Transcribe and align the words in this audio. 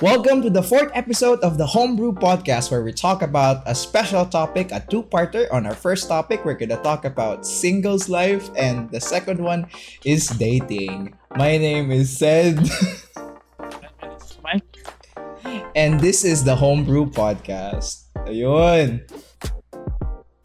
Welcome 0.00 0.40
to 0.40 0.48
the 0.48 0.64
fourth 0.64 0.88
episode 0.96 1.44
of 1.44 1.60
the 1.60 1.68
Homebrew 1.68 2.16
Podcast, 2.16 2.72
where 2.72 2.80
we 2.80 2.88
talk 2.88 3.20
about 3.20 3.60
a 3.68 3.76
special 3.76 4.24
topic, 4.24 4.72
a 4.72 4.80
two-parter. 4.80 5.44
On 5.52 5.68
our 5.68 5.76
first 5.76 6.08
topic, 6.08 6.40
we're 6.40 6.56
gonna 6.56 6.80
talk 6.80 7.04
about 7.04 7.44
singles 7.44 8.08
life, 8.08 8.48
and 8.56 8.88
the 8.88 8.96
second 8.96 9.44
one 9.44 9.68
is 10.00 10.32
dating. 10.40 11.12
My 11.36 11.60
name 11.60 11.92
is 11.92 12.08
Sed, 12.16 12.56
and 15.76 16.00
this 16.00 16.24
is 16.24 16.48
the 16.48 16.56
Homebrew 16.56 17.12
Podcast. 17.12 18.08
Ayun. 18.24 19.04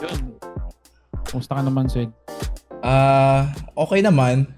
Yun. 0.04 0.20
Kumusta 1.32 1.56
ka 1.56 1.64
naman, 1.64 1.88
Sid? 1.88 2.12
Ah, 2.84 3.56
okay 3.72 4.04
naman. 4.04 4.52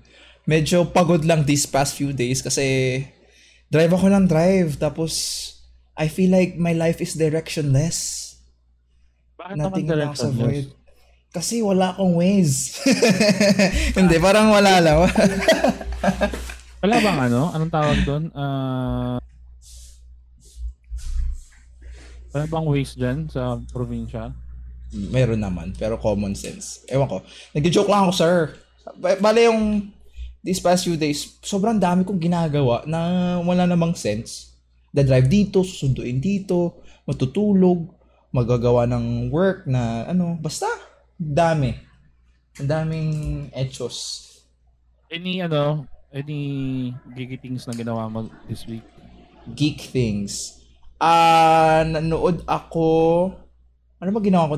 Medyo 0.50 0.90
pagod 0.90 1.22
lang 1.22 1.46
these 1.46 1.70
past 1.70 1.94
few 1.94 2.18
days 2.18 2.42
kasi 2.42 3.06
drive 3.68 3.92
ako 3.92 4.08
ng 4.08 4.26
drive 4.26 4.80
tapos 4.80 5.14
I 5.98 6.08
feel 6.08 6.30
like 6.30 6.56
my 6.56 6.78
life 6.78 7.02
is 7.02 7.18
directionless. 7.18 8.24
Bakit 9.36 9.56
Nothing 9.58 9.86
naman 9.90 9.98
lang 9.98 10.14
sa 10.14 10.30
directionless? 10.30 10.40
void. 10.40 10.68
Kasi 11.28 11.62
wala 11.62 11.92
akong 11.92 12.16
ways. 12.16 12.78
Hindi, 13.98 14.16
parang 14.18 14.50
wala 14.50 14.80
lang. 14.80 14.98
Wala 16.78 17.02
bang 17.02 17.20
ano? 17.26 17.50
Anong 17.52 17.74
tawag 17.74 18.00
doon? 18.06 18.24
Ah... 18.38 19.18
wala 22.30 22.46
bang 22.46 22.68
waste 22.70 23.02
dyan 23.02 23.26
sa 23.26 23.58
probinsya? 23.74 24.30
Meron 24.94 25.42
naman, 25.42 25.74
pero 25.74 25.98
common 25.98 26.38
sense. 26.38 26.86
Ewan 26.86 27.10
ko. 27.10 27.26
Nag-joke 27.58 27.90
lang 27.90 28.06
ako, 28.06 28.14
sir. 28.14 28.36
Ba- 28.94 29.18
Bale 29.18 29.50
yung 29.50 29.90
these 30.48 30.64
past 30.64 30.88
few 30.88 30.96
days, 30.96 31.36
sobrang 31.44 31.76
dami 31.76 32.08
kong 32.08 32.24
ginagawa 32.24 32.88
na 32.88 33.36
wala 33.44 33.68
namang 33.68 33.92
sense. 34.00 34.56
Da-drive 34.96 35.28
dito, 35.28 35.60
susunduin 35.68 36.24
dito, 36.24 36.80
matutulog, 37.04 37.92
magagawa 38.32 38.88
ng 38.88 39.28
work 39.28 39.68
na 39.68 40.08
ano, 40.08 40.40
basta 40.40 40.72
dami. 41.20 41.76
Ang 42.64 42.70
daming 42.72 43.12
etos. 43.52 44.24
Any 45.12 45.44
ano, 45.44 45.84
any 46.16 46.40
gigi 47.12 47.36
things 47.36 47.68
na 47.68 47.76
ginawa 47.76 48.08
mo 48.08 48.32
this 48.48 48.64
week? 48.64 48.88
Geek 49.52 49.92
things. 49.92 50.64
Ah, 50.96 51.84
nanood 51.84 52.48
ako 52.48 52.88
ano 53.98 54.10
ba 54.14 54.22
ginawa 54.22 54.54
ko? 54.54 54.56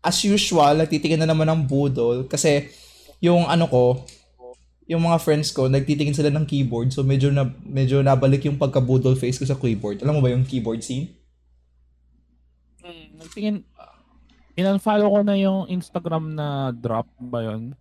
As 0.00 0.18
usual, 0.24 0.80
nagtitingin 0.80 1.20
na 1.20 1.28
naman 1.28 1.44
ng 1.44 1.62
budol 1.68 2.24
kasi 2.24 2.72
yung 3.20 3.44
ano 3.44 3.68
ko, 3.68 4.00
yung 4.90 5.06
mga 5.06 5.22
friends 5.22 5.54
ko, 5.54 5.70
nagtitingin 5.70 6.18
sila 6.18 6.34
ng 6.34 6.42
keyboard. 6.50 6.90
So 6.90 7.06
medyo 7.06 7.30
na 7.30 7.46
medyo 7.62 8.02
nabalik 8.02 8.42
yung 8.42 8.58
pagka-budol 8.58 9.14
face 9.14 9.38
ko 9.38 9.46
sa 9.46 9.54
keyboard. 9.54 10.02
Alam 10.02 10.18
mo 10.18 10.20
ba 10.26 10.34
yung 10.34 10.42
keyboard 10.42 10.82
scene? 10.82 11.14
Hmm, 12.82 13.14
nagtingin, 13.22 13.62
in-unfollow 14.58 15.06
ko 15.06 15.20
na 15.22 15.38
yung 15.38 15.70
Instagram 15.70 16.34
na 16.34 16.74
drop 16.74 17.06
ba 17.22 17.38
yun? 17.46 17.78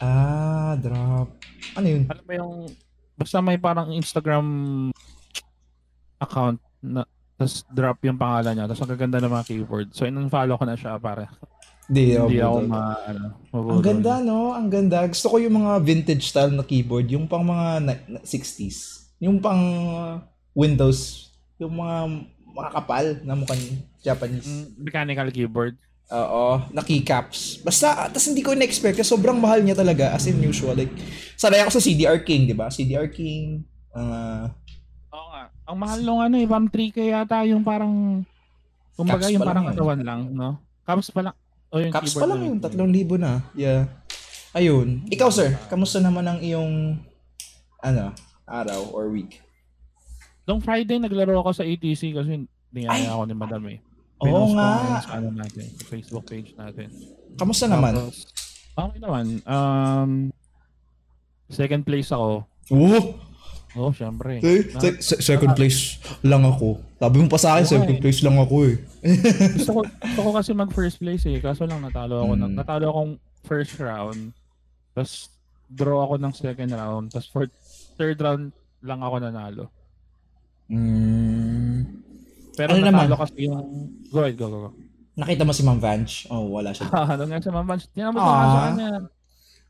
Ah, 0.00 0.72
drop. 0.80 1.36
Ano 1.76 1.84
yun? 1.84 2.08
Alam 2.08 2.24
mo 2.24 2.32
yung, 2.32 2.54
basta 3.12 3.44
may 3.44 3.60
parang 3.60 3.92
Instagram 3.92 4.46
account 6.16 6.64
na 6.80 7.04
tapos 7.38 7.62
drop 7.70 8.02
yung 8.02 8.18
pangalan 8.18 8.50
niya, 8.50 8.66
tapos 8.66 8.82
ang 8.82 8.92
gaganda 8.98 9.22
ng 9.22 9.30
mga 9.30 9.46
keyboard. 9.46 9.88
So, 9.94 10.02
in-unfollow 10.10 10.58
ko 10.58 10.66
na 10.66 10.74
siya 10.74 10.98
para 10.98 11.30
Hindi, 11.88 12.12
hindi 12.12 12.36
budol. 12.36 12.44
ako 12.44 12.58
ma, 12.62 12.82
ano, 13.02 13.24
Ang 13.48 13.80
ganda, 13.80 14.12
no? 14.20 14.52
Ang 14.52 14.68
ganda. 14.68 15.08
Gusto 15.08 15.26
ko 15.26 15.36
yung 15.40 15.56
mga 15.56 15.72
vintage 15.80 16.28
style 16.28 16.52
na 16.52 16.60
keyboard. 16.62 17.08
Yung 17.08 17.24
pang 17.24 17.40
mga 17.40 17.66
na- 17.80 18.04
na- 18.06 18.22
60s. 18.22 19.08
Yung 19.18 19.40
pang 19.40 19.58
Windows. 20.52 21.32
Yung 21.56 21.74
mga 21.74 21.96
makakapal 22.50 23.24
na 23.24 23.32
mukhang 23.32 23.64
Japanese. 23.98 24.44
Mm, 24.44 24.66
mechanical 24.78 25.28
keyboard. 25.30 25.74
Oo, 26.08 26.60
na 26.72 26.80
keycaps. 26.80 27.60
Basta, 27.60 28.08
tas 28.08 28.24
hindi 28.24 28.40
ko 28.40 28.52
na-expect 28.52 28.96
kasi 28.96 29.08
sobrang 29.08 29.36
mahal 29.36 29.60
niya 29.60 29.76
talaga 29.76 30.12
as 30.12 30.24
in 30.24 30.40
usual. 30.40 30.72
Like, 30.72 30.92
sanay 31.36 31.60
ako 31.60 31.76
sa 31.76 31.84
CDR 31.84 32.20
King, 32.20 32.48
di 32.48 32.56
ba? 32.56 32.68
CDR 32.68 33.08
King. 33.08 33.64
Uh, 33.92 34.48
Oo 35.08 35.26
nga. 35.28 35.42
Ang 35.64 35.76
mahal 35.76 36.00
nung 36.00 36.20
ano 36.20 36.36
eh, 36.36 36.44
parang 36.44 36.68
3K 36.68 37.12
yata 37.12 37.44
yung 37.44 37.60
parang, 37.60 38.24
kumbaga 38.92 39.24
Caps 39.24 39.32
yung 39.32 39.40
pa 39.40 39.44
lang 39.44 39.48
parang 39.50 39.64
yun. 39.64 39.72
katawan 39.72 40.00
lang, 40.00 40.20
no? 40.32 40.48
Caps 40.82 41.08
pa 41.12 41.20
lang. 41.22 41.36
O 41.68 41.80
yung 41.80 41.92
caps 41.92 42.16
pa 42.16 42.24
lang 42.24 42.40
na 42.40 42.46
yun, 42.48 42.58
3,000 42.60 43.20
na. 43.20 43.32
Yeah. 43.52 43.92
Ayun. 44.56 45.04
Ikaw, 45.12 45.28
sir, 45.28 45.52
kamusta 45.68 46.00
naman 46.00 46.24
ang 46.24 46.40
iyong, 46.40 46.96
ano, 47.84 48.16
araw 48.48 48.88
or 48.96 49.12
week? 49.12 49.44
Nung 50.48 50.64
Friday, 50.64 50.96
naglaro 50.96 51.44
ako 51.44 51.52
sa 51.52 51.68
ATC 51.68 52.16
kasi 52.16 52.48
niyaya 52.72 53.12
ako 53.12 53.22
ni 53.28 53.36
Madam 53.36 53.62
eh. 53.68 53.78
Oo 54.24 54.56
nga. 54.56 54.98
Sa 55.04 55.20
ano 55.20 55.28
natin, 55.30 55.68
Facebook 55.84 56.24
page 56.24 56.56
natin. 56.56 56.88
Kamusta 57.36 57.68
naman? 57.68 57.94
Tapos, 58.00 58.24
okay 58.72 58.98
naman. 58.98 59.24
Um, 59.44 60.10
second 61.52 61.84
place 61.84 62.08
ako. 62.08 62.48
Oo! 63.78 63.88
Oh, 63.88 63.92
syempre. 63.92 64.38
Eh, 64.38 64.66
se- 64.74 64.98
se- 64.98 65.22
second 65.22 65.54
place 65.54 65.96
lang 66.20 66.42
ako. 66.42 66.82
Sabi 66.96 67.16
mo 67.16 67.26
pa 67.26 67.38
sa 67.38 67.54
akin, 67.54 67.62
Oo, 67.62 67.72
second 67.72 67.94
eh. 67.94 68.00
place 68.00 68.20
lang 68.20 68.36
ako 68.36 68.56
eh. 68.66 68.74
gusto 69.54 69.70
ko 69.72 69.80
gusto 69.86 70.20
ko 70.20 70.30
kasi 70.34 70.50
mag 70.52 70.70
first 70.70 70.98
place 70.98 71.22
eh 71.24 71.38
kaso 71.38 71.62
lang 71.62 71.78
natalo 71.78 72.20
ako 72.20 72.32
ng 72.34 72.50
Mm. 72.50 72.58
natalo 72.58 72.86
akong 72.88 73.12
first 73.40 73.78
round 73.78 74.34
tapos 74.90 75.30
draw 75.68 76.02
ako 76.02 76.14
ng 76.16 76.32
second 76.32 76.70
round 76.72 77.06
tapos 77.08 77.28
for 77.28 77.46
third 77.94 78.18
round 78.18 78.50
lang 78.80 78.98
ako 78.98 79.16
nanalo 79.18 79.64
Mm. 80.68 82.02
pero 82.52 82.70
Ano 82.70 82.82
natalo 82.82 83.08
naman? 83.08 83.18
kasi 83.18 83.36
yung 83.40 83.62
go 84.06 84.18
ahead 84.20 84.34
go 84.34 84.46
go 84.46 84.58
go 84.66 84.72
Nakita 85.14 85.42
mo 85.42 85.50
si 85.50 85.62
Ma'am 85.62 85.78
Vanch? 85.78 86.26
Oh, 86.28 86.46
wala 86.48 86.70
siya. 86.70 86.86
ano 87.12 87.22
nga 87.24 87.38
sa 87.38 87.50
mamans 87.50 87.86
tinamad 87.88 88.14
ko 88.16 88.28
nga 88.28 88.38
sa 88.44 88.50
Ah. 88.52 88.64
kanya 88.68 88.88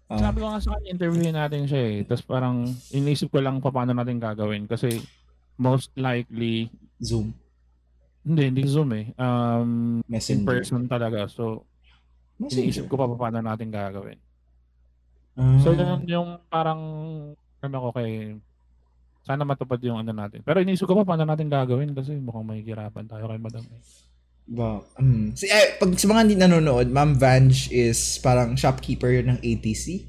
Ah. 0.09 0.17
sabi 0.19 0.41
ko 0.41 0.49
nga 0.49 0.59
sa 0.59 0.73
kanya 0.73 0.89
interviewin 0.91 1.37
natin 1.37 1.63
siya 1.65 1.83
eh 1.85 1.99
tapos 2.03 2.25
parang 2.25 2.65
inisip 2.91 3.29
ko 3.29 3.39
lang 3.39 3.61
pa 3.61 3.69
paano 3.69 3.93
natin 3.93 4.17
gagawin 4.17 4.65
kasi 4.65 5.05
most 5.55 5.93
likely 5.95 6.73
Zoom. 6.99 7.37
hindi 8.21 8.43
hindi 8.47 8.63
zoom 8.65 8.89
eh 8.93 9.13
um 9.15 10.01
in 10.01 10.09
Messenger. 10.09 10.49
person 10.51 10.85
talaga 10.85 11.29
so 11.29 11.63
iniisip 12.39 12.85
Messenger. 12.85 12.89
ko 12.89 12.95
pa 12.97 13.07
pa 13.07 13.17
paano 13.21 13.39
natin 13.43 13.69
gagawin 13.69 14.19
Ah. 15.35 15.55
So 15.63 15.71
yun 15.71 16.03
yung 16.05 16.43
parang 16.49 16.81
ano 17.61 17.77
ko 17.79 17.89
kay 17.93 18.35
sana 19.23 19.45
matupad 19.45 19.79
yung 19.79 20.01
ano 20.01 20.11
natin. 20.11 20.43
Pero 20.43 20.59
iniisip 20.59 20.83
ko 20.83 20.99
pa 20.99 21.07
paano 21.07 21.23
natin 21.23 21.47
gagawin 21.47 21.93
kasi 21.93 22.17
mukhang 22.17 22.43
mahihirapan 22.43 23.07
tayo 23.07 23.29
kay 23.29 23.39
Madam. 23.39 23.63
eh. 23.63 23.79
Ba, 24.49 24.81
um, 24.97 25.37
si, 25.37 25.45
eh, 25.45 25.77
pag 25.77 25.93
sa 25.93 26.09
mga 26.09 26.21
hindi 26.25 26.37
nanonood, 26.37 26.89
Ma'am 26.89 27.13
Vanch 27.15 27.69
is 27.69 28.17
parang 28.19 28.57
shopkeeper 28.57 29.13
ng 29.21 29.39
ATC. 29.39 30.09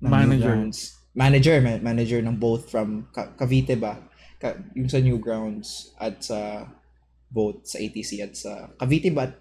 ng 0.00 0.08
Manager. 0.08 0.56
Newgrounds. 0.56 0.78
Manager, 1.14 1.56
ma- 1.60 1.82
manager 1.84 2.18
ng 2.18 2.34
both 2.34 2.66
from 2.66 3.06
Ca- 3.12 3.36
Cavite 3.36 3.76
ba? 3.76 4.00
Ka- 4.36 4.56
yung 4.72 4.88
sa 4.88 4.98
Newgrounds 4.98 5.92
at 5.96 6.18
sa 6.18 6.64
both 7.28 7.64
sa 7.64 7.78
ATC 7.78 8.20
at 8.20 8.32
sa 8.32 8.72
Cavite 8.74 9.12
ba 9.12 9.28
at 9.28 9.36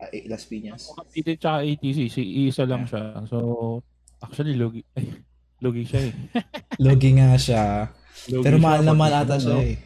uh, 0.00 0.22
Las 0.30 0.46
Piñas? 0.46 0.88
Kapite 0.94 1.34
tsaka 1.34 1.60
ATC, 1.60 1.98
si 2.06 2.22
isa 2.46 2.62
lang 2.62 2.86
siya. 2.86 3.26
So 3.26 3.82
actually 4.18 4.54
lugi 4.54 4.86
ay, 4.94 5.06
lugi 5.64 5.82
siya 5.82 6.00
eh. 6.06 6.14
Logi 6.78 7.10
nga 7.18 7.34
siya. 7.34 7.64
Lugi 8.30 8.44
Pero 8.46 8.56
mahal 8.58 8.82
na 8.82 8.94
pag- 8.94 8.98
mahal 8.98 9.14
ata 9.22 9.34
ano, 9.34 9.42
siya 9.42 9.56
eh. 9.60 9.76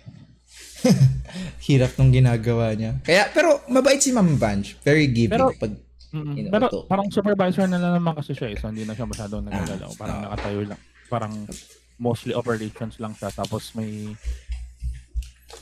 Hirap 1.67 1.95
nung 1.97 2.11
ginagawa 2.11 2.75
niya. 2.75 2.99
Kaya, 3.07 3.31
pero 3.31 3.63
mabait 3.71 4.03
si 4.03 4.11
Ma'am 4.11 4.35
Vanch. 4.37 4.77
Very 4.83 5.09
giving. 5.11 5.35
Pero- 5.39 5.55
pag, 5.57 5.73
Mm, 6.13 6.37
you 6.37 6.45
know, 6.45 6.53
pero 6.53 6.67
ito. 6.69 6.81
parang 6.85 7.09
supervisor 7.09 7.65
na 7.65 7.81
lang 7.81 7.97
naman 7.97 8.13
kasi 8.13 8.37
siya 8.37 8.53
eh. 8.53 8.57
So 8.61 8.69
hindi 8.69 8.85
na 8.85 8.93
siya 8.93 9.09
masyadong 9.09 9.49
nagagalaw. 9.49 9.97
Parang 9.97 10.19
ah. 10.21 10.23
nakatayo 10.29 10.61
lang. 10.69 10.81
Parang 11.09 11.33
mostly 11.97 12.37
operations 12.37 13.01
lang 13.01 13.17
siya. 13.17 13.33
Tapos 13.33 13.73
may 13.73 14.13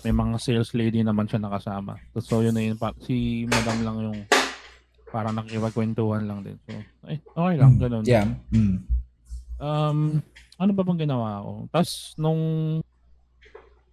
may 0.02 0.10
mga 0.10 0.42
sales 0.42 0.74
lady 0.74 1.06
naman 1.06 1.30
siya 1.30 1.38
nakasama. 1.38 2.02
So 2.18 2.42
yun 2.42 2.58
na 2.58 2.66
yun. 2.66 2.74
Si 3.06 3.46
Madam 3.46 3.78
lang 3.86 3.96
yung 4.02 4.18
parang 5.10 5.34
nakikipagkwentuhan 5.38 6.26
lang 6.26 6.42
din. 6.46 6.56
So, 6.66 6.70
eh, 7.10 7.18
okay 7.18 7.54
lang. 7.58 7.78
Mm, 7.78 7.80
Ganun. 7.82 8.04
yeah. 8.06 8.26
Mm. 8.54 8.76
Um, 9.60 9.98
ano 10.56 10.70
ba 10.72 10.82
bang 10.86 11.02
ginawa 11.02 11.42
ko? 11.42 11.52
Tapos, 11.74 12.14
nung 12.14 12.40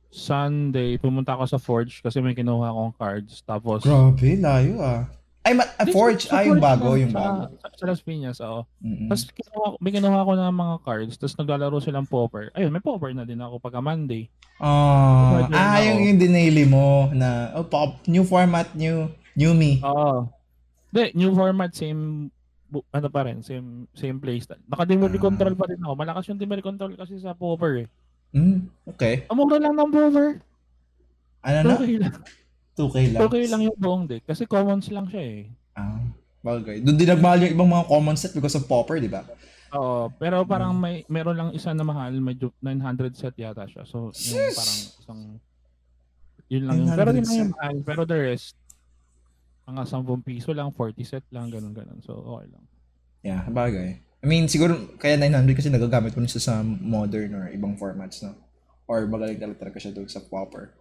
Sunday, 0.10 0.96
pumunta 0.96 1.32
ako 1.32 1.44
sa 1.46 1.58
Forge 1.58 2.00
kasi 2.00 2.18
may 2.18 2.32
kinuha 2.32 2.68
akong 2.68 2.94
cards. 2.94 3.42
Tapos, 3.42 3.82
Grabe, 3.82 4.36
layo 4.36 4.80
ah. 4.80 5.04
Ay, 5.42 5.54
ma- 5.54 5.68
Hindi, 5.78 5.92
Forge. 5.92 6.28
sa 6.28 6.40
Ah, 6.40 6.44
yung 6.44 6.60
bago, 6.60 6.94
yung 6.94 7.12
bago. 7.12 7.48
Sa, 7.58 7.68
sa 7.72 7.86
Las 7.86 8.02
Piñas, 8.02 8.40
oo. 8.40 8.68
Mm-mm. 8.78 9.08
Tapos, 9.08 9.24
kinuha, 9.30 9.68
may 9.80 9.92
kinuha 9.92 10.18
ako 10.18 10.32
ng 10.34 10.52
mga 10.54 10.76
cards. 10.82 11.16
Tapos, 11.16 11.36
naglalaro 11.36 11.78
silang 11.80 12.04
popper. 12.04 12.52
Ayun, 12.52 12.68
may 12.70 12.80
popper 12.80 13.12
na 13.12 13.24
din 13.24 13.40
ako 13.40 13.56
pagka 13.58 13.80
Monday. 13.80 14.28
Ah, 14.58 15.40
Pwede 15.40 15.54
ah, 15.54 15.80
yung, 15.82 16.00
yung 16.04 16.20
dinili 16.20 16.64
mo 16.64 17.08
na, 17.12 17.52
oh, 17.54 17.64
pop, 17.64 18.04
new 18.06 18.24
format, 18.24 18.68
new, 18.74 19.08
new 19.34 19.52
me. 19.52 19.80
Oo. 19.82 20.28
Hindi, 20.90 21.16
new 21.16 21.32
format, 21.32 21.72
same 21.72 22.28
bu- 22.66 22.84
ano 22.90 23.08
pa 23.08 23.24
rin, 23.24 23.40
same 23.40 23.88
same 23.94 24.18
playstyle. 24.18 24.60
Naka-delivery 24.66 25.16
Ah. 25.16 25.24
control 25.24 25.56
pa 25.56 25.66
rin 25.66 25.80
ako. 25.80 25.94
Malakas 25.96 26.28
yung 26.28 26.36
delivery 26.36 26.60
control 26.62 26.92
kasi 26.94 27.16
sa 27.18 27.32
popper 27.32 27.84
eh. 27.84 27.88
Mm, 28.38 28.58
okay. 28.86 29.26
Ang 29.26 29.38
mura 29.42 29.58
lang 29.58 29.74
ng 29.74 29.90
popper. 29.90 30.30
Ano 31.42 31.58
na? 31.66 31.74
2K 31.74 31.90
lang. 31.98 32.14
2K 32.78 32.98
lang. 33.10 33.20
2K 33.26 33.36
lang 33.50 33.62
yung 33.66 33.78
buong 33.78 34.06
deck. 34.06 34.24
Kasi 34.30 34.46
commons 34.46 34.94
lang 34.94 35.10
siya 35.10 35.24
eh. 35.26 35.42
Ah, 35.74 35.98
bagay. 36.46 36.86
Doon 36.86 36.98
din 36.98 37.10
nagmahal 37.10 37.42
yung 37.42 37.54
ibang 37.58 37.72
mga 37.72 37.88
common 37.90 38.14
set 38.14 38.38
because 38.38 38.54
of 38.54 38.70
Popper, 38.70 39.02
di 39.02 39.10
ba? 39.10 39.26
Oo, 39.74 40.08
pero 40.16 40.46
parang 40.46 40.72
Hmm. 40.72 40.82
may 40.82 40.96
meron 41.10 41.36
lang 41.36 41.50
isa 41.52 41.74
na 41.74 41.84
mahal, 41.84 42.14
medyo 42.22 42.54
900 42.62 43.18
set 43.18 43.36
yata 43.36 43.68
siya. 43.68 43.84
So, 43.84 44.14
yung 44.14 44.56
parang 44.56 44.80
isang 45.02 45.22
yun 46.48 46.64
lang 46.64 46.76
yung, 46.80 46.90
pero 46.96 47.12
900 47.12 47.18
yun 47.18 47.26
lang 47.26 47.38
yung 47.42 47.54
mahal. 47.58 47.76
Pero 47.84 48.02
the 48.08 48.18
rest, 48.22 48.56
mga 49.68 49.84
10 49.84 50.24
piso 50.24 50.56
lang, 50.56 50.72
40 50.72 51.04
set 51.04 51.26
lang, 51.36 51.52
ganun 51.52 51.76
ganun. 51.76 52.00
So, 52.00 52.16
okay 52.16 52.48
lang. 52.48 52.64
Yeah, 53.26 53.44
bagay. 53.52 54.00
I 54.18 54.26
mean, 54.26 54.50
siguro 54.50 54.98
kaya 54.98 55.14
900 55.16 55.54
kasi 55.54 55.70
nagagamit 55.70 56.18
mo 56.18 56.26
siya 56.26 56.42
sa 56.42 56.54
modern 56.66 57.38
or 57.38 57.46
ibang 57.54 57.78
formats, 57.78 58.26
no? 58.26 58.34
Or 58.90 59.06
magaling 59.06 59.38
talaga 59.38 59.78
siya 59.78 59.94
doon 59.94 60.10
sa 60.10 60.24
Popper. 60.24 60.74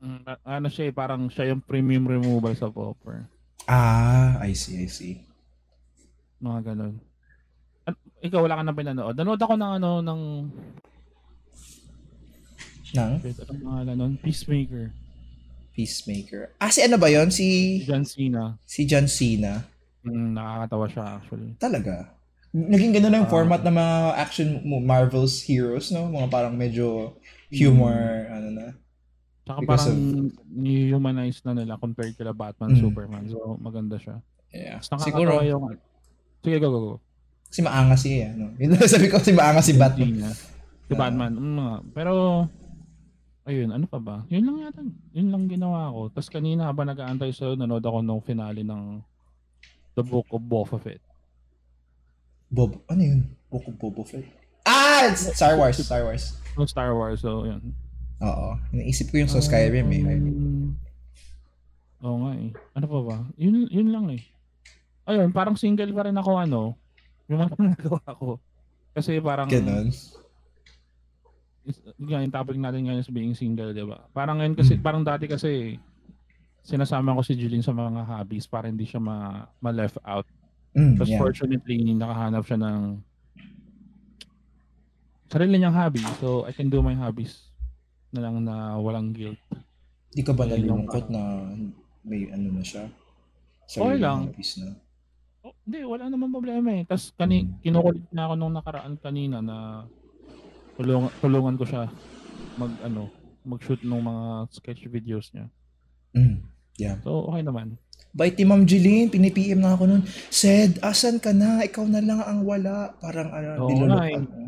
Mm, 0.00 0.24
ano 0.24 0.68
siya 0.72 0.88
eh, 0.88 0.94
parang 0.96 1.28
siya 1.28 1.52
yung 1.52 1.60
premium 1.60 2.08
removal 2.08 2.56
sa 2.56 2.72
popper. 2.72 3.28
Ah, 3.68 4.40
I 4.40 4.56
see, 4.56 4.80
I 4.80 4.88
see. 4.88 5.20
Mga 6.40 6.72
ganun. 6.72 6.96
At, 7.84 7.94
ikaw 8.24 8.40
wala 8.40 8.56
ka 8.56 8.64
na 8.64 8.72
pinanood. 8.72 9.12
Nanood 9.12 9.36
ako 9.44 9.54
ng 9.60 9.72
ano, 9.76 9.90
ng, 10.00 10.20
Nang 12.90 13.22
anong 13.22 13.60
pangalan 13.62 13.94
nun? 13.94 14.12
Peacemaker. 14.18 14.90
Peacemaker. 15.76 16.50
Ah, 16.58 16.72
si 16.72 16.82
ano 16.82 16.98
ba 16.98 17.06
yon 17.06 17.30
Si, 17.30 17.78
Si 17.78 17.86
John 17.86 18.02
Cena. 18.02 18.58
si 18.66 18.80
John 18.88 19.06
Cena. 19.06 19.62
Mm, 20.02 20.32
nakakatawa 20.34 20.86
siya 20.88 21.04
actually. 21.20 21.50
Talaga. 21.60 22.08
Naging 22.50 22.92
ganun 22.92 23.10
na 23.10 23.20
yung 23.20 23.30
Ah. 23.30 23.32
format 23.32 23.60
ng 23.60 23.70
mga 23.72 23.94
action 24.16 24.48
Marvel's 24.80 25.38
heroes, 25.40 25.88
no? 25.88 26.10
Mga 26.10 26.28
parang 26.28 26.54
medyo 26.54 27.14
humor, 27.48 27.94
Hmm. 27.94 28.34
ano 28.34 28.48
na. 28.50 28.66
Because 29.56 29.86
parang 29.86 30.30
ni-humanize 30.48 31.42
na 31.42 31.54
nila 31.54 31.74
compared 31.74 32.14
kila 32.14 32.30
Batman, 32.30 32.70
Mm. 32.70 32.80
Superman. 32.80 33.24
So, 33.26 33.54
maganda 33.56 33.98
siya. 33.98 34.22
Yeah. 34.50 34.78
Tapos 34.80 35.02
Siguro, 35.02 35.42
yung... 35.42 35.74
Sige, 36.40 36.56
go, 36.58 36.68
go, 36.68 36.80
go. 36.80 36.94
kasi 37.44 37.60
maangas 37.60 38.00
siya, 38.00 38.30
ano? 38.30 38.54
Yun 38.62 38.78
sabi 38.80 39.06
ko, 39.06 39.18
kasi 39.18 39.30
maangas 39.30 39.66
si 39.66 39.74
Batman. 39.74 40.30
Si 40.86 40.94
Ah. 40.94 40.98
Batman. 41.00 41.32
mm, 41.34 41.54
nga. 41.56 41.70
pero, 41.92 42.12
ayun, 43.42 43.70
ano 43.70 43.86
pa 43.86 43.98
ba? 43.98 44.22
Yun 44.26 44.44
lang 44.44 44.56
yata. 44.60 44.82
Yun 45.12 45.28
lang 45.30 45.44
ginawa 45.46 45.90
ko. 45.90 46.00
Tapos 46.08 46.30
kanina 46.30 46.66
habang 46.66 46.86
nag-aantay 46.86 47.30
sa'yo, 47.30 47.54
nanood 47.54 47.82
ako 47.82 47.98
nung 48.00 48.22
finale 48.22 48.62
ng 48.62 49.02
The 49.92 50.02
Book 50.02 50.30
of 50.30 50.38
Boba 50.40 50.78
Fett. 50.78 51.02
Bob, 52.50 52.82
ano 52.90 53.00
yun? 53.00 53.20
Book 53.46 53.66
of 53.66 53.78
Boba 53.78 54.02
Fett. 54.02 54.26
Ah! 54.66 55.06
it's 55.08 55.30
Star 55.32 55.54
Wars, 55.54 55.78
Star 55.78 56.02
Wars. 56.02 56.34
Yung 56.58 56.66
Star 56.66 56.90
Wars, 56.92 57.22
so 57.22 57.46
yun. 57.46 57.62
Oo. 58.20 58.58
Naisip 58.74 59.08
ko 59.08 59.22
yung 59.22 59.30
sa 59.30 59.40
Skyrim 59.40 59.86
eh. 59.88 60.02
Um, 60.04 60.74
Oo 62.02 62.16
nga 62.26 62.32
eh. 62.36 62.50
Ano 62.74 62.86
pa 62.86 62.98
ba? 63.00 63.16
Yun, 63.38 63.70
yun 63.70 63.88
lang 63.88 64.06
eh. 64.12 64.22
Ayun, 65.06 65.30
parang 65.30 65.56
single 65.56 65.94
pa 65.94 66.04
rin 66.04 66.18
ako 66.18 66.30
ano. 66.36 66.74
Yung 67.30 67.40
mga 67.40 67.54
nagawa 67.72 68.02
ko. 68.12 68.28
Kasi 68.92 69.22
parang... 69.22 69.46
Ganon. 69.48 69.88
Yan, 72.02 72.26
yung 72.26 72.34
topic 72.34 72.58
natin 72.58 72.82
ngayon 72.84 73.00
is 73.00 73.12
being 73.12 73.32
single, 73.32 73.70
di 73.70 73.86
ba? 73.86 74.04
Parang 74.10 74.42
ngayon 74.42 74.58
kasi, 74.58 74.74
Mm. 74.74 74.82
parang 74.82 75.02
dati 75.06 75.30
kasi, 75.30 75.78
sinasama 76.60 77.14
ko 77.14 77.22
si 77.22 77.38
Julie 77.38 77.62
sa 77.62 77.70
mga 77.70 78.04
hobbies 78.04 78.44
para 78.44 78.66
hindi 78.66 78.84
siya 78.84 78.98
ma, 78.98 79.46
ma-left 79.62 79.96
out. 80.02 80.26
Mm, 80.70 81.02
yeah. 81.02 81.18
fortunately, 81.18 81.82
nakahanap 81.98 82.46
siya 82.46 82.58
ng 82.62 83.02
sarili 85.26 85.58
niyang 85.58 85.74
hobby. 85.74 86.02
So, 86.22 86.46
I 86.46 86.54
can 86.54 86.70
do 86.70 86.78
my 86.78 86.94
hobbies 86.94 87.50
na 88.14 88.26
lang 88.26 88.42
na 88.46 88.78
walang 88.78 89.14
guilt. 89.14 89.38
Di 90.10 90.22
ka 90.26 90.34
ba 90.34 90.46
nalulungkot 90.46 91.10
na 91.10 91.50
may 92.02 92.26
ano 92.30 92.54
na 92.54 92.62
siya? 92.62 92.90
Okay 93.70 93.98
lang. 94.02 94.34
Na. 94.34 94.68
Oh, 95.46 95.54
hindi, 95.62 95.86
wala 95.86 96.10
naman 96.10 96.34
problema 96.34 96.74
eh. 96.74 96.82
Tapos 96.82 97.14
kani, 97.14 97.46
kinukulit 97.62 98.10
na 98.10 98.26
ako 98.26 98.34
nung 98.34 98.54
nakaraan 98.54 98.94
kanina 98.98 99.38
na 99.38 99.86
tulungan, 100.74 101.10
tulungan 101.22 101.54
ko 101.54 101.64
siya 101.64 101.86
mag 102.58 102.74
ano, 102.82 103.08
mag-shoot 103.46 103.80
ng 103.86 104.02
mga 104.02 104.24
sketch 104.50 104.82
videos 104.90 105.30
niya. 105.30 105.46
Mm, 106.18 106.42
yeah. 106.76 106.98
So, 107.06 107.30
okay 107.30 107.46
naman. 107.46 107.78
Bait 108.10 108.34
ni 108.34 108.42
Ma'am 108.42 108.66
Jeline, 108.66 109.06
pinipm 109.06 109.62
na 109.62 109.78
ako 109.78 109.86
nun. 109.86 110.02
Sed, 110.28 110.82
asan 110.82 111.22
ka 111.22 111.30
na? 111.30 111.62
Ikaw 111.62 111.86
na 111.86 112.02
lang 112.02 112.20
ang 112.20 112.42
wala. 112.42 112.98
Parang 112.98 113.30
ano, 113.30 113.48
Oo 113.62 113.68
nilulok 113.70 113.94
nga 113.94 114.06
eh. 114.10 114.18
ako. 114.18 114.42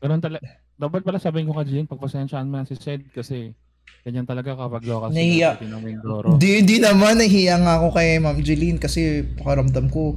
Ganun 0.00 0.20
talaga. 0.20 0.46
Dapat 0.76 1.00
pala 1.04 1.18
sabihin 1.20 1.48
ko 1.48 1.56
ka 1.56 1.64
Jean, 1.64 1.84
pagpasensyaan 1.84 2.48
mo 2.48 2.60
na 2.60 2.68
si 2.68 2.76
Sed 2.76 3.08
kasi 3.12 3.52
ganyan 4.00 4.24
talaga 4.24 4.56
kapag 4.56 4.84
local 4.84 5.12
Nahiya. 5.12 5.56
celebrity 5.56 5.68
ng 5.68 5.82
Mindoro. 5.84 6.28
Hindi, 6.36 6.50
hindi 6.60 6.76
naman. 6.80 7.20
Nahiya 7.20 7.56
nga 7.60 7.80
ako 7.80 7.88
kay 7.92 8.16
Ma'am 8.16 8.40
Jeline 8.40 8.80
kasi 8.80 9.24
pakaramdam 9.36 9.88
ko 9.88 10.16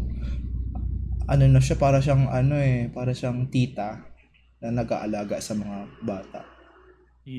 ano 1.23 1.43
na 1.47 1.59
siya, 1.63 1.79
para 1.79 2.03
siyang 2.03 2.27
ano 2.27 2.59
eh, 2.59 2.91
para 2.91 3.15
siyang 3.15 3.47
tita 3.47 4.03
na 4.59 4.75
nag-aalaga 4.75 5.39
sa 5.39 5.55
mga 5.55 5.77
bata. 6.03 6.43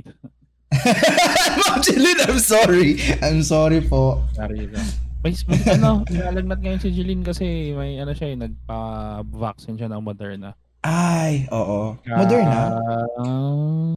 Ma'am 1.61 1.81
Jeline, 1.81 2.20
I'm 2.29 2.41
sorry. 2.41 2.96
I'm 3.20 3.41
sorry 3.41 3.85
po. 3.85 4.25
Sorry 4.32 4.69
ka. 4.69 4.81
May, 5.25 5.32
may 5.49 5.61
ano, 5.73 6.05
nilalagnat 6.12 6.61
ngayon 6.61 6.82
si 6.85 6.93
Jeline 6.93 7.25
kasi 7.25 7.73
may 7.73 7.97
ano 7.97 8.12
siya 8.12 8.29
eh, 8.29 8.37
nagpa-vaccine 8.37 9.81
siya 9.81 9.88
ng 9.88 10.05
Moderna. 10.05 10.53
Ay, 10.85 11.49
oo. 11.49 11.97
Moderna. 12.05 12.76
Ah, 13.17 13.93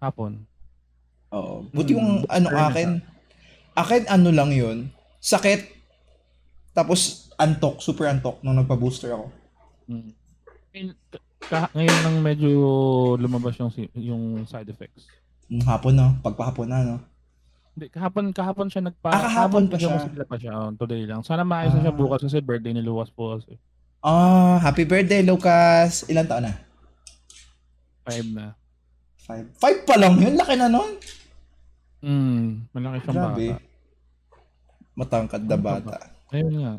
hapon. 0.00 0.40
Oo. 1.30 1.68
Buti 1.68 1.92
yung 1.92 2.24
Hmm, 2.24 2.32
ano 2.32 2.48
akin, 2.48 2.88
akin 3.76 4.02
ano 4.08 4.32
lang 4.32 4.50
yun, 4.50 4.88
sakit, 5.20 5.68
tapos 6.72 7.28
antok, 7.36 7.84
super 7.84 8.08
antok 8.08 8.40
nung 8.40 8.56
nagpa-booster 8.56 9.12
ako. 9.12 9.28
Mm. 9.84 10.10
Ngayon- 10.72 10.96
ka- 11.42 11.72
ngayon 11.76 11.98
lang 12.00 12.16
medyo 12.24 12.50
lumabas 13.20 13.60
yung 13.60 13.68
yung 13.92 14.22
side 14.48 14.72
effects. 14.72 15.04
Yung 15.52 15.60
hapon 15.62 15.92
no, 15.92 16.16
pagpahapon 16.24 16.64
na 16.64 16.80
no. 16.82 16.96
Hindi, 17.72 17.86
kahapon 17.88 18.24
kahapon 18.30 18.68
siya 18.68 18.84
nagpa 18.84 19.08
Ah, 19.08 19.22
kahapon 19.22 19.64
pa 19.64 19.76
siya. 19.76 19.96
pa 20.28 20.36
siya. 20.36 20.52
Oh, 20.54 20.70
today 20.76 21.08
lang. 21.08 21.24
Sana 21.24 21.40
maayos 21.40 21.72
na 21.72 21.80
siya 21.80 21.92
Ah. 21.92 21.96
bukas 21.96 22.20
kasi 22.20 22.38
birthday 22.38 22.72
ni 22.72 22.84
Luwas 22.84 23.08
po 23.08 23.32
kasi. 23.32 23.56
Ah, 23.98 24.60
happy 24.60 24.84
birthday 24.84 25.22
Lucas. 25.22 26.04
Ilan 26.06 26.26
taon 26.26 26.44
na? 26.46 26.54
Five 28.02 28.28
na. 28.28 28.46
Five. 29.16 29.46
Five 29.56 29.78
pa 29.86 29.94
lang 29.96 30.18
yun, 30.18 30.34
laki 30.34 30.54
na 30.54 30.66
nun. 30.66 30.98
Mm, 32.02 32.66
malaki 32.70 32.98
siyang 33.00 33.16
Grabe. 33.16 33.46
bata. 33.48 33.62
Matangkad 34.92 35.42
na 35.46 35.56
bata. 35.56 35.96
Ayun 36.28 36.52
nga. 36.58 36.74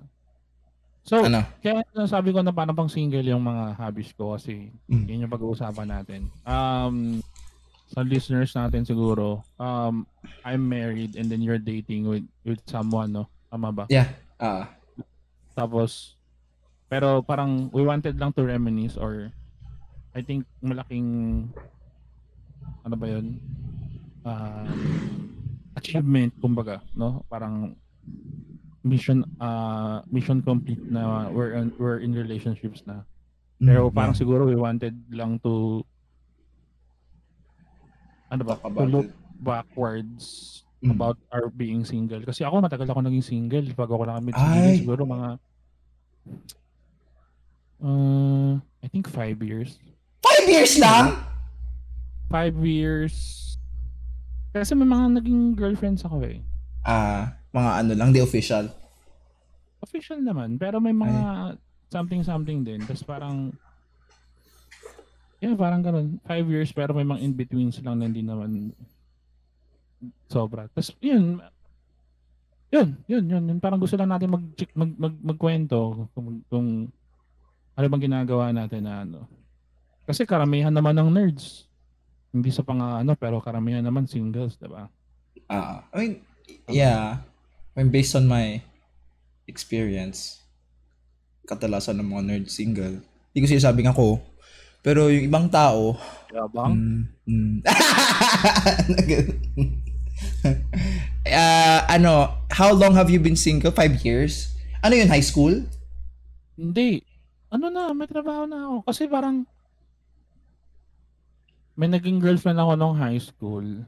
So, 1.03 1.19
Ano? 1.19 1.41
kaya 1.59 1.79
sabi 2.05 2.31
ko 2.31 2.39
na 2.39 2.51
parang 2.51 2.75
pang 2.75 2.87
single 2.87 3.23
yung 3.23 3.41
mga 3.41 3.75
hobbies 3.75 4.11
ko 4.13 4.35
kasi 4.35 4.69
Mm. 4.85 5.05
yun 5.05 5.23
yung 5.25 5.33
pag-uusapan 5.33 5.87
natin. 5.89 6.21
Um, 6.43 7.23
sa 7.93 8.01
listeners 8.01 8.57
natin 8.57 8.81
siguro, 8.81 9.45
um, 9.61 10.09
I'm 10.41 10.65
married 10.65 11.13
and 11.13 11.29
then 11.29 11.45
you're 11.45 11.61
dating 11.61 12.09
with 12.09 12.25
with 12.41 12.57
someone, 12.65 13.13
no? 13.13 13.29
Tama 13.53 13.69
ba? 13.69 13.85
Yeah. 13.93 14.09
Ah. 14.41 14.73
Tapos, 15.53 16.17
pero 16.89 17.21
parang 17.21 17.69
we 17.69 17.85
wanted 17.85 18.17
lang 18.17 18.33
to 18.33 18.41
reminisce 18.41 18.97
or 18.97 19.29
I 20.17 20.25
think 20.25 20.49
malaking 20.65 21.49
ano 22.81 22.95
ba 22.97 23.05
yun? 23.05 23.37
Um, 24.25 24.73
achievement, 25.77 26.33
kumbaga, 26.41 26.81
no? 26.97 27.21
Parang 27.29 27.77
mission 28.83 29.21
uh, 29.37 30.01
mission 30.09 30.41
complete 30.41 30.81
na 30.89 31.29
we're 31.29 31.55
in, 31.55 31.71
we're 31.77 32.01
in 32.01 32.17
relationships 32.17 32.81
na. 32.89 33.05
Pero 33.61 33.87
Mm, 33.87 33.95
parang 33.95 34.17
siguro 34.17 34.49
we 34.49 34.57
wanted 34.57 34.97
lang 35.13 35.37
to 35.45 35.85
ano 38.33 38.41
ba? 38.43 38.57
Talk 38.57 38.73
To 38.73 38.83
look 38.83 39.07
it. 39.07 39.15
backwards 39.39 40.25
Mm. 40.83 40.91
about 40.91 41.15
our 41.31 41.47
being 41.47 41.87
single. 41.87 42.19
Kasi 42.19 42.43
ako 42.43 42.59
matagal 42.59 42.83
ako 42.83 42.99
naging 42.99 43.23
single. 43.23 43.63
Pag 43.71 43.87
ako 43.87 44.03
nakamit 44.03 44.35
si 44.35 44.43
Ay. 44.43 44.51
Julie, 44.51 44.79
siguro 44.83 45.01
mga 45.07 45.29
uh, 47.79 48.53
I 48.83 48.87
think 48.91 49.07
five 49.07 49.39
years. 49.39 49.79
Five 50.19 50.43
years 50.43 50.75
lang? 50.75 51.15
Five 52.27 52.59
years. 52.59 53.15
Kasi 54.51 54.75
may 54.75 54.83
mga 54.83 55.23
naging 55.23 55.55
girlfriends 55.55 56.03
ako 56.03 56.19
eh. 56.27 56.43
Ah, 56.83 57.39
mga 57.55 57.71
ano 57.79 57.91
lang, 57.95 58.11
di 58.11 58.19
official. 58.19 58.67
Official 59.79 60.19
naman. 60.19 60.59
Pero 60.59 60.83
may 60.83 60.91
mga 60.91 61.55
something-something 61.89 62.67
din. 62.67 62.83
Tapos 62.83 63.07
parang 63.07 63.55
Yeah, 65.43 65.59
parang 65.59 65.83
ganun. 65.83 66.23
Five 66.23 66.47
years 66.47 66.71
pero 66.71 66.95
may 66.95 67.03
mga 67.03 67.19
in-betweens 67.19 67.83
lang 67.83 67.99
na 67.99 68.07
hindi 68.07 68.23
naman 68.23 68.71
sobra. 70.31 70.71
Tapos 70.71 70.95
yun, 71.03 71.43
yun, 72.71 72.95
yun, 73.11 73.23
yun, 73.27 73.43
yun. 73.51 73.59
Parang 73.59 73.75
gusto 73.75 73.99
lang 73.99 74.07
natin 74.07 74.31
mag, 74.31 74.45
mag, 74.71 74.91
mag, 74.95 75.15
magkwento 75.19 76.07
kung, 76.15 76.39
kung 76.47 76.67
ano 77.75 77.85
bang 77.91 78.03
ginagawa 78.07 78.55
natin 78.55 78.87
na 78.87 79.03
ano. 79.03 79.27
Kasi 80.07 80.23
karamihan 80.23 80.71
naman 80.71 80.95
ng 80.95 81.11
nerds. 81.11 81.67
Hindi 82.31 82.47
sa 82.49 82.63
pang 82.63 82.79
ano, 82.79 83.11
pero 83.19 83.43
karamihan 83.43 83.83
naman 83.83 84.07
singles, 84.07 84.55
di 84.55 84.71
ba? 84.71 84.87
Ah, 85.51 85.83
I 85.91 85.95
mean, 85.99 86.13
yeah. 86.71 87.19
I 87.75 87.83
mean, 87.83 87.91
based 87.91 88.15
on 88.15 88.31
my 88.31 88.63
experience, 89.45 90.39
katalasan 91.45 91.99
ng 91.99 92.09
mga 92.09 92.23
nerd 92.31 92.47
single. 92.47 93.03
Hindi 93.35 93.39
ko 93.43 93.47
sinasabing 93.51 93.91
ako. 93.91 94.23
Pero 94.83 95.07
yung 95.07 95.31
ibang 95.31 95.47
tao, 95.47 95.95
Yabang. 96.29 96.75
mm, 96.75 97.01
mm. 97.23 97.55
Ah, 101.23 101.87
ano, 101.87 102.35
how 102.51 102.75
long 102.75 102.99
have 102.99 103.07
you 103.07 103.17
been 103.17 103.39
single? 103.39 103.71
Five 103.71 104.03
years? 104.03 104.51
Ano 104.83 104.99
yun, 104.99 105.07
high 105.07 105.23
school? 105.23 105.63
Hindi. 106.59 106.99
Ano 107.47 107.71
na, 107.71 107.95
may 107.95 108.11
trabaho 108.11 108.43
na 108.43 108.67
ako. 108.67 108.75
Kasi 108.83 109.07
parang 109.07 109.47
may 111.73 111.87
naging 111.87 112.19
girlfriend 112.19 112.59
ako 112.59 112.75
nung 112.75 112.99
high 112.99 113.23
school. 113.23 113.87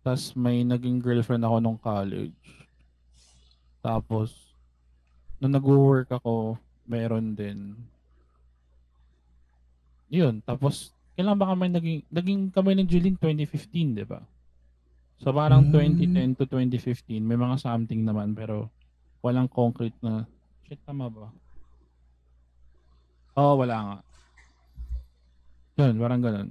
Tapos 0.00 0.32
may 0.34 0.64
naging 0.64 1.04
girlfriend 1.04 1.44
ako 1.44 1.56
nung 1.60 1.78
college. 1.78 2.34
Tapos, 3.84 4.56
nung 5.38 5.54
nag-work 5.54 6.10
ako, 6.10 6.58
meron 6.88 7.36
din. 7.38 7.76
Yun. 10.08 10.38
Tapos, 10.42 10.94
kailan 11.16 11.38
ba 11.38 11.50
kami 11.50 11.72
naging, 11.72 12.00
naging 12.12 12.40
kami 12.52 12.76
ni 12.76 12.84
Julie 12.86 13.16
2015, 13.18 13.96
di 13.96 14.04
ba? 14.06 14.22
So 15.16 15.32
parang 15.32 15.72
Mm. 15.72 15.72
2010 15.72 16.36
to 16.36 16.44
2015, 16.44 17.24
may 17.24 17.40
mga 17.40 17.56
something 17.56 18.04
naman 18.04 18.36
pero 18.36 18.68
walang 19.24 19.48
concrete 19.48 19.96
na, 20.04 20.28
shit 20.68 20.76
tama 20.84 21.08
ba? 21.08 21.32
Oo, 23.40 23.64
wala 23.64 23.76
nga. 23.80 23.96
Yun, 25.80 25.96
parang 25.96 26.20
ganun. 26.20 26.50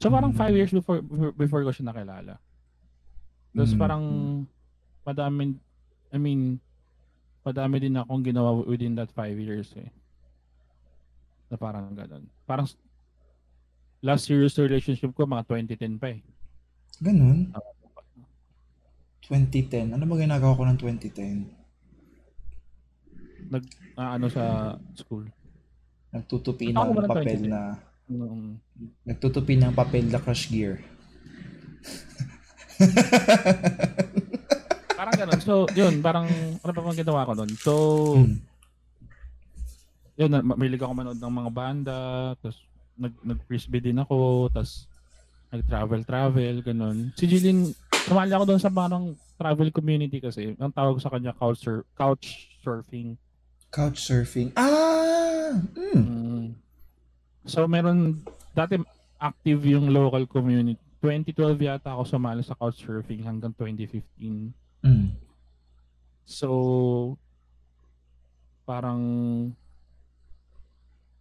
So 0.00 0.12
parang 0.12 0.32
Mm. 0.32 0.40
five 0.40 0.54
years 0.56 0.72
before 0.72 1.00
before, 1.00 1.32
before 1.32 1.62
ko 1.64 1.72
siya 1.72 1.88
nakilala. 1.88 2.36
Tapos 3.56 3.72
Mm. 3.72 3.80
parang 3.80 4.04
madami, 5.04 5.56
I 6.12 6.18
mean, 6.20 6.60
madami 7.40 7.80
din 7.80 7.96
akong 7.96 8.20
ginawa 8.20 8.52
within 8.68 8.96
that 9.00 9.08
five 9.16 9.36
years 9.36 9.72
eh. 9.80 9.88
Na 11.50 11.58
parang 11.58 11.90
ganun. 11.92 12.24
Parang 12.46 12.66
last 14.00 14.24
serious 14.24 14.56
relationship 14.56 15.10
ko 15.12 15.26
mga 15.26 15.44
2010 15.44 15.98
pa 15.98 16.14
eh. 16.14 16.22
Ganun. 17.02 17.50
2010. 19.26 19.94
Ano 19.94 20.06
ba 20.06 20.14
ginagawa 20.16 20.54
ko 20.54 20.62
ng 20.66 20.78
2010? 20.78 21.46
Nag, 23.50 23.64
ah, 23.98 24.14
ano 24.14 24.30
sa 24.30 24.74
school. 24.94 25.26
Nagtutupi 26.14 26.70
ba 26.70 26.86
ng 26.86 27.06
papel 27.06 27.38
2010? 27.46 27.50
na 27.50 27.62
Nung, 28.10 28.58
nagtutupi 29.06 29.54
ng 29.54 29.70
papel 29.70 30.10
na 30.10 30.18
crush 30.18 30.50
gear. 30.50 30.82
parang 34.98 35.14
ganun. 35.14 35.40
So, 35.40 35.70
yun, 35.78 36.02
parang, 36.02 36.26
ano 36.58 36.70
pa 36.74 36.82
bang 36.82 36.98
ginawa 36.98 37.22
ko 37.22 37.32
nun? 37.38 37.50
So, 37.54 37.72
Mm. 38.18 38.49
Yun, 40.20 40.36
mahilig 40.44 40.84
ako 40.84 40.92
manood 40.92 41.16
ng 41.16 41.36
mga 41.40 41.50
banda, 41.50 41.98
tapos 42.36 42.60
nag, 43.00 43.14
nag-frisbee 43.24 43.80
din 43.80 43.96
ako, 43.96 44.52
tapos 44.52 44.84
nag-travel-travel, 45.48 46.60
ganun. 46.60 47.08
Si 47.16 47.24
Jillian, 47.24 47.72
sumali 48.04 48.36
ako 48.36 48.44
doon 48.44 48.60
sa 48.60 48.68
parang 48.68 49.16
travel 49.40 49.72
community 49.72 50.20
kasi. 50.20 50.52
Ang 50.60 50.76
tawag 50.76 51.00
sa 51.00 51.08
kanya 51.08 51.32
couch, 51.32 51.64
sur- 51.64 51.88
couch 51.96 52.52
surfing. 52.60 53.16
Couch 53.72 53.96
surfing. 53.96 54.52
Ah! 54.60 55.56
Mm. 55.74 56.04
Mm. 56.04 56.46
So, 57.48 57.64
meron, 57.64 58.20
dati 58.52 58.76
active 59.16 59.64
yung 59.64 59.88
local 59.88 60.28
community. 60.28 60.76
2012 61.00 61.64
yata 61.64 61.96
ako 61.96 62.04
sumali 62.04 62.44
sa 62.44 62.52
couch 62.60 62.84
surfing 62.84 63.24
hanggang 63.24 63.56
2015. 63.56 64.52
Mm. 64.84 65.16
So, 66.28 67.16
parang 68.68 69.02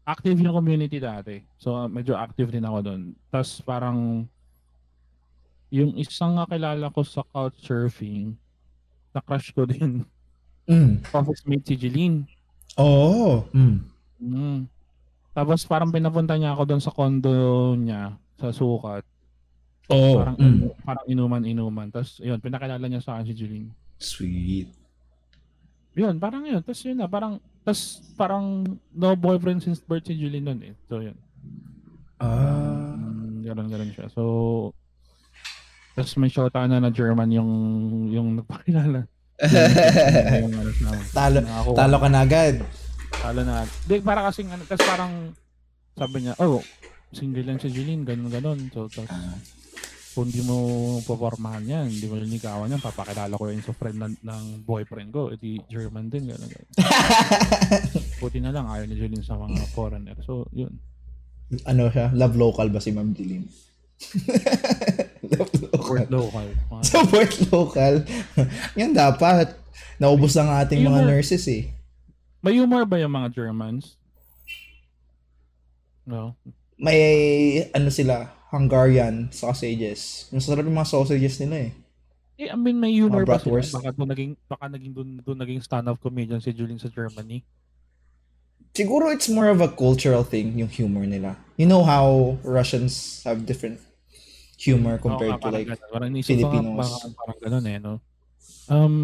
active 0.09 0.41
yung 0.41 0.57
community 0.57 0.97
dati. 0.97 1.45
So, 1.61 1.85
medyo 1.85 2.17
active 2.17 2.49
din 2.49 2.65
ako 2.65 2.77
doon. 2.81 3.01
Tapos 3.29 3.61
parang 3.61 4.25
yung 5.69 5.93
isang 6.01 6.33
kakilala 6.41 6.89
ko 6.89 7.05
sa 7.05 7.21
couchsurfing, 7.29 8.33
na-crush 9.13 9.53
ko 9.53 9.69
din. 9.69 10.01
Mm. 10.65 11.05
Office 11.13 11.45
mate 11.45 11.65
si 11.65 11.75
Jeline. 11.77 12.25
Oo. 12.77 13.45
Mm. 13.53 13.77
Mm. 14.17 14.59
Tapos 15.33 15.61
parang 15.65 15.93
pinapunta 15.93 16.33
niya 16.37 16.57
ako 16.57 16.63
doon 16.65 16.81
sa 16.81 16.93
condo 16.93 17.73
niya 17.77 18.17
sa 18.41 18.49
sukat. 18.49 19.05
Oo. 19.89 20.21
Parang, 20.21 20.37
Mm. 20.37 20.73
parang 20.85 21.05
inuman-inuman. 21.05 21.89
Tapos 21.89 22.17
yun, 22.17 22.41
pinakilala 22.41 22.85
niya 22.85 23.01
sa 23.01 23.17
akin 23.17 23.29
si 23.29 23.33
Jeline. 23.37 23.69
Sweet. 24.01 24.69
Yun, 25.97 26.17
parang 26.17 26.45
yun. 26.45 26.61
Tapos 26.61 26.81
yun 26.81 26.97
na, 26.97 27.09
parang, 27.09 27.41
tapos 27.61 27.81
parang 28.13 28.63
no 28.89 29.13
boyfriend 29.13 29.61
since 29.61 29.79
birth 29.79 30.03
si 30.03 30.13
Julie 30.13 30.39
nun 30.39 30.59
eh. 30.61 30.73
So 30.87 30.99
yun. 30.99 31.15
Ah. 32.19 32.93
Mm, 32.93 33.43
ganon, 33.43 33.67
ganon 33.67 33.91
siya. 33.91 34.11
So, 34.11 34.23
tapos 35.95 36.13
may 36.15 36.27
shota 36.27 36.67
na 36.67 36.79
na 36.79 36.91
German 36.91 37.31
yung, 37.31 37.51
yung 38.09 38.27
nagpakilala. 38.35 39.07
yung, 39.39 40.51
Talo, 41.15 41.39
nakakuha. 41.39 41.75
talo 41.75 41.95
ka 41.95 42.07
na 42.11 42.21
agad. 42.21 42.55
Talo 43.15 43.41
na. 43.43 43.63
Di, 43.87 44.03
para 44.03 44.27
kasing, 44.27 44.51
ano, 44.51 44.67
tapos 44.67 44.83
parang, 44.83 45.13
sabi 45.95 46.17
niya, 46.23 46.35
oh, 46.39 46.59
single 47.11 47.47
lang 47.47 47.59
si 47.59 47.71
Jeline, 47.71 48.03
ganon, 48.03 48.27
ganon. 48.27 48.59
So, 48.69 48.91
tapos, 48.91 49.07
Ah. 49.07 49.35
Kung 50.17 50.25
di 50.25 50.41
mo 50.41 50.57
papormahan 51.05 51.61
yan, 51.61 51.85
hindi 51.85 52.09
mo 52.09 52.17
linigawan 52.17 52.73
yan, 52.73 52.81
papakilala 52.81 53.37
ko 53.37 53.45
yun 53.45 53.61
sa 53.61 53.77
friend 53.77 53.97
ng, 54.01 54.15
ng 54.25 54.43
boyfriend 54.65 55.13
ko, 55.13 55.29
edi 55.29 55.61
German 55.69 56.09
din, 56.09 56.33
gano'n. 56.33 56.49
gano'n. 56.49 56.69
Buti 58.21 58.41
na 58.41 58.49
lang, 58.49 58.65
ayaw 58.65 58.89
ni 58.89 58.97
Jeline 58.97 59.21
sa 59.21 59.37
mga 59.37 59.69
foreigner. 59.71 60.17
So, 60.25 60.49
yun. 60.49 60.73
ano 61.69 61.93
siya? 61.93 62.09
Love 62.17 62.35
local 62.41 62.67
ba 62.73 62.81
si 62.81 62.89
Ma'am 62.89 63.13
Dilim? 63.13 63.45
Love 65.33 65.53
local. 65.61 65.77
Support 65.77 66.07
local. 66.09 66.47
Support 66.89 67.31
local. 67.53 67.93
Yan 68.79 68.97
dapat. 68.97 69.53
Naubos 70.01 70.33
ang 70.39 70.49
ating 70.49 70.81
mga 70.81 71.05
nurses 71.05 71.45
eh. 71.51 71.69
May 72.39 72.57
humor 72.57 72.87
ba 72.87 72.97
yung 72.97 73.11
mga 73.11 73.35
Germans? 73.35 73.99
No. 76.07 76.33
May 76.79 76.97
ano 77.75 77.91
sila, 77.91 78.31
Hungarian 78.49 79.29
sausages. 79.29 80.25
Yung 80.33 80.41
sarap 80.41 80.65
yung 80.65 80.77
mga 80.77 80.89
sausages 80.89 81.37
nila 81.37 81.69
eh. 81.69 81.71
Eh, 82.39 82.47
I 82.49 82.55
mean, 82.55 82.79
may 82.79 82.95
humor 82.95 83.27
ba 83.27 83.35
sila? 83.35 83.59
Baka 83.59 83.91
doon 83.91 84.09
naging, 84.09 84.31
baka 84.47 84.65
naging 84.71 84.93
doon, 84.95 85.09
doon 85.21 85.39
naging 85.43 85.61
stand-up 85.61 85.99
comedian 85.99 86.39
si 86.39 86.55
Julian 86.55 86.79
sa 86.79 86.87
Germany. 86.87 87.43
Siguro 88.71 89.11
it's 89.11 89.27
more 89.27 89.51
of 89.51 89.59
a 89.59 89.67
cultural 89.67 90.23
thing, 90.23 90.55
yung 90.55 90.71
humor 90.71 91.03
nila. 91.03 91.35
You 91.59 91.67
know 91.67 91.83
how 91.83 92.39
Russians 92.47 93.21
have 93.27 93.43
different 93.43 93.83
humor 94.55 94.95
compared 94.97 95.35
nga, 95.35 95.39
to 95.39 95.43
parang 95.51 95.57
like 95.59 95.67
ganun. 95.67 95.91
Parang 95.91 96.09
inisip 96.15 96.31
ko 96.31 96.35
Filipinos. 96.47 96.77
Baka, 96.79 96.95
parang 97.11 97.39
ganun 97.43 97.65
eh, 97.67 97.77
no? 97.77 97.93
Um, 98.71 98.95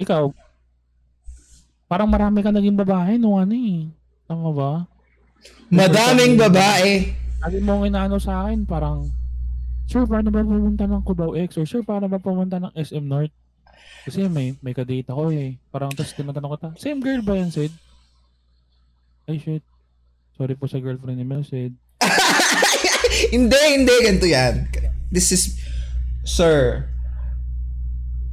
ikaw, 0.00 0.32
parang 1.84 2.08
marami 2.08 2.40
ka 2.40 2.48
naging 2.48 2.80
babae 2.80 3.20
nung 3.20 3.36
ano 3.36 3.52
eh. 3.52 3.92
Tama 4.24 4.50
ba? 4.56 4.72
madaming 5.68 6.40
babae. 6.40 7.12
Lagi 7.44 7.60
mo 7.60 7.84
inaano 7.84 8.16
sa 8.16 8.48
akin, 8.48 8.64
parang, 8.64 9.04
Sir, 9.84 10.08
paano 10.08 10.32
ba 10.32 10.40
pumunta 10.40 10.88
ng 10.88 11.04
Cubao 11.04 11.36
X? 11.36 11.60
Or 11.60 11.68
Sir, 11.68 11.84
paano 11.84 12.08
ba 12.08 12.16
pumunta 12.16 12.56
ng 12.56 12.72
SM 12.72 13.04
North? 13.04 13.36
Kasi 14.08 14.24
may, 14.32 14.56
may 14.64 14.72
kadate 14.72 15.12
ako 15.12 15.28
eh. 15.28 15.60
Parang 15.68 15.92
tapos 15.92 16.16
tinatanong 16.16 16.56
ko 16.56 16.56
ta, 16.56 16.72
same 16.80 17.04
girl 17.04 17.20
ba 17.20 17.36
yan, 17.36 17.52
Sid? 17.52 17.68
Ay, 19.28 19.44
shit. 19.44 19.60
Sorry 20.40 20.56
po 20.56 20.64
sa 20.64 20.80
girlfriend 20.80 21.20
ni 21.20 21.28
Mel, 21.28 21.44
Sid. 21.44 21.76
hindi, 23.36 23.60
hindi. 23.76 23.94
Ganito 24.00 24.24
yan. 24.24 24.64
This 25.12 25.36
is... 25.36 25.60
Sir. 26.24 26.88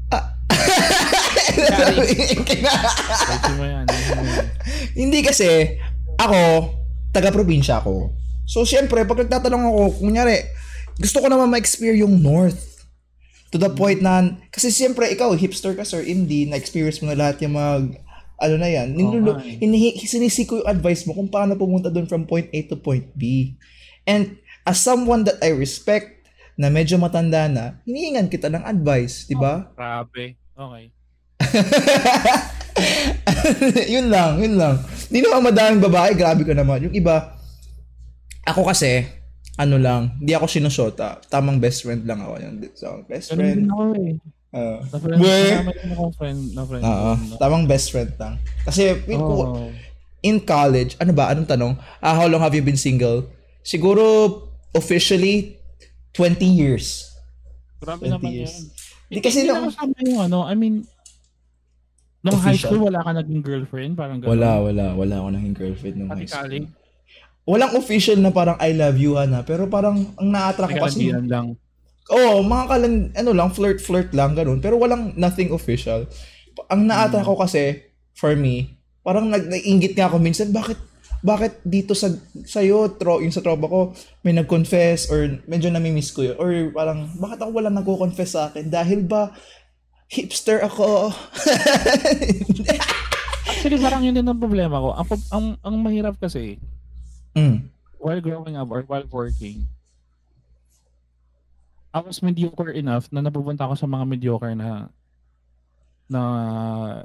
Ah. 0.08 0.39
Hindi 4.96 5.20
kasi, 5.20 5.75
ako, 6.15 6.72
taga-probinsya 7.12 7.84
ako. 7.84 8.21
So, 8.46 8.68
syempre, 8.68 9.02
pag 9.06 9.26
nagtatanong 9.26 9.64
ako, 9.68 9.82
kunyari, 10.04 10.44
gusto 10.98 11.24
ko 11.24 11.28
naman 11.32 11.50
ma-experience 11.50 12.04
yung 12.04 12.20
North. 12.20 12.60
To 13.52 13.60
the 13.60 13.68
point 13.68 14.00
na, 14.00 14.40
kasi 14.48 14.72
siyempre, 14.72 15.12
ikaw, 15.12 15.36
hipster 15.36 15.76
ka, 15.76 15.84
sir, 15.84 16.04
hindi, 16.04 16.48
na-experience 16.48 17.04
mo 17.04 17.12
na 17.12 17.20
lahat 17.20 17.44
yung 17.44 17.60
mag, 17.60 17.84
ano 18.42 18.56
na 18.58 18.70
yan, 18.72 18.96
nilulo, 18.96 19.38
eh. 19.38 19.62
hinihi, 19.62 20.02
sinisik 20.02 20.50
ko 20.50 20.54
yung 20.64 20.72
advice 20.72 21.06
mo 21.06 21.14
kung 21.14 21.30
paano 21.30 21.60
pumunta 21.60 21.92
doon 21.92 22.08
from 22.08 22.26
point 22.26 22.48
A 22.50 22.60
to 22.66 22.80
point 22.80 23.06
B. 23.14 23.54
And, 24.08 24.40
as 24.66 24.82
someone 24.82 25.28
that 25.28 25.38
I 25.44 25.52
respect, 25.52 26.22
na 26.62 26.70
medyo 26.70 27.02
matanda 27.02 27.50
na, 27.50 27.82
hinihingan 27.90 28.30
kita 28.30 28.46
ng 28.52 28.62
advice, 28.62 29.26
di 29.26 29.34
ba? 29.34 29.66
Grabe. 29.74 30.38
Okay. 30.54 30.84
yun 33.98 34.14
lang, 34.14 34.38
yun 34.38 34.62
lang. 34.62 34.78
Hindi 35.10 35.20
naman 35.26 35.50
madaming 35.50 35.84
babae, 35.90 36.12
grabe 36.14 36.46
ko 36.46 36.54
naman. 36.54 36.86
Yung 36.86 36.96
iba, 36.96 37.41
ako 38.44 38.62
kasi, 38.66 39.06
ano 39.56 39.76
lang, 39.76 40.18
hindi 40.18 40.32
ako 40.32 40.46
sinusyota. 40.48 41.22
Tamang 41.26 41.58
best 41.58 41.84
friend 41.84 42.04
lang 42.04 42.20
ako. 42.20 42.34
Yun. 42.38 42.54
So, 42.74 42.88
best 43.06 43.30
Ganun 43.30 43.40
friend. 43.40 43.58
din 43.58 43.68
ako 43.68 43.84
eh. 43.92 44.14
Uh, 44.52 44.78
Na 44.84 44.98
friend, 44.98 45.18
Weh! 45.18 45.52
marami 45.54 45.72
din 45.74 45.92
akong 45.92 46.14
friend 46.14 46.40
na 46.52 46.62
friend. 46.66 46.84
Oo. 46.84 46.92
zone 47.14 47.24
na- 47.30 47.40
tamang 47.40 47.66
best 47.66 47.88
friend 47.90 48.12
lang. 48.16 48.36
Kasi, 48.62 48.84
Oo. 49.10 49.72
in 50.22 50.38
college, 50.40 50.98
ano 50.98 51.12
ba, 51.12 51.30
anong 51.30 51.48
tanong? 51.48 51.74
Ah, 51.98 52.14
how 52.14 52.28
long 52.28 52.40
have 52.40 52.52
you 52.52 52.62
been 52.62 52.76
single? 52.76 53.24
Siguro, 53.62 54.04
officially, 54.72 55.56
20 56.12 56.44
years. 56.44 57.08
Grabe 57.78 58.06
20 58.06 58.12
naman 58.12 58.30
years. 58.30 58.52
yan. 58.52 58.64
Di 59.10 59.20
kasi 59.20 59.40
Hindi 59.42 59.56
kasama 59.70 59.96
yung 60.02 60.22
ano, 60.22 60.40
I 60.44 60.54
mean, 60.54 60.84
nung 62.22 62.38
high 62.38 62.54
Official. 62.54 62.70
school 62.70 62.82
wala 62.86 63.02
ka 63.02 63.12
naging 63.14 63.42
girlfriend, 63.42 63.92
parang 63.96 64.20
gano'n. 64.20 64.30
Wala, 64.30 64.52
wala, 64.62 64.86
wala 64.94 65.16
ako 65.18 65.28
naging 65.32 65.56
girlfriend 65.56 65.96
nung 65.98 66.08
Pati 66.08 66.20
high 66.20 66.28
school. 66.28 66.42
college, 66.44 66.68
Walang 67.46 67.74
official 67.74 68.22
na 68.22 68.30
parang 68.30 68.58
I 68.62 68.72
love 68.78 68.98
you, 69.02 69.18
Hana. 69.18 69.42
Pero 69.42 69.66
parang, 69.66 70.14
ang 70.18 70.30
na-attract 70.30 70.78
ko 70.78 70.86
kasi, 70.86 71.10
lang. 71.10 71.58
Oh, 72.12 72.44
mga 72.46 72.66
kalan, 72.70 72.96
ano 73.18 73.32
lang, 73.34 73.50
flirt-flirt 73.50 74.14
lang, 74.14 74.38
ganun. 74.38 74.62
Pero 74.62 74.78
walang 74.78 75.16
nothing 75.18 75.50
official. 75.50 76.06
Ang 76.70 76.86
na-attract 76.86 77.26
ko 77.26 77.36
kasi, 77.40 77.82
for 78.14 78.38
me, 78.38 78.78
parang 79.02 79.34
nag 79.34 79.50
naiingit 79.50 79.98
nga 79.98 80.12
ako 80.12 80.22
minsan, 80.22 80.54
bakit 80.54 80.78
bakit 81.22 81.62
dito 81.62 81.94
sa 81.94 82.10
sa'yo, 82.46 82.98
tro, 82.98 83.22
yung 83.22 83.34
sa 83.34 83.46
tropa 83.46 83.70
ko, 83.70 83.80
may 84.26 84.34
nag-confess 84.34 85.14
or 85.14 85.42
medyo 85.46 85.70
nami-miss 85.70 86.10
ko 86.10 86.26
yun. 86.26 86.38
Or 86.42 86.50
parang, 86.74 87.14
bakit 87.22 87.46
ako 87.46 87.50
walang 87.62 87.78
nagko-confess 87.78 88.32
sa 88.34 88.50
akin? 88.50 88.74
Dahil 88.74 89.06
ba, 89.06 89.30
hipster 90.10 90.66
ako. 90.66 91.14
Actually, 93.54 93.78
parang 93.78 94.02
yun 94.02 94.18
din 94.18 94.26
ang 94.26 94.42
problema 94.42 94.82
ko. 94.82 94.98
Ang, 94.98 95.08
ang, 95.30 95.46
ang 95.62 95.76
mahirap 95.78 96.18
kasi, 96.18 96.58
mm. 97.36 97.58
while 98.02 98.22
growing 98.22 98.56
up 98.58 98.70
or 98.72 98.84
while 98.86 99.06
working, 99.10 99.68
I 101.92 102.00
was 102.00 102.24
mediocre 102.24 102.72
enough 102.72 103.12
na 103.12 103.20
napupunta 103.20 103.68
ako 103.68 103.76
sa 103.76 103.88
mga 103.88 104.06
mediocre 104.08 104.56
na 104.56 104.88
na 106.12 106.22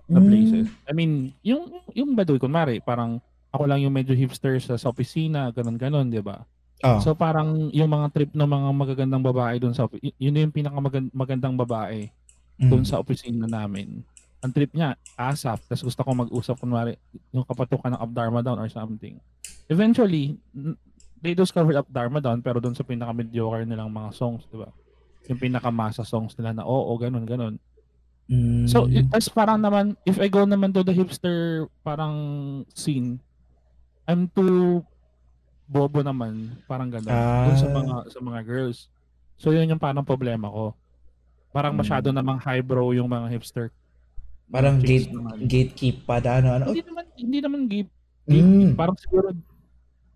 na 0.06 0.18
Mm. 0.18 0.26
places. 0.30 0.66
I 0.86 0.92
mean, 0.94 1.34
yung 1.42 1.70
yung 1.94 2.14
baduy 2.14 2.38
kunwari, 2.38 2.82
parang 2.82 3.22
ako 3.54 3.64
lang 3.66 3.82
yung 3.82 3.94
medyo 3.94 4.14
hipster 4.14 4.58
sa, 4.58 4.74
sa 4.74 4.90
opisina, 4.90 5.50
ganun 5.54 5.78
ganon, 5.78 6.10
'di 6.10 6.22
ba? 6.22 6.42
Oh. 6.84 7.00
So 7.00 7.16
parang 7.16 7.72
yung 7.72 7.88
mga 7.88 8.12
trip 8.12 8.30
ng 8.36 8.50
mga 8.50 8.68
magagandang 8.74 9.24
babae 9.24 9.56
doon 9.56 9.72
sa 9.72 9.88
yun 10.20 10.36
yung 10.36 10.52
pinakamagandang 10.52 11.56
babae 11.56 12.10
mm. 12.60 12.68
doon 12.68 12.84
sa 12.84 13.00
opisina 13.00 13.48
namin. 13.48 14.04
Ang 14.44 14.52
trip 14.52 14.70
niya, 14.72 14.94
ASAP, 15.16 15.64
tapos 15.64 15.82
gusto 15.82 16.00
ko 16.04 16.10
mag-usap 16.12 16.56
kunwari 16.60 17.00
yung 17.32 17.42
kapatukan 17.42 17.96
ng 17.96 18.00
Up 18.00 18.12
Dharma 18.12 18.44
Down 18.44 18.60
or 18.60 18.68
something. 18.68 19.16
Eventually, 19.66 20.36
they 21.18 21.32
discovered 21.32 21.74
Up 21.74 21.88
Dharma 21.88 22.20
Down 22.20 22.44
pero 22.44 22.60
doon 22.60 22.76
sa 22.76 22.84
pinaka-mediocre 22.84 23.64
nilang 23.64 23.88
mga 23.90 24.12
songs, 24.12 24.44
di 24.46 24.60
ba? 24.60 24.68
Yung 25.26 25.40
pinaka-masa 25.40 26.04
songs 26.04 26.36
nila 26.36 26.52
na 26.52 26.64
oo, 26.68 26.92
ganun, 27.00 27.24
ganun. 27.24 27.56
Mm. 28.26 28.66
So, 28.66 28.86
tas 29.10 29.30
parang 29.30 29.58
naman, 29.58 29.94
if 30.02 30.18
I 30.18 30.26
go 30.26 30.42
naman 30.44 30.74
to 30.74 30.82
the 30.82 30.92
hipster 30.92 31.66
parang 31.80 32.14
scene, 32.74 33.18
I'm 34.06 34.26
too 34.30 34.82
bobo 35.66 35.98
naman, 35.98 36.62
parang 36.70 36.90
ganun, 36.92 37.10
dun 37.10 37.56
sa 37.58 37.66
Ah. 37.66 37.74
mga 37.74 37.94
sa 38.06 38.18
mga 38.22 38.40
girls. 38.46 38.86
So, 39.34 39.50
yun 39.50 39.66
yung 39.66 39.82
parang 39.82 40.06
problema 40.06 40.46
ko. 40.46 40.74
Parang 41.50 41.74
Mm. 41.74 41.80
masyado 41.82 42.08
namang 42.14 42.38
highbrow 42.38 42.94
yung 42.94 43.08
mga 43.08 43.32
hipster. 43.32 43.74
Parang 44.46 44.76
gate, 44.78 45.10
naman. 45.10 45.36
gatekeep 45.44 45.96
pa, 46.06 46.22
ano, 46.22 46.48
ano. 46.54 46.64
Hindi 46.70 46.82
naman, 46.86 47.04
hindi 47.18 47.38
naman 47.42 47.60
gay. 47.66 47.84
Mm. 48.26 48.74
Parang 48.74 48.98
siguro 48.98 49.30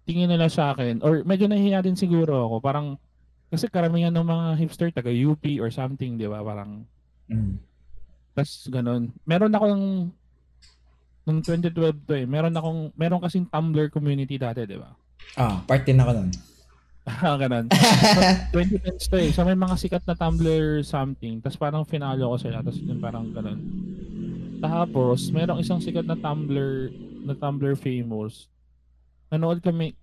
tingin 0.02 0.26
nila 0.26 0.50
sa 0.50 0.74
akin 0.74 0.98
or 1.06 1.22
medyo 1.22 1.46
nahihiya 1.46 1.86
din 1.86 1.94
siguro 1.94 2.50
ako. 2.50 2.56
Parang 2.58 2.86
kasi 3.50 3.70
karamihan 3.70 4.10
ng 4.10 4.26
mga 4.26 4.46
hipster 4.58 4.90
taga 4.90 5.10
UP 5.10 5.42
or 5.62 5.70
something, 5.70 6.18
'di 6.18 6.26
ba? 6.26 6.42
Parang 6.42 6.82
Mm. 7.30 7.62
tas 8.34 8.66
ganun. 8.66 9.14
Meron 9.22 9.54
akong 9.54 10.10
nung 11.22 11.40
2012 11.46 12.02
to 12.02 12.14
eh. 12.18 12.26
Meron 12.26 12.54
akong 12.58 12.90
meron 12.98 13.22
kasing 13.22 13.46
Tumblr 13.46 13.86
community 13.94 14.34
dati, 14.34 14.66
'di 14.66 14.78
ba? 14.78 14.90
Ah, 15.38 15.62
part 15.62 15.86
din 15.86 16.02
ako 16.02 16.10
nun. 16.18 16.30
Ah, 17.10 17.34
ganun. 17.34 17.66
2010s 18.54 19.08
to 19.08 19.16
eh. 19.18 19.30
So 19.34 19.42
may 19.42 19.56
mga 19.56 19.74
sikat 19.78 20.02
na 20.06 20.14
Tumblr 20.14 20.82
something. 20.82 21.38
Tapos 21.42 21.58
parang 21.58 21.82
finalo 21.82 22.34
ko 22.34 22.36
sila. 22.38 22.62
Tapos 22.62 22.78
yun 22.78 22.98
parang 22.98 23.30
ganun. 23.30 23.58
Tapos, 24.60 25.32
merong 25.32 25.64
isang 25.64 25.80
sikat 25.80 26.04
na 26.04 26.14
Tumblr, 26.14 26.92
na 27.24 27.32
Tumblr 27.32 27.74
famous. 27.80 28.46
Nanood 29.32 29.64
kami, 29.64 29.96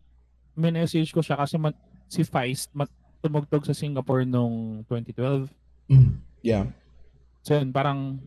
minessage 0.58 1.14
ko 1.14 1.22
siya 1.22 1.38
kasi 1.38 1.62
man, 1.62 1.78
si 2.10 2.26
Feist 2.26 2.74
mat, 2.74 2.90
tumugtog 3.22 3.66
sa 3.66 3.78
Singapore 3.78 4.26
nung 4.26 4.82
2012. 4.90 5.50
Mm. 5.94 6.12
Yeah. 6.42 6.66
So 7.46 7.58
yun, 7.58 7.70
parang 7.70 8.18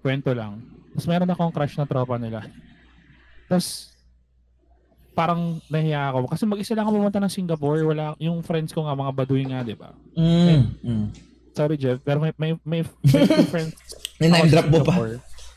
kwento 0.00 0.30
lang. 0.30 0.62
Tapos 0.94 1.06
meron 1.10 1.30
akong 1.30 1.54
crush 1.54 1.76
na 1.78 1.86
tropa 1.86 2.16
nila. 2.18 2.46
Tapos, 3.50 3.90
parang 5.14 5.58
nahiya 5.66 6.14
ako. 6.14 6.30
Kasi 6.30 6.46
mag-isa 6.46 6.72
lang 6.72 6.86
ako 6.86 7.02
pumunta 7.02 7.20
ng 7.20 7.32
Singapore. 7.34 7.82
Wala, 7.82 8.14
yung 8.22 8.40
friends 8.46 8.70
ko 8.70 8.86
nga, 8.86 8.94
mga 8.94 9.12
baduy 9.14 9.42
nga, 9.46 9.60
di 9.66 9.74
ba? 9.74 9.90
Mm. 10.14 10.62
Mm. 10.80 11.06
Sorry, 11.50 11.76
Jeff, 11.76 11.98
pero 12.06 12.22
may, 12.22 12.32
may, 12.38 12.54
may, 12.62 12.80
may 12.86 13.46
friends 13.52 13.74
May 14.22 14.30
ako 14.30 14.34
sa 14.34 14.38
name-drop 14.38 14.68
mo 14.70 14.78
pa. 14.86 14.94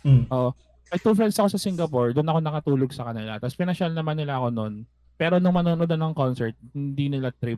Mm. 0.04 0.28
Oo. 0.30 0.52
May 0.88 1.00
two 1.00 1.16
friends 1.16 1.34
ako 1.36 1.50
sa 1.50 1.58
Singapore, 1.58 2.14
doon 2.14 2.28
ako 2.28 2.40
nakatulog 2.40 2.92
sa 2.94 3.10
kanila. 3.10 3.42
Tapos 3.42 3.58
pinasyal 3.58 3.92
naman 3.92 4.14
nila 4.14 4.38
ako 4.38 4.48
noon. 4.52 4.74
Pero 5.16 5.40
nung 5.40 5.56
manonood 5.56 5.88
na 5.88 5.98
ng 5.98 6.14
concert, 6.14 6.54
hindi 6.72 7.08
nila 7.08 7.32
trip. 7.32 7.58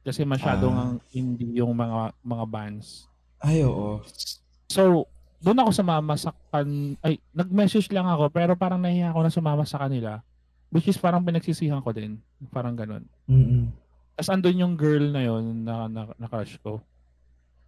Kasi 0.00 0.22
masyadong 0.22 0.70
Ah. 0.70 0.82
ang 0.86 0.92
indie 1.10 1.58
yung 1.58 1.74
mga 1.74 2.14
mga 2.22 2.44
bands. 2.46 3.10
Ay, 3.42 3.66
oo. 3.66 3.98
So, 4.70 5.10
doon 5.42 5.58
ako 5.58 5.70
sumama 5.74 6.14
sa 6.14 6.30
kan 6.48 6.66
ay 7.02 7.18
nag-message 7.30 7.90
lang 7.90 8.06
ako 8.06 8.30
pero 8.30 8.54
parang 8.54 8.78
nahiya 8.78 9.10
ako 9.10 9.20
na 9.20 9.32
sumama 9.32 9.64
sa 9.66 9.82
kanila. 9.82 10.22
Which 10.70 10.86
is 10.86 10.98
parang 10.98 11.22
pinagsisihan 11.22 11.82
ko 11.82 11.90
din. 11.90 12.18
Parang 12.50 12.74
ganun. 12.74 13.06
Mm-mm. 13.26 13.70
Tapos 14.14 14.30
andun 14.30 14.58
yung 14.58 14.74
girl 14.74 15.10
na 15.10 15.22
yon 15.22 15.62
na, 15.62 15.86
na, 15.86 16.00
na 16.14 16.26
crush 16.26 16.58
ko. 16.58 16.78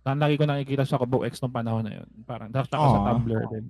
Na 0.09 0.29
lagi 0.29 0.41
ko 0.41 0.49
nakikita 0.49 0.89
sa 0.89 0.97
Kubo 0.97 1.27
X 1.29 1.43
nung 1.45 1.53
panahon 1.53 1.85
na 1.85 2.01
yun. 2.01 2.09
Parang 2.25 2.49
tapos 2.49 2.73
ako 2.73 2.87
sa 2.89 3.01
Aw. 3.05 3.07
Tumblr 3.21 3.43
din. 3.53 3.67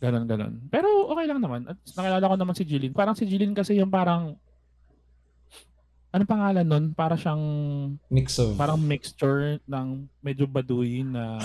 Ganon, 0.00 0.24
ganon. 0.24 0.54
Pero 0.70 1.10
okay 1.10 1.26
lang 1.26 1.40
naman. 1.42 1.66
At 1.66 1.76
nakilala 1.98 2.30
ko 2.30 2.36
naman 2.38 2.54
si 2.56 2.64
Jillian. 2.64 2.94
Parang 2.96 3.18
si 3.18 3.28
Jillian 3.28 3.52
kasi 3.52 3.76
yung 3.76 3.92
parang 3.92 4.38
ano 6.10 6.26
pangalan 6.26 6.66
nun? 6.66 6.84
Para 6.90 7.14
siyang 7.14 7.42
Mix 8.10 8.34
of... 8.42 8.58
parang 8.58 8.82
mixture 8.82 9.62
ng 9.62 10.10
medyo 10.18 10.42
baduy 10.50 11.06
na 11.06 11.38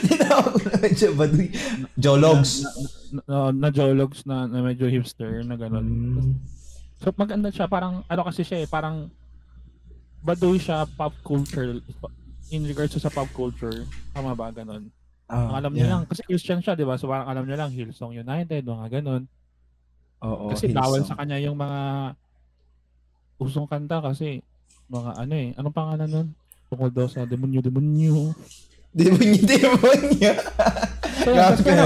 medyo 0.84 1.12
baduy. 1.12 1.52
Jologs. 2.00 2.64
na, 2.64 3.20
na, 3.28 3.36
na, 3.52 3.68
na 3.68 3.68
jologs 3.68 4.24
na, 4.24 4.48
na 4.48 4.64
medyo 4.64 4.88
hipster 4.88 5.44
na 5.44 5.60
ganon. 5.60 5.84
Mm. 5.84 6.32
So 7.04 7.12
maganda 7.12 7.52
siya 7.52 7.68
parang 7.68 8.00
ano 8.08 8.22
kasi 8.24 8.48
siya 8.48 8.64
eh 8.64 8.68
parang 8.68 9.12
baduy 10.24 10.56
siya 10.56 10.88
pop 10.96 11.12
culture 11.20 11.76
in 12.50 12.62
regards 12.64 12.94
to 12.94 13.00
sa 13.00 13.10
pop 13.10 13.26
culture. 13.32 13.84
Tama 14.12 14.34
ba 14.34 14.50
ganon? 14.50 14.90
Ah, 15.26 15.58
alam 15.58 15.74
niya 15.74 15.90
yeah. 15.90 15.92
lang 15.98 16.02
kasi 16.06 16.22
Christian 16.22 16.62
siya, 16.62 16.78
'di 16.78 16.86
ba? 16.86 16.94
So 16.94 17.10
parang 17.10 17.26
alam 17.26 17.42
niya 17.42 17.58
lang 17.58 17.74
Hillsong 17.74 18.14
United, 18.14 18.62
mga 18.62 19.02
ganon. 19.02 19.26
Oo, 20.22 20.54
Kasi 20.54 20.70
bawal 20.70 21.02
Hillsong. 21.02 21.10
sa 21.10 21.18
kanya 21.18 21.38
yung 21.42 21.58
mga 21.58 22.14
usong 23.36 23.68
kanta 23.68 23.98
kasi 24.00 24.40
mga 24.86 25.10
ano 25.18 25.34
eh, 25.34 25.50
anong 25.58 25.74
pangalan 25.76 26.08
nun? 26.08 26.28
Tungkol 26.70 26.90
daw 26.90 27.06
sa 27.10 27.26
demonyo, 27.26 27.60
demonyo. 27.60 28.30
Demonyo, 28.96 29.44
demonyo. 29.44 30.32
So, 31.20 31.28
tapos 31.36 31.60
pero, 31.60 31.84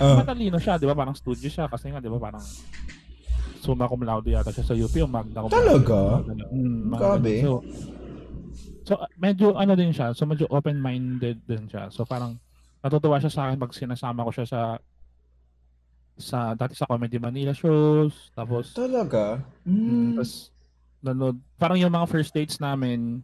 Oh. 0.00 0.16
matalino 0.22 0.56
siya, 0.56 0.80
di 0.80 0.88
ba? 0.88 0.96
Parang 0.96 1.12
studio 1.12 1.52
siya 1.52 1.68
kasi 1.68 1.92
nga, 1.92 2.00
di 2.00 2.08
ba? 2.08 2.16
Parang 2.16 2.40
summa 3.60 3.84
cum 3.84 4.00
laude 4.00 4.32
yata 4.32 4.48
siya 4.48 4.64
sa 4.64 4.72
UP 4.72 4.94
o 4.94 5.04
magna 5.04 5.44
cum. 5.44 5.52
Talaga? 5.52 6.24
Mm, 6.48 6.96
Grabe. 6.96 7.34
So, 7.44 7.60
so, 8.84 8.94
uh, 8.94 9.08
medyo 9.16 9.56
ano 9.56 9.72
din 9.74 9.90
siya. 9.90 10.12
So, 10.12 10.24
medyo 10.24 10.44
open-minded 10.48 11.40
din 11.42 11.64
siya. 11.66 11.88
So, 11.90 12.04
parang 12.04 12.36
natutuwa 12.78 13.16
siya 13.16 13.32
sa 13.32 13.42
akin 13.48 13.56
pag 13.56 13.72
sinasama 13.72 14.22
ko 14.22 14.30
siya 14.30 14.46
sa 14.46 14.60
sa 16.14 16.54
dati 16.54 16.78
sa 16.78 16.86
Comedy 16.86 17.18
Manila 17.18 17.50
shows 17.50 18.30
tapos 18.38 18.70
Talaga? 18.70 19.42
mm, 19.66 19.74
Mm. 19.74 20.14
tapos 20.14 20.54
nanood 21.02 21.36
parang 21.58 21.74
yung 21.74 21.90
mga 21.90 22.06
first 22.06 22.30
dates 22.30 22.62
namin 22.62 23.18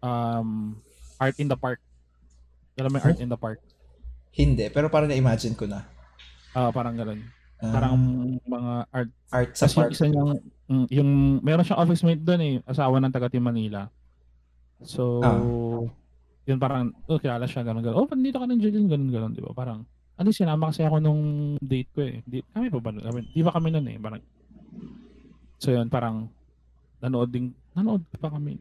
um 0.00 0.80
art 1.20 1.36
in 1.36 1.44
the 1.44 1.58
park 1.58 1.76
alam 2.80 2.88
mo 2.88 2.96
yung 2.96 3.06
art 3.10 3.20
in 3.20 3.28
the 3.28 3.36
park 3.36 3.60
Hindi, 4.32 4.70
pero 4.70 4.86
parang 4.86 5.10
na-imagine 5.10 5.58
ko 5.58 5.66
na. 5.66 5.82
Ah, 6.54 6.70
parang 6.70 6.94
gano'n 6.94 7.18
Ah, 7.58 7.74
parang 7.74 7.94
mga 8.46 8.72
art 8.94 9.10
art 9.34 9.50
sa 9.58 9.66
yung 9.66 9.74
park. 9.74 9.90
isa 9.92 10.06
niyang, 10.06 10.30
mm, 10.70 10.86
yung, 10.94 11.10
meron 11.42 11.66
siyang 11.66 11.82
office 11.82 12.06
mate 12.06 12.22
doon 12.22 12.40
eh, 12.40 12.54
asawa 12.62 13.02
ng 13.02 13.10
taga 13.10 13.26
Manila. 13.42 13.90
So, 14.80 15.18
Ah. 15.20 15.38
yun 16.44 16.58
parang, 16.58 16.94
oh, 17.06 17.18
kilala 17.18 17.44
siya, 17.44 17.62
gano'n, 17.62 17.82
gano'n. 17.82 17.98
Oh, 17.98 18.06
nandito 18.06 18.38
ka 18.38 18.46
ng 18.46 18.60
Jillian, 18.60 18.86
gano'n, 18.86 19.10
gano'n, 19.10 19.32
di 19.32 19.42
ba? 19.42 19.52
Parang, 19.52 19.82
ano, 20.14 20.28
sinama 20.30 20.70
kasi 20.70 20.82
ako 20.82 20.98
nung 20.98 21.22
date 21.58 21.90
ko 21.92 22.00
eh. 22.00 22.22
Di, 22.22 22.42
kami 22.44 22.68
pa 22.68 22.78
ba? 22.78 22.90
Kami- 22.92 23.28
Di 23.28 23.42
ba 23.42 23.52
kami 23.52 23.68
nun 23.68 23.86
eh? 23.86 23.98
Parang, 23.98 24.22
so 25.56 25.68
yun, 25.68 25.86
parang, 25.86 26.30
nanood 26.98 27.30
din, 27.30 27.50
nanood 27.72 28.02
pa 28.14 28.28
kami. 28.28 28.58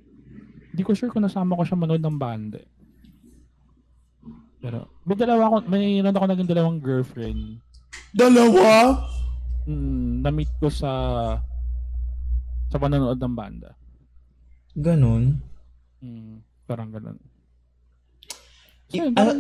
Hindi 0.68 0.84
ko 0.84 0.94
sure 0.94 1.10
kung 1.10 1.24
nasama 1.24 1.54
ko 1.54 1.64
siya 1.64 1.78
manood 1.80 2.02
ng 2.02 2.18
banda. 2.18 2.58
eh. 2.58 2.70
Pero, 4.58 4.90
may 5.04 5.16
dalawa 5.16 5.44
ako, 5.48 5.58
may 5.66 6.02
meron 6.02 6.18
ako 6.18 6.26
naging 6.28 6.50
dalawang 6.50 6.80
girlfriend. 6.82 7.62
Dalawa? 8.10 8.98
Mm, 9.64 10.24
na-meet 10.24 10.50
ko 10.58 10.68
sa 10.68 10.90
sa 12.68 12.78
panonood 12.78 13.16
ng 13.16 13.36
banda. 13.36 13.78
Ganon. 14.74 15.40
Mm, 16.04 16.42
parang 16.66 16.90
ganun. 16.94 17.18
So, 18.88 19.04
I- 19.04 19.14
parang, 19.16 19.40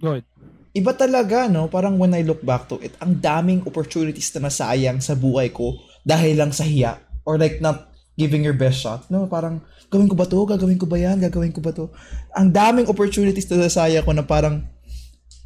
go 0.00 0.08
ahead. 0.18 0.26
Iba 0.74 0.90
talaga, 0.90 1.46
no? 1.46 1.70
Parang 1.70 1.94
when 2.02 2.10
I 2.18 2.26
look 2.26 2.42
back 2.42 2.66
to 2.66 2.82
it, 2.82 2.98
ang 2.98 3.22
daming 3.22 3.62
opportunities 3.62 4.34
na 4.34 4.50
nasayang 4.50 4.98
sa 4.98 5.14
buhay 5.14 5.54
ko 5.54 5.78
dahil 6.02 6.42
lang 6.42 6.50
sa 6.50 6.66
hiya. 6.66 6.98
Or 7.22 7.38
like 7.38 7.62
not 7.62 7.94
giving 8.18 8.42
your 8.42 8.58
best 8.58 8.82
shot. 8.82 9.06
No, 9.06 9.30
parang, 9.30 9.62
gawin 9.86 10.10
ko 10.10 10.18
ba 10.18 10.26
to? 10.26 10.42
Gagawin 10.42 10.78
ko 10.82 10.90
ba 10.90 10.98
yan? 10.98 11.22
Gagawin 11.22 11.54
ko 11.54 11.62
ba 11.62 11.70
to? 11.70 11.94
Ang 12.34 12.50
daming 12.50 12.90
opportunities 12.90 13.46
na 13.54 13.70
nasayang 13.70 14.02
ko 14.02 14.10
na 14.10 14.26
parang 14.26 14.66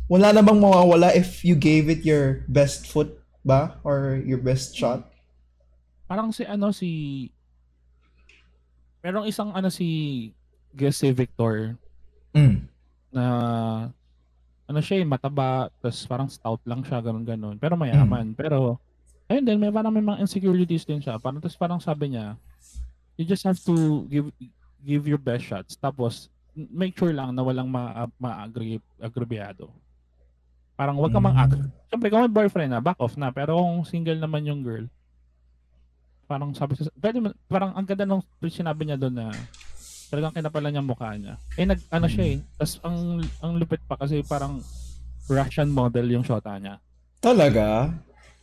wala 0.08 0.32
namang 0.32 0.56
mawawala 0.56 1.12
if 1.12 1.44
you 1.44 1.52
gave 1.52 1.92
it 1.92 2.08
your 2.08 2.48
best 2.48 2.88
foot 2.88 3.20
ba? 3.44 3.76
Or 3.84 4.16
your 4.24 4.40
best 4.40 4.72
shot. 4.72 5.04
Parang 6.08 6.32
si 6.32 6.48
ano 6.48 6.72
si 6.72 6.88
Merong 9.02 9.26
isang 9.26 9.54
ano 9.54 9.68
si 9.68 10.30
guess 10.74 11.00
si 11.00 11.10
Victor 11.14 11.74
Mm. 12.36 12.68
na 13.08 13.24
ano 14.68 14.80
siya, 14.84 15.00
eh, 15.00 15.08
mataba, 15.08 15.72
tapos 15.80 16.04
parang 16.04 16.28
stout 16.28 16.60
lang 16.68 16.84
siya, 16.84 17.00
ganun 17.00 17.24
ganun. 17.24 17.56
Pero 17.56 17.72
mayaman. 17.72 18.36
Pero 18.36 18.76
ayun 19.26 19.48
din, 19.48 19.56
may 19.56 19.72
parang 19.72 19.88
may 19.88 20.04
mga 20.04 20.20
insecurities 20.20 20.84
din 20.84 21.00
siya. 21.00 21.16
Parang 21.16 21.40
tapos 21.40 21.56
parang 21.56 21.80
sabi 21.80 22.12
niya, 22.12 22.36
you 23.16 23.24
just 23.24 23.48
have 23.48 23.56
to 23.64 24.04
give 24.12 24.28
give 24.84 25.08
your 25.08 25.18
best 25.18 25.48
shots. 25.48 25.72
Tapos 25.74 26.28
make 26.54 26.92
sure 26.94 27.16
lang 27.16 27.32
na 27.32 27.40
walang 27.40 27.72
ma 27.72 28.06
ma-agree 28.20 28.76
agrabyado. 29.00 29.72
Parang 30.76 31.00
wag 31.00 31.10
ka 31.10 31.18
mang 31.18 31.34
ag 31.34 31.56
Siyempre, 31.88 32.12
kung 32.12 32.22
may 32.22 32.30
boyfriend 32.30 32.70
na, 32.76 32.84
back 32.84 33.00
off 33.00 33.16
na. 33.16 33.32
Pero 33.32 33.56
kung 33.56 33.82
single 33.88 34.20
naman 34.20 34.44
yung 34.44 34.60
girl, 34.60 34.84
parang 36.28 36.52
sabi 36.52 36.76
sa, 36.76 36.92
pwede, 36.94 37.24
parang 37.48 37.72
ang 37.72 37.88
ganda 37.88 38.04
nung 38.04 38.20
sinabi 38.44 38.84
niya 38.84 39.00
doon 39.00 39.16
na 39.16 39.32
talagang 40.08 40.36
kinapala 40.36 40.68
niya 40.68 40.84
mukha 40.84 41.16
niya. 41.16 41.40
Eh, 41.56 41.64
nag, 41.64 41.80
ano 41.88 42.04
siya 42.04 42.36
eh. 42.36 42.38
Tapos 42.56 42.76
ang, 42.84 42.96
ang 43.40 43.52
lupit 43.56 43.80
pa 43.84 43.96
kasi 43.96 44.20
parang 44.22 44.60
Russian 45.24 45.68
model 45.68 46.06
yung 46.08 46.24
shota 46.24 46.52
niya. 46.56 46.76
Talaga? 47.18 47.92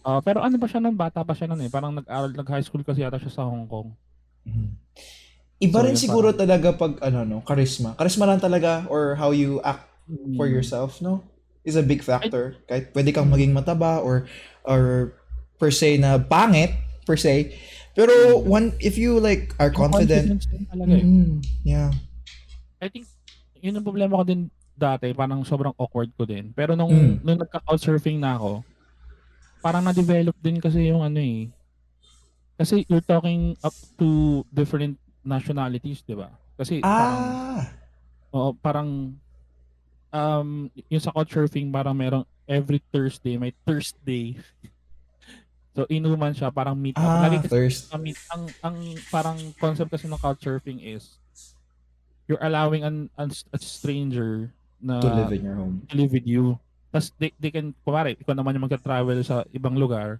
Ah, 0.02 0.22
pero 0.22 0.42
ano 0.42 0.58
pa 0.58 0.70
siya 0.70 0.82
nun? 0.82 0.94
Bata 0.94 1.22
pa 1.22 1.34
siya 1.34 1.50
nun 1.50 1.62
eh. 1.62 1.70
Parang 1.70 1.94
nag-aral, 1.94 2.34
nag-high 2.34 2.62
school 2.62 2.82
kasi 2.82 3.02
yata 3.02 3.18
siya 3.18 3.34
sa 3.34 3.46
Hong 3.46 3.66
Kong. 3.66 3.90
Iba 5.58 5.82
So, 5.82 5.86
rin 5.88 5.98
siguro 5.98 6.30
talaga 6.36 6.76
pag 6.76 7.02
ano 7.02 7.26
no, 7.26 7.38
charisma. 7.42 7.98
Charisma 7.98 8.30
lang 8.30 8.38
talaga 8.38 8.86
or 8.86 9.16
how 9.16 9.32
you 9.32 9.58
act 9.66 9.88
for 10.38 10.46
Mm. 10.46 10.54
yourself, 10.54 11.02
no? 11.02 11.26
Is 11.66 11.74
a 11.74 11.82
big 11.82 12.06
factor. 12.06 12.62
Kahit 12.70 12.94
pwede 12.94 13.10
kang 13.10 13.26
maging 13.26 13.50
mataba 13.50 13.98
or 13.98 14.30
or 14.62 15.16
per 15.58 15.74
se 15.74 15.98
na 15.98 16.22
pangit 16.22 16.78
per 17.10 17.18
se. 17.18 17.58
Pero 17.96 18.12
one 18.38 18.76
if 18.78 19.00
you 19.00 19.18
like 19.18 19.56
are 19.56 19.72
confident, 19.72 20.44
talaga 20.68 20.94
eh. 20.94 21.02
mm, 21.02 21.40
yeah. 21.64 21.90
I 22.78 22.92
think, 22.92 23.08
yun 23.58 23.74
ang 23.74 23.88
problema 23.88 24.20
ko 24.20 24.28
din 24.28 24.52
dati, 24.76 25.16
parang 25.16 25.42
sobrang 25.42 25.72
awkward 25.80 26.12
ko 26.14 26.28
din. 26.28 26.52
Pero 26.52 26.76
nung, 26.76 26.92
Mm. 26.92 27.24
nung 27.24 27.40
nagka-couchsurfing 27.40 28.20
na 28.20 28.36
ako, 28.36 28.62
parang 29.64 29.82
na-develop 29.82 30.36
din 30.38 30.60
kasi 30.60 30.92
yung 30.92 31.00
ano 31.02 31.18
eh. 31.18 31.48
Kasi 32.56 32.84
you're 32.86 33.02
talking 33.02 33.56
up 33.64 33.74
to 33.96 34.44
different 34.52 35.00
nationalities, 35.24 36.04
di 36.04 36.14
ba? 36.14 36.30
Kasi 36.60 36.84
parang, 36.84 37.24
Ah. 37.24 37.64
oo, 38.30 38.50
parang, 38.60 39.16
um, 40.12 40.50
yung 40.88 41.02
sa 41.02 41.12
couchsurfing, 41.12 41.72
parang 41.72 41.96
merong 41.96 42.28
every 42.46 42.84
Thursday, 42.92 43.40
may 43.40 43.56
Thursday. 43.64 44.36
so, 45.76 45.84
inuman 45.86 46.32
siya, 46.32 46.50
parang 46.50 46.74
meet 46.74 46.96
up. 46.96 47.04
Ah, 47.04 47.28
Lagi 47.28 47.44
kasi 47.44 47.52
thirst. 47.52 47.82
Ang 47.92 48.16
ang 48.64 48.76
parang 49.12 49.38
concept 49.60 49.92
kasi 49.92 50.08
ng 50.08 50.18
couchsurfing 50.18 50.80
is 50.80 51.20
you're 52.26 52.42
allowing 52.42 52.82
an, 52.82 53.12
an 53.20 53.30
a 53.54 53.60
stranger 53.60 54.50
na 54.82 54.98
To 54.98 55.10
live 55.12 55.32
in 55.32 55.44
your 55.46 55.58
home. 55.60 55.86
to 55.86 55.94
live 55.94 56.10
with 56.10 56.26
you. 56.26 56.58
Tapos 56.90 57.12
they, 57.20 57.30
they 57.38 57.52
can, 57.52 57.76
kumari, 57.86 58.16
ikaw 58.16 58.34
naman 58.34 58.56
yung 58.56 58.66
magka-travel 58.66 59.20
sa 59.22 59.44
ibang 59.52 59.76
lugar, 59.76 60.18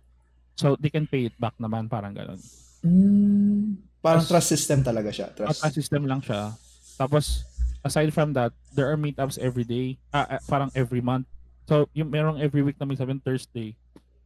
so 0.54 0.76
they 0.76 0.92
can 0.92 1.08
pay 1.08 1.32
it 1.32 1.36
back 1.40 1.56
naman, 1.58 1.88
parang 1.88 2.12
ganun. 2.12 2.38
Mm, 2.84 3.80
parang 4.04 4.22
trust 4.22 4.52
system 4.54 4.84
talaga 4.84 5.10
siya. 5.10 5.32
Trust. 5.34 5.64
At 5.64 5.72
system 5.74 6.06
lang 6.06 6.22
siya. 6.22 6.54
Tapos, 6.96 7.42
aside 7.82 8.12
from 8.12 8.36
that, 8.36 8.52
there 8.72 8.86
are 8.86 9.00
meetups 9.00 9.40
every 9.40 9.64
day, 9.64 9.96
ah, 10.12 10.38
ah, 10.38 10.42
parang 10.46 10.70
every 10.76 11.02
month. 11.02 11.26
So, 11.66 11.90
yung 11.98 12.14
merong 12.14 12.38
every 12.38 12.62
week 12.62 12.78
na 12.78 12.86
may 12.86 12.94
sabihin 12.94 13.24
Thursday. 13.24 13.74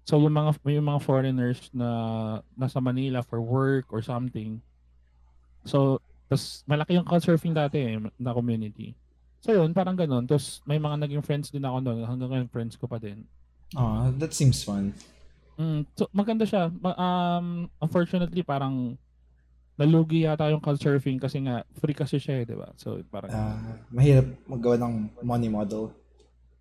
So, 0.09 0.17
yung 0.17 0.33
mga 0.33 0.57
yung 0.65 0.89
mga 0.89 1.05
foreigners 1.05 1.69
na 1.69 1.89
nasa 2.57 2.81
Manila 2.81 3.21
for 3.21 3.37
work 3.37 3.93
or 3.93 4.01
something. 4.01 4.57
So, 5.69 6.01
tas 6.25 6.65
malaki 6.65 6.97
yung 6.97 7.05
couchsurfing 7.05 7.53
dati 7.53 7.77
eh, 7.77 8.01
na 8.17 8.33
community. 8.33 8.97
So, 9.45 9.53
yun, 9.53 9.69
parang 9.69 9.93
ganun. 9.93 10.25
Tapos, 10.25 10.65
may 10.65 10.81
mga 10.81 11.05
naging 11.05 11.21
friends 11.21 11.53
din 11.53 11.61
ako 11.61 11.85
doon. 11.85 12.09
Hanggang 12.09 12.33
ngayon, 12.33 12.49
friends 12.49 12.73
ko 12.73 12.89
pa 12.89 12.97
din. 12.97 13.21
Ah, 13.77 14.09
that 14.17 14.33
seems 14.33 14.65
fun. 14.65 14.97
Mm, 15.61 15.85
so, 15.93 16.09
maganda 16.09 16.41
siya. 16.41 16.73
Um, 16.73 17.69
unfortunately, 17.77 18.41
parang 18.41 18.97
nalugi 19.77 20.25
yata 20.25 20.49
yung 20.49 20.59
couchsurfing 20.59 21.21
kasi 21.21 21.39
nga 21.45 21.61
free 21.77 21.93
kasi 21.93 22.17
siya 22.17 22.41
eh, 22.41 22.49
di 22.49 22.57
ba? 22.57 22.73
So, 22.81 22.97
parang 23.13 23.29
Ah, 23.29 23.77
mahirap 23.93 24.25
maggawa 24.49 24.75
ng 24.81 25.21
money 25.21 25.53
model. 25.53 25.93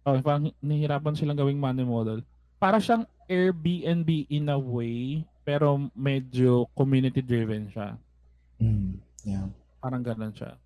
Oh, 0.05 0.21
parang 0.21 0.53
nahihirapan 0.61 1.17
silang 1.17 1.41
gawing 1.41 1.59
money 1.59 1.83
model. 1.83 2.21
Para 2.59 2.83
siyang 2.83 3.07
Airbnb 3.31 4.27
in 4.29 4.51
a 4.51 4.59
way, 4.59 5.23
pero 5.47 5.89
medyo 5.95 6.67
community 6.75 7.23
driven 7.23 7.71
siya. 7.71 7.97
Mm, 8.59 8.99
yeah. 9.25 9.47
Parang 9.79 10.03
ganun 10.03 10.35
siya. 10.35 10.59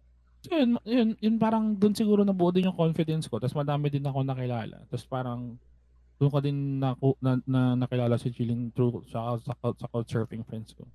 So 0.42 0.59
yun, 0.59 0.74
yun, 0.83 1.14
yun 1.22 1.37
parang 1.38 1.78
doon 1.78 1.94
siguro 1.94 2.26
nabuo 2.26 2.50
din 2.50 2.66
yung 2.66 2.74
confidence 2.74 3.31
ko. 3.31 3.38
Tapos 3.38 3.55
madami 3.55 3.92
din 3.92 4.02
ako 4.02 4.26
nakilala. 4.26 4.83
Tapos 4.90 5.07
parang 5.07 5.55
doon 6.18 6.31
ko 6.31 6.38
din 6.42 6.83
na, 6.83 6.98
na, 7.22 7.33
na 7.46 7.61
nakilala 7.78 8.18
si 8.18 8.35
Chilling 8.35 8.74
through 8.74 9.07
sa, 9.11 9.38
sa, 9.42 9.55
sa 9.55 9.87
couchsurfing 9.90 10.42
friends 10.46 10.74
ko. 10.74 10.87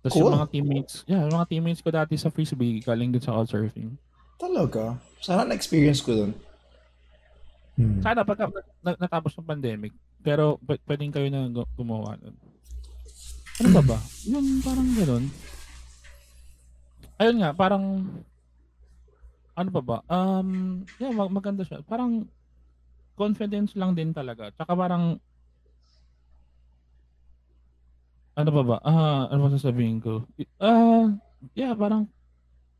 Tapos 0.00 0.14
Cool. 0.14 0.28
yung 0.28 0.36
mga 0.40 0.48
teammates, 0.48 0.94
yeah, 1.04 1.24
yung 1.26 1.36
mga 1.36 1.48
teammates 1.52 1.82
ko 1.84 1.90
dati 1.92 2.14
sa 2.16 2.32
Frisbee, 2.32 2.80
galing 2.80 3.12
din 3.12 3.20
sa 3.20 3.36
couchsurfing. 3.36 3.96
Talaga? 4.38 4.96
Sana 5.20 5.44
na-experience 5.44 6.00
ko 6.00 6.14
dun. 6.14 6.32
Hmm. 7.78 8.02
Sana 8.02 8.26
na, 8.26 8.98
natapos 8.98 9.38
ng 9.38 9.46
pandemic, 9.46 9.94
pero 10.18 10.58
p- 10.58 10.82
pwedeng 10.82 11.14
kayo 11.14 11.30
na 11.30 11.46
gu- 11.46 11.70
gumawa 11.78 12.18
nun. 12.18 12.34
Ano 13.62 13.68
ba 13.78 13.82
ba? 13.94 13.98
Yun, 14.30 14.58
parang 14.66 14.88
ganun. 14.98 15.24
Ayun 17.22 17.38
nga, 17.38 17.50
parang 17.54 17.84
ano 19.58 19.68
pa 19.74 19.82
ba? 19.82 19.96
Um, 20.10 20.82
yeah, 20.98 21.14
mag- 21.14 21.34
maganda 21.34 21.62
siya. 21.62 21.82
Parang 21.86 22.26
confidence 23.18 23.74
lang 23.74 23.94
din 23.94 24.14
talaga. 24.14 24.54
Tsaka 24.54 24.74
parang 24.74 25.18
ano 28.38 28.50
pa 28.54 28.62
ba? 28.62 28.76
Ah, 28.86 29.26
ano 29.30 29.46
ba 29.46 29.54
sasabihin 29.54 29.98
ko? 29.98 30.22
Ah, 30.62 31.10
yeah, 31.58 31.74
parang 31.74 32.06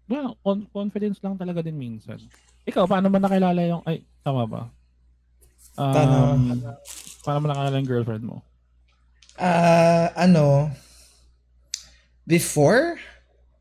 yeah, 0.07 0.31
con- 0.47 0.71
confidence 0.71 1.19
lang 1.19 1.35
talaga 1.35 1.67
din 1.67 1.75
minsan. 1.75 2.23
Ikaw, 2.63 2.87
paano 2.87 3.11
ba 3.11 3.19
nakilala 3.19 3.59
yung 3.67 3.83
ay 3.83 4.07
tama 4.23 4.47
ba? 4.47 4.63
Um, 5.79 5.95
Paano? 5.95 6.19
paano 7.23 7.39
mo 7.39 7.47
nakilala 7.47 7.79
yung 7.79 7.87
girlfriend 7.87 8.25
mo? 8.27 8.43
Ah, 9.39 10.11
ano, 10.19 10.75
before, 12.27 12.99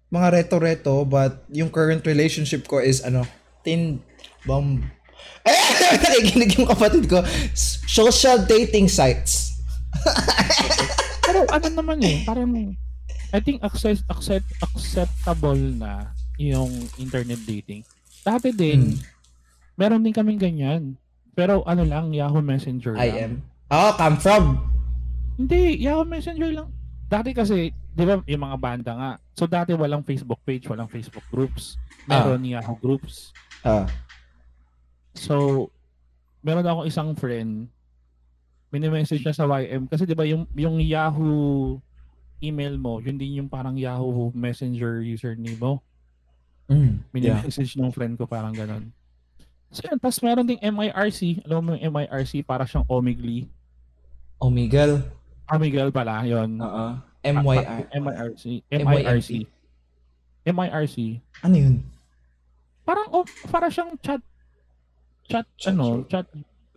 mga 0.09 0.27
reto-reto, 0.33 1.05
but 1.05 1.45
yung 1.53 1.69
current 1.69 2.01
relationship 2.01 2.65
ko 2.65 2.81
is, 2.81 3.05
ano, 3.05 3.21
tin, 3.61 4.01
bum, 4.43 4.81
eh, 5.45 5.61
nakikinig 6.01 6.57
yung 6.57 6.65
kapatid 6.65 7.05
ko, 7.05 7.21
social 7.85 8.41
dating 8.43 8.89
sites. 8.89 9.61
Pero 11.27 11.45
ano 11.47 11.67
naman 11.69 12.01
eh, 12.01 12.25
parang 12.25 12.49
I 13.29 13.39
think 13.43 13.59
access, 13.59 14.01
accept, 14.07 14.47
acceptable 14.63 15.59
na 15.59 16.15
yung 16.39 16.71
internet 16.95 17.43
dating. 17.43 17.83
Dati 18.23 18.55
din, 18.55 18.95
Hmm. 18.95 18.99
meron 19.75 20.01
din 20.01 20.15
kaming 20.15 20.39
ganyan. 20.39 20.95
Pero 21.37 21.61
ano 21.69 21.85
lang, 21.85 22.09
Yahoo 22.09 22.41
Messenger 22.41 22.97
lang. 22.97 23.05
I 23.05 23.09
am. 23.29 23.33
Oh, 23.69 23.93
come 23.93 24.17
from. 24.17 24.57
Hindi, 25.37 25.77
Yahoo 25.85 26.01
Messenger 26.01 26.49
lang. 26.49 26.73
Dati 27.05 27.29
kasi, 27.37 27.69
di 27.69 28.03
ba, 28.03 28.17
yung 28.25 28.41
mga 28.41 28.57
banda 28.57 28.91
nga. 28.97 29.11
So 29.37 29.45
dati 29.45 29.77
walang 29.77 30.01
Facebook 30.01 30.41
page, 30.41 30.65
walang 30.65 30.89
Facebook 30.89 31.23
groups. 31.29 31.77
Meron 32.09 32.41
Yahoo 32.41 32.73
groups. 32.81 33.29
Ah, 33.61 33.85
So, 35.17 35.69
meron 36.45 36.65
ako 36.65 36.85
isang 36.85 37.13
friend, 37.17 37.69
mini-message 38.69 39.25
niya 39.25 39.33
sa 39.33 39.49
YM. 39.49 39.89
Kasi 39.89 40.05
di 40.05 40.13
ba 40.13 40.25
yung, 40.25 40.45
yung 40.53 40.77
Yahoo 40.77 41.77
email 42.37 42.77
mo, 42.77 43.01
yun 43.01 43.17
din 43.17 43.41
yung 43.41 43.49
parang 43.49 43.77
Yahoo 43.77 44.29
Messenger 44.33 45.01
username 45.01 45.57
mo. 45.57 45.81
Mm, 46.69 47.01
yeah. 47.17 47.41
Mini-message 47.41 47.77
ng 47.77 47.93
friend 47.93 48.13
ko 48.17 48.25
parang 48.29 48.53
ganun. 48.53 48.93
So 49.71 49.83
yun, 49.83 49.99
tapos 49.99 50.19
meron 50.23 50.47
ding 50.47 50.61
MIRC. 50.63 51.43
Alam 51.43 51.59
mo 51.59 51.69
yung 51.75 51.91
MIRC, 51.91 52.41
para 52.47 52.63
siyang 52.63 52.87
Omigli. 52.87 53.51
Omegle. 54.39 55.03
Omegle 55.49 55.91
pala, 55.91 56.23
yun. 56.23 56.59
Oo. 56.61 56.85
MYR. 57.25 57.91
MIRC. 57.91 58.43
MIRC. 58.71 59.29
MIRC. 60.47 60.97
Ano 61.43 61.55
yun? 61.55 61.75
Parang, 62.87 63.07
oh, 63.11 63.27
para 63.51 63.67
siyang 63.67 63.99
chat, 63.99 64.23
chat, 65.27 65.43
Chat 65.59 65.75
ano, 65.75 66.07
chat, 66.07 66.23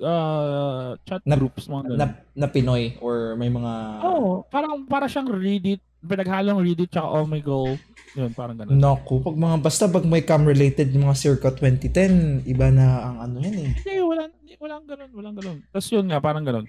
uh, 0.02 0.98
chat 1.06 1.22
Na- 1.22 1.38
groups, 1.38 1.70
mga 1.70 1.82
ganun. 1.86 1.98
Na, 2.02 2.06
na 2.34 2.46
Pinoy 2.50 2.98
or 2.98 3.38
may 3.38 3.46
mga... 3.46 4.02
Oo, 4.02 4.10
oh, 4.10 4.34
parang, 4.50 4.82
para 4.90 5.06
siyang 5.06 5.30
Reddit, 5.30 5.78
pinaghalong 6.04 6.64
Reddit 6.64 6.90
tsaka 6.90 7.08
Omegle. 7.20 7.76
Yun, 8.18 8.30
parang 8.34 8.58
ganun. 8.58 8.74
Naku, 8.74 9.22
pag 9.22 9.36
mga, 9.38 9.56
basta 9.62 9.86
pag 9.86 10.02
may 10.02 10.26
cam-related 10.26 10.90
yung 10.90 11.06
mga 11.06 11.18
circa 11.18 11.54
2010, 11.54 12.42
iba 12.50 12.66
na 12.74 13.06
ang 13.06 13.16
ano 13.22 13.36
yan 13.38 13.56
eh. 13.56 13.70
Hindi, 13.78 13.94
walang, 14.02 14.32
walang 14.58 14.84
ganun, 14.88 15.10
walang 15.14 15.34
ganun. 15.38 15.58
Tapos 15.70 15.88
yun 15.94 16.06
nga, 16.10 16.18
parang 16.18 16.42
ganun. 16.42 16.66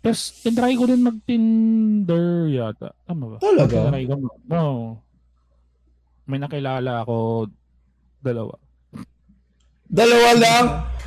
Tapos, 0.00 0.40
tinry 0.40 0.78
ko 0.78 0.88
din 0.88 1.04
mag-Tinder 1.04 2.48
yata. 2.48 2.96
Tama 3.04 3.36
ba? 3.36 3.36
Talaga? 3.42 3.90
Tinry 3.90 4.08
ko. 4.08 4.14
No. 4.48 4.62
May 6.24 6.40
nakilala 6.40 7.04
ako, 7.04 7.46
dalawa. 8.24 8.54
Dalawa 9.86 10.30
lang? 10.34 10.64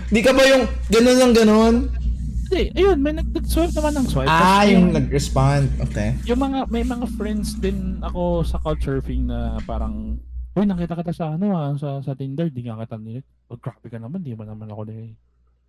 Di 0.08 0.24
ka 0.24 0.32
ba 0.32 0.44
yung 0.48 0.64
ganun 0.88 1.18
lang 1.20 1.34
ganun? 1.36 1.76
Hindi, 2.50 2.74
ayun, 2.74 2.98
may 2.98 3.14
nag- 3.14 3.30
nag-swipe 3.30 3.78
naman 3.78 3.94
ng 3.94 4.08
swipe. 4.10 4.26
Ah, 4.26 4.66
Tapos 4.66 4.74
yung 4.74 4.90
nag-respond. 4.90 5.70
Okay. 5.86 6.18
yung 6.26 6.42
mga, 6.42 6.66
may 6.68 6.82
mga 6.82 7.06
friends 7.14 7.54
din 7.56 8.02
ako 8.02 8.42
sa 8.42 8.58
couchsurfing 8.58 9.30
na 9.30 9.62
parang, 9.64 10.18
Uy, 10.58 10.66
nakita 10.66 10.98
kita 10.98 11.14
sa 11.14 11.38
ano 11.38 11.54
ah, 11.54 11.78
sa, 11.78 12.02
sa 12.02 12.18
Tinder, 12.18 12.50
di 12.50 12.66
nga 12.66 12.82
kita 12.82 12.98
nilit. 12.98 13.24
Oh, 13.48 13.56
grabe 13.56 13.86
ka 13.86 14.02
naman, 14.02 14.26
di 14.26 14.34
ba 14.34 14.50
naman 14.50 14.66
ako 14.66 14.82
na 14.84 15.14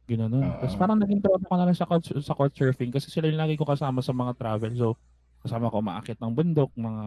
ginanon. 0.08 0.40
Oo. 0.40 0.56
Tapos 0.56 0.74
parang 0.74 0.96
naging 0.96 1.20
tropa 1.20 1.44
ko 1.44 1.54
na 1.54 1.68
lang 1.68 1.76
sa, 1.76 1.84
couch, 1.84 2.16
sa 2.16 2.32
couchsurfing 2.32 2.88
kasi 2.88 3.12
sila 3.12 3.28
yung 3.28 3.38
lagi 3.38 3.54
ko 3.54 3.68
kasama 3.68 4.00
sa 4.00 4.16
mga 4.16 4.40
travel. 4.40 4.72
So, 4.72 4.96
kasama 5.44 5.68
ko 5.68 5.84
maakit 5.84 6.16
ng 6.16 6.32
bundok, 6.32 6.72
mga, 6.74 7.04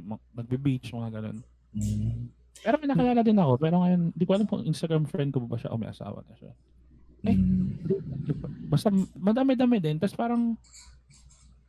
mga 0.00 0.22
nagbe-beach, 0.34 0.88
mga 0.90 1.08
ganun. 1.12 1.38
Mm. 1.76 2.32
Pero 2.58 2.74
may 2.76 2.88
nakilala 2.88 3.20
din 3.20 3.38
ako, 3.38 3.52
pero 3.56 3.74
ngayon, 3.80 4.00
di 4.12 4.24
ko 4.24 4.32
alam 4.32 4.48
kung 4.48 4.64
Instagram 4.64 5.04
friend 5.04 5.30
ko 5.30 5.44
ba 5.44 5.60
siya 5.60 5.70
o 5.70 5.76
may 5.76 5.92
asawa 5.92 6.24
na 6.24 6.34
siya. 6.34 6.52
Eh, 7.22 7.36
Mm. 7.38 7.78
Basta 8.72 8.88
madami-dami 9.12 9.76
din. 9.76 10.00
Tapos 10.00 10.16
parang 10.16 10.56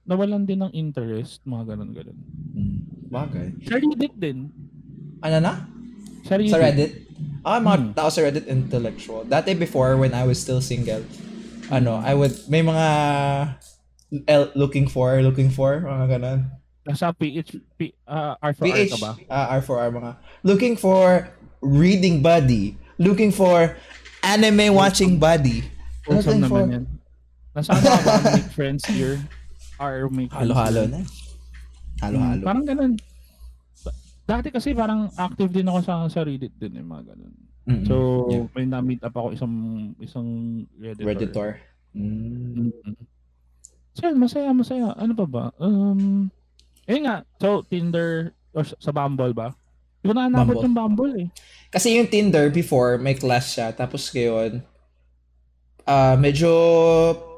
nawalan 0.04 0.44
din 0.44 0.60
ng 0.60 0.72
interest, 0.72 1.44
mga 1.44 1.76
ganun-ganun. 1.76 2.16
Mm. 2.56 2.80
Bagay. 3.08 3.48
Sa 3.68 3.76
Reddit 3.76 4.16
din. 4.16 4.48
Ano 5.20 5.38
na? 5.40 5.54
Sa 6.24 6.36
Reddit. 6.36 6.52
Sa 6.52 6.60
Reddit? 6.60 6.92
Ah, 7.44 7.60
mga 7.60 7.78
Hmm. 7.78 7.92
tao 7.92 8.08
sa 8.08 8.24
Reddit 8.24 8.48
intellectual. 8.48 9.24
Dati 9.24 9.52
before, 9.52 9.96
when 9.96 10.12
I 10.12 10.24
was 10.24 10.40
still 10.40 10.60
single, 10.60 11.04
ano, 11.68 12.00
I 12.00 12.16
would, 12.16 12.32
may 12.48 12.60
mga 12.60 12.88
L, 14.28 14.52
looking 14.54 14.88
for, 14.88 15.20
looking 15.20 15.50
for, 15.50 15.82
mga 15.82 16.06
ganun. 16.10 16.40
Nasa 16.84 17.12
PH, 17.12 17.56
P, 17.76 17.96
uh, 18.04 18.36
R 18.38 18.52
for 18.54 18.64
R 18.64 18.76
PH, 18.76 18.92
ka 18.92 19.00
ba? 19.00 19.12
ah, 19.28 19.56
R4R 19.56 19.90
mga, 19.90 20.12
looking 20.44 20.76
for 20.76 21.32
reading 21.60 22.20
buddy, 22.20 22.76
looking 23.00 23.32
for 23.32 23.72
anime 24.20 24.68
watching 24.70 25.16
buddy. 25.16 25.64
Wholesome 26.04 26.42
Looking 26.42 26.52
for, 26.52 26.62
naman 26.62 26.76
yan. 26.76 26.86
Nasa 27.54 27.70
ano 27.72 27.86
ka 27.86 28.00
ba? 28.02 28.14
Make 28.36 28.52
friends 28.52 28.84
here. 28.90 29.16
R 29.78 30.08
make 30.10 30.30
friends 30.30 30.36
halo-halo 30.36 30.82
na. 30.88 31.02
Hmm, 31.02 32.02
Halo-halo. 32.02 32.42
parang 32.44 32.66
ganun. 32.66 32.94
Dati 34.24 34.48
kasi 34.50 34.72
parang 34.72 35.12
active 35.16 35.52
din 35.52 35.68
ako 35.68 35.80
sa 35.84 35.94
sa 36.08 36.24
Reddit 36.24 36.56
din 36.56 36.80
eh, 36.80 36.84
mga 36.84 37.14
ganun. 37.16 37.34
Mm-mm. 37.64 37.88
So, 37.88 37.96
Yeah. 38.28 38.48
may 38.52 38.66
na-meet 38.68 39.04
up 39.04 39.16
ako 39.16 39.32
isang 39.32 39.56
isang 40.00 40.28
Redditor. 40.76 41.08
Redditor. 41.08 41.50
Mm. 41.96 42.72
Mm. 42.84 42.96
So, 43.96 44.02
yun, 44.10 44.18
masaya, 44.20 44.52
masaya. 44.52 44.92
Ano 45.00 45.14
pa 45.16 45.24
ba? 45.24 45.46
Um, 45.62 46.28
eh 46.84 47.00
nga, 47.00 47.24
so, 47.40 47.64
Tinder, 47.64 48.36
or 48.52 48.68
sa 48.68 48.92
Bumble 48.92 49.32
ba? 49.32 49.56
Hindi 50.04 50.12
ko 50.12 50.14
na 50.20 50.28
yung 50.60 50.76
Bumble 50.76 51.14
eh. 51.24 51.28
Kasi 51.72 51.96
yung 51.96 52.12
Tinder 52.12 52.52
before, 52.52 53.00
may 53.00 53.16
class 53.16 53.56
siya. 53.56 53.72
Tapos 53.72 54.12
ngayon, 54.12 54.60
ah 55.84 56.16
medyo 56.16 56.50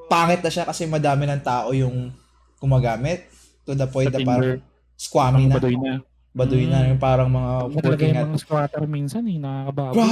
pangit 0.05 0.41
na 0.45 0.51
siya 0.53 0.65
kasi 0.69 0.85
madami 0.85 1.25
ng 1.25 1.41
tao 1.41 1.73
yung 1.73 2.13
gumagamit. 2.61 3.29
To 3.65 3.73
the 3.73 3.89
point 3.89 4.13
Sa 4.13 4.21
na 4.21 4.25
parang 4.25 4.61
squammy 4.93 5.49
na. 5.49 5.57
baduy 5.57 5.75
na. 5.77 5.93
Baduy 6.35 6.65
na. 6.69 6.79
Mm. 6.85 6.87
Yung 6.93 7.01
parang 7.01 7.29
mga 7.33 7.51
working 7.81 8.13
at... 8.13 8.25
mga 8.29 8.41
squatter 8.41 8.83
minsan 8.85 9.25
eh, 9.25 9.41
nakakababoy. 9.41 9.95
Bro! 9.97 10.09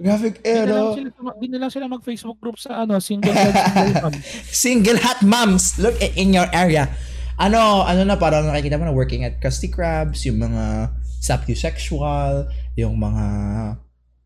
Graphic 0.00 0.40
Di 0.40 0.48
na 0.48 0.64
lang 0.64 0.64
Aero! 0.64 0.96
sila, 0.96 1.10
di 1.36 1.46
na 1.52 1.58
lang 1.60 1.70
sila 1.70 1.84
mag-Facebook 1.92 2.38
group 2.40 2.56
sa 2.56 2.88
ano, 2.88 2.96
single 3.04 3.36
dad, 3.36 3.52
single 3.52 4.00
mom. 4.00 4.14
Single 4.64 4.98
hot 5.04 5.20
moms! 5.20 5.76
Look 5.76 6.00
in 6.16 6.32
your 6.32 6.48
area. 6.56 6.88
Ano, 7.36 7.84
ano 7.84 8.08
na 8.08 8.16
parang 8.16 8.48
nakikita 8.48 8.80
mo 8.80 8.88
na 8.88 8.96
working 8.96 9.28
at 9.28 9.36
Krusty 9.44 9.68
Krabs, 9.68 10.24
yung 10.24 10.40
mga 10.40 10.88
sapiosexual, 11.20 12.48
yung 12.80 12.96
mga... 12.96 13.26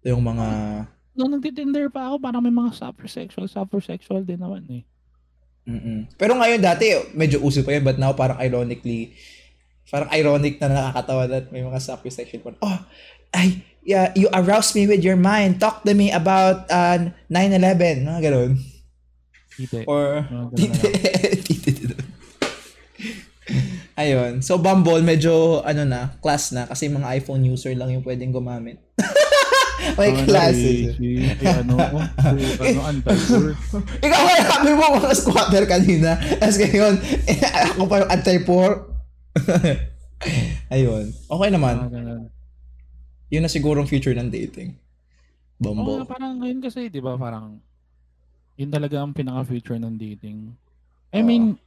Yung 0.07 0.23
mga... 0.23 0.47
Nung 1.15 1.31
nagtitinder 1.31 1.87
pa 1.95 2.11
ako, 2.11 2.19
parang 2.19 2.43
may 2.43 2.51
mga 2.51 2.75
sapiosexual, 2.75 3.47
sapiosexual 3.47 4.27
din 4.27 4.43
naman 4.43 4.67
eh. 4.67 4.83
Mm-mm. 5.65 6.11
Pero 6.19 6.37
ngayon 6.37 6.61
dati, 6.61 6.91
medyo 7.15 7.41
uso 7.41 7.65
pa 7.65 7.73
yun, 7.73 7.87
but 7.87 7.97
now 7.97 8.13
parang 8.13 8.37
ironically, 8.43 9.15
parang 9.89 10.11
ironic 10.13 10.59
na 10.59 10.69
nakakatawa 10.69 11.25
na 11.31 11.47
may 11.55 11.63
mga 11.63 11.81
sapiosexual 11.81 12.43
pa. 12.43 12.59
Oh, 12.61 12.79
ay, 13.31 13.63
yeah, 13.87 14.11
you 14.19 14.27
arouse 14.35 14.75
me 14.75 14.91
with 14.91 15.07
your 15.07 15.17
mind. 15.17 15.63
Talk 15.63 15.87
to 15.87 15.95
me 15.95 16.11
about 16.11 16.67
uh, 16.67 17.11
9-11. 17.31 18.05
Mga 18.05 18.21
ganun. 18.21 18.59
Tite. 19.55 19.87
Or, 19.87 20.27
ganun 20.29 20.71
na. 20.75 20.83
Ayun. 23.95 24.43
So, 24.43 24.59
Bumble, 24.59 25.07
medyo, 25.07 25.63
ano 25.63 25.87
na, 25.87 26.19
class 26.19 26.51
na. 26.51 26.67
Kasi 26.67 26.91
mga 26.91 27.15
iPhone 27.23 27.47
user 27.47 27.71
lang 27.79 27.95
yung 27.95 28.03
pwedeng 28.03 28.35
gumamit. 28.35 28.83
may 29.97 30.11
Ano, 30.11 30.25
classes. 30.25 30.97
Si, 30.97 31.09
si, 31.21 31.45
ano, 31.61 31.77
si, 31.79 32.45
ano, 32.61 32.81
anti-tour. 32.89 33.47
Ikaw 34.01 34.21
kaya 34.25 34.45
kami 34.49 34.71
mo 34.73 34.85
mga 34.99 35.13
squatter 35.17 35.65
kanina. 35.69 36.17
Tapos 36.41 36.57
ngayon, 36.59 36.95
eh, 37.29 37.37
ako 37.75 37.83
pa 37.87 38.03
yung 38.03 38.11
anti-poor. 38.11 38.71
Ayun. 40.75 41.05
Okay 41.13 41.49
naman. 41.53 41.75
Ganun. 41.91 42.23
Yun 43.29 43.43
na 43.45 43.51
sigurong 43.51 43.89
future 43.89 44.17
ng 44.17 44.31
dating. 44.31 44.77
Bumble. 45.59 46.03
nga, 46.03 46.19
parang 46.19 46.43
ngayon 46.43 46.61
kasi, 46.61 46.91
di 46.91 46.99
ba, 46.99 47.15
parang, 47.15 47.63
yun 48.59 48.71
talaga 48.71 49.01
ang 49.01 49.15
pinaka-future 49.15 49.79
ng 49.79 49.95
dating. 49.97 50.51
I 51.15 51.23
mean, 51.23 51.59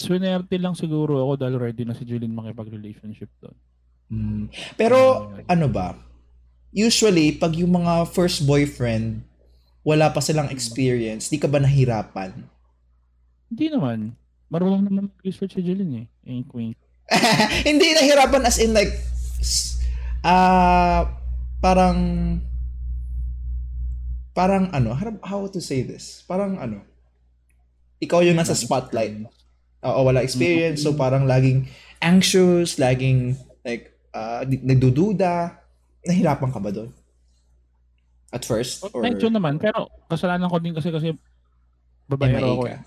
swinerte 0.00 0.56
lang 0.56 0.72
siguro 0.72 1.20
ako 1.20 1.32
dahil 1.36 1.56
ready 1.60 1.84
na 1.84 1.92
si 1.92 2.08
Julian 2.08 2.32
makipag-relationship 2.32 3.28
doon. 3.44 3.56
Mm. 4.10 4.44
Pero, 4.74 5.30
ano 5.46 5.66
ba? 5.68 5.94
Usually, 6.70 7.34
pag 7.34 7.54
yung 7.54 7.82
mga 7.82 8.06
first 8.06 8.46
boyfriend, 8.46 9.26
wala 9.82 10.12
pa 10.12 10.22
silang 10.22 10.52
experience, 10.54 11.26
di 11.26 11.40
ka 11.40 11.50
ba 11.50 11.58
nahirapan? 11.58 12.46
Hindi 13.50 13.66
naman. 13.68 14.14
Marunong 14.46 14.86
naman 14.86 15.10
mag-research 15.10 15.58
si 15.58 15.62
Julian 15.62 15.90
eh. 15.94 16.06
Wink, 16.22 16.50
wink. 16.54 16.76
Hindi 17.68 17.90
nahirapan 17.90 18.46
as 18.46 18.62
in 18.62 18.70
like, 18.70 18.94
ah, 20.22 21.10
parang, 21.58 21.98
parang 24.30 24.70
ano, 24.70 24.94
how- 24.94 25.22
how 25.22 25.40
to 25.46 25.58
say 25.58 25.82
this? 25.82 26.22
Parang 26.24 26.54
ano, 26.56 26.86
ikaw 28.00 28.22
yung 28.22 28.38
nasa 28.38 28.56
spotlight. 28.56 29.26
Oo, 29.80 30.00
wala 30.04 30.24
experience. 30.24 30.84
So 30.84 30.92
parang 30.92 31.24
laging 31.24 31.68
anxious, 32.00 32.76
laging 32.76 33.36
like 33.64 33.92
uh, 34.12 34.44
nagdududa. 34.44 35.59
Nahirapan 36.02 36.50
ka 36.50 36.58
ba 36.58 36.70
doon? 36.70 36.90
At 38.30 38.42
first? 38.42 38.80
Or 38.86 39.02
Medyo 39.02 39.28
naman, 39.28 39.58
pero 39.58 39.90
kasalanan 40.06 40.46
ko 40.46 40.56
din 40.56 40.72
kasi 40.72 40.88
kasi 40.88 41.12
babaero 42.06 42.38
MIA 42.38 42.46
ako 42.48 42.62
ka? 42.62 42.70
eh. 42.70 42.80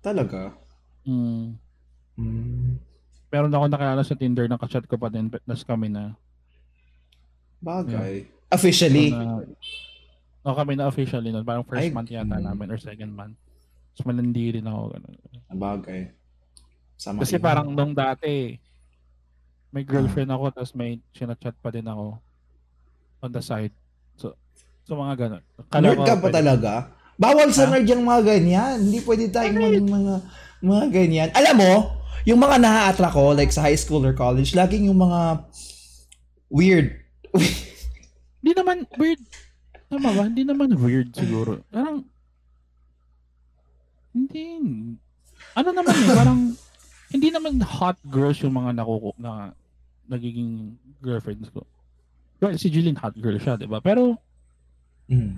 Talaga? 0.00 0.40
Mm. 1.02 1.54
Mm, 2.12 2.76
Meron 3.28 3.48
ako 3.50 3.64
nakilala 3.66 4.02
sa 4.02 4.12
Tinder 4.12 4.44
na 4.44 4.60
kachat 4.60 4.84
ko 4.84 4.94
pa 4.94 5.08
din, 5.08 5.32
nas 5.42 5.62
kami 5.62 5.88
na. 5.88 6.12
bagay. 7.58 8.26
Officially? 8.50 9.08
Na, 9.08 9.40
no, 10.42 10.52
kami 10.52 10.76
na 10.76 10.84
officially 10.84 11.30
nun. 11.30 11.40
Parang 11.40 11.64
first 11.64 11.80
Ay, 11.80 11.88
month 11.88 12.10
yata 12.10 12.36
mm. 12.36 12.44
namin 12.44 12.68
or 12.68 12.76
second 12.76 13.08
month. 13.08 13.38
Tapos 13.94 14.04
malandi 14.04 14.58
rin 14.58 14.66
ako. 14.66 14.92
Ganun. 14.92 15.14
Bagay. 15.48 16.00
Sama 16.98 17.22
Kasi 17.22 17.38
iba. 17.38 17.44
parang 17.44 17.70
nung 17.70 17.94
dati, 17.94 18.58
may 19.70 19.82
girlfriend 19.82 20.28
Ah. 20.28 20.36
ako 20.36 20.44
tapos 20.52 20.72
may 20.74 21.00
sinachat 21.10 21.56
pa 21.56 21.70
din 21.70 21.86
ako 21.86 22.20
on 23.22 23.30
the 23.30 23.40
side. 23.40 23.70
So, 24.18 24.34
so 24.82 24.98
mga 24.98 25.14
ganun. 25.16 25.42
Akala 25.56 25.82
Nerd 25.86 26.00
ka 26.02 26.14
pa 26.14 26.20
pwede- 26.20 26.36
talaga? 26.42 26.72
Bawal 27.14 27.48
sa 27.54 27.64
Ha? 27.64 27.70
nerd 27.70 27.86
yung 27.86 28.02
mga 28.02 28.22
ganyan. 28.26 28.76
Hindi 28.82 28.98
pwede 29.00 29.30
tayong 29.30 29.54
maging 29.54 29.88
mga, 29.88 30.14
mga 30.60 30.84
ganyan. 30.90 31.28
Alam 31.32 31.54
mo, 31.54 31.72
yung 32.24 32.40
mga 32.40 32.56
na-attract 32.58 33.14
ko, 33.14 33.30
like 33.30 33.54
sa 33.54 33.62
high 33.62 33.78
school 33.78 34.02
or 34.02 34.10
college, 34.10 34.52
laging 34.52 34.90
yung 34.90 34.98
mga 34.98 35.46
weird. 36.50 36.98
Hindi 38.42 38.52
naman 38.58 38.90
weird. 38.98 39.22
Tama 39.86 40.08
ba? 40.10 40.22
Hindi 40.26 40.42
naman 40.42 40.74
weird 40.74 41.14
siguro. 41.14 41.62
Parang, 41.70 42.02
hindi. 44.10 44.58
Ano 45.54 45.68
naman 45.70 45.94
eh, 45.94 46.10
parang, 46.10 46.40
hindi 47.08 47.28
naman 47.28 47.60
hot 47.60 48.00
girls 48.08 48.40
yung 48.40 48.56
mga 48.56 48.82
nakuku 48.82 49.12
na 49.16 49.52
nagiging 50.08 50.74
girlfriends 50.98 51.48
ko. 51.52 51.62
Well, 52.42 52.58
si 52.58 52.74
Jillian 52.74 52.98
hot 52.98 53.14
girl 53.14 53.38
siya, 53.38 53.54
di 53.54 53.70
ba? 53.70 53.78
Pero, 53.78 54.18
mm. 55.06 55.34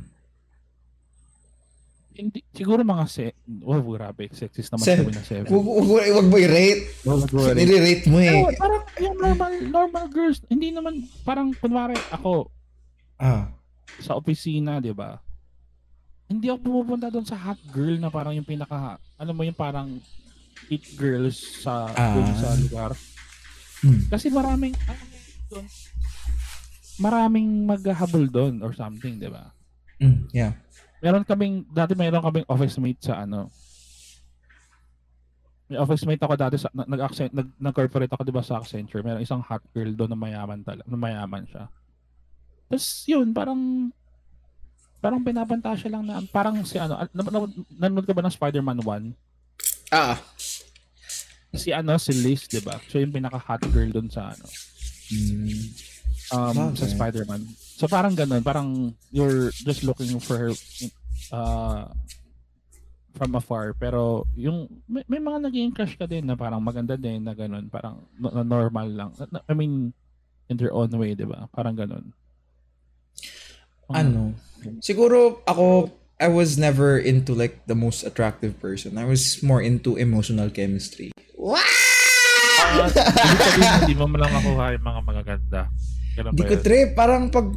hindi, 2.16 2.40
siguro 2.56 2.80
mga 2.80 3.04
se, 3.04 3.36
oh, 3.60 3.84
grabe, 3.92 4.32
sexist 4.32 4.72
naman 4.72 4.86
Se- 4.88 5.04
na 5.04 5.20
seven. 5.20 5.50
Wag, 5.52 5.84
wag, 5.84 6.08
wag 6.16 6.28
mo 6.32 6.36
i-rate. 6.40 6.82
Wag 7.04 7.28
mo 7.28 7.44
i-rate. 7.52 8.08
Mo 8.08 8.24
eh. 8.24 8.40
Pero 8.40 8.56
parang 8.56 8.84
yung 9.04 9.16
normal, 9.20 9.52
normal 9.68 10.06
girls, 10.08 10.40
hindi 10.48 10.72
naman, 10.72 11.04
parang 11.28 11.52
kunwari 11.52 11.98
ako, 12.08 12.48
Ah. 13.20 13.52
sa 14.00 14.16
opisina, 14.16 14.80
di 14.80 14.96
ba? 14.96 15.20
Hindi 16.24 16.48
ako 16.48 16.58
pumupunta 16.64 17.12
doon 17.12 17.28
sa 17.28 17.36
hot 17.36 17.60
girl 17.68 18.00
na 18.00 18.08
parang 18.08 18.32
yung 18.32 18.48
pinaka, 18.48 18.96
alam 19.20 19.34
mo 19.36 19.44
yung 19.44 19.54
parang 19.54 20.00
it 20.72 20.96
girls 20.96 21.36
sa 21.60 21.92
Ah. 21.92 22.16
sa 22.40 22.56
lugar. 22.56 22.96
Hmm. 23.84 24.08
Kasi 24.08 24.32
maraming, 24.32 24.72
yun, 24.72 25.00
doon, 25.52 25.66
maraming 26.98 27.66
maghahabol 27.66 28.24
doon 28.30 28.62
or 28.62 28.74
something, 28.74 29.18
di 29.18 29.30
ba? 29.30 29.50
Mm, 29.98 30.30
yeah. 30.30 30.52
Meron 31.02 31.26
kaming, 31.26 31.66
dati 31.68 31.92
meron 31.98 32.22
kaming 32.22 32.48
office 32.48 32.78
mate 32.78 33.02
sa 33.02 33.26
ano, 33.26 33.50
may 35.64 35.80
office 35.80 36.04
mate 36.04 36.20
ako 36.20 36.34
dati 36.36 36.56
sa, 36.60 36.68
nag, 36.76 36.86
nag, 36.86 37.00
nag, 37.32 37.48
nag-corporate 37.56 38.12
ako 38.12 38.22
di 38.22 38.34
ba 38.34 38.44
sa 38.44 38.60
Accenture. 38.60 39.00
Meron 39.00 39.24
isang 39.24 39.40
hot 39.40 39.64
girl 39.72 39.90
doon 39.96 40.12
na 40.12 40.18
mayaman 40.18 40.60
talaga, 40.60 40.84
na 40.84 40.98
mayaman 41.00 41.44
siya. 41.48 41.64
Tapos 42.68 42.86
yun, 43.08 43.32
parang 43.32 43.90
parang 45.04 45.20
pinapanta 45.20 45.76
siya 45.76 46.00
lang 46.00 46.08
na 46.08 46.24
parang 46.32 46.64
si 46.64 46.80
ano, 46.80 46.96
na, 47.12 47.22
na, 47.28 47.38
nanonood 47.76 48.08
ka 48.08 48.16
ba 48.16 48.24
ng 48.24 48.32
Spider-Man 48.32 48.80
1? 48.80 49.12
Ah. 49.92 50.16
Si 51.52 51.70
ano, 51.70 52.00
si 52.00 52.16
Liz, 52.16 52.48
'di 52.48 52.64
ba? 52.64 52.80
Siya 52.88 53.04
yung 53.04 53.12
pinaka 53.12 53.36
hot 53.36 53.62
girl 53.68 53.92
doon 53.92 54.08
sa 54.08 54.32
ano, 54.32 54.48
Mm. 55.12 55.68
Um, 56.32 56.72
sa 56.72 56.86
Bagay. 56.86 56.94
Spider-Man. 56.96 57.42
So 57.76 57.84
parang 57.90 58.14
ganun, 58.14 58.40
parang 58.40 58.94
you're 59.10 59.50
just 59.52 59.82
looking 59.84 60.16
for 60.22 60.36
her 60.38 60.52
uh, 61.34 61.90
from 63.18 63.34
afar. 63.34 63.74
Pero 63.76 64.24
yung 64.38 64.70
may, 64.86 65.04
may 65.10 65.20
mga 65.20 65.50
naging 65.50 65.74
crush 65.74 65.98
ka 65.98 66.06
din 66.06 66.24
na 66.24 66.38
parang 66.38 66.62
maganda 66.62 66.96
din 66.96 67.26
na 67.26 67.34
ganun, 67.34 67.68
parang 67.68 68.06
na 68.16 68.46
normal 68.46 68.88
lang. 68.88 69.10
I 69.50 69.52
mean, 69.52 69.92
in 70.48 70.56
their 70.56 70.72
own 70.72 70.92
way, 70.96 71.16
di 71.16 71.26
ba? 71.26 71.48
Parang 71.52 71.74
ganun. 71.76 72.14
Um, 73.90 73.94
Ano? 73.94 74.22
Siguro 74.80 75.44
ako, 75.44 75.92
I 76.16 76.30
was 76.30 76.56
never 76.56 76.96
into 76.96 77.34
like 77.34 77.66
the 77.66 77.76
most 77.76 78.06
attractive 78.06 78.56
person. 78.62 78.96
I 78.96 79.04
was 79.04 79.42
more 79.42 79.60
into 79.60 79.98
emotional 79.98 80.48
chemistry. 80.48 81.12
ah, 81.36 82.88
ibig 82.88 83.40
sabihin, 83.44 83.72
hindi 83.84 83.94
mo 83.98 84.06
lang 84.16 84.32
makuha 84.32 84.72
yung 84.78 84.86
mga 84.86 85.00
magaganda. 85.04 85.60
Ganun 86.14 86.32
Di 86.32 86.42
ko 86.42 86.54
trip. 86.56 86.94
Parang 86.94 87.28
pag 87.28 87.50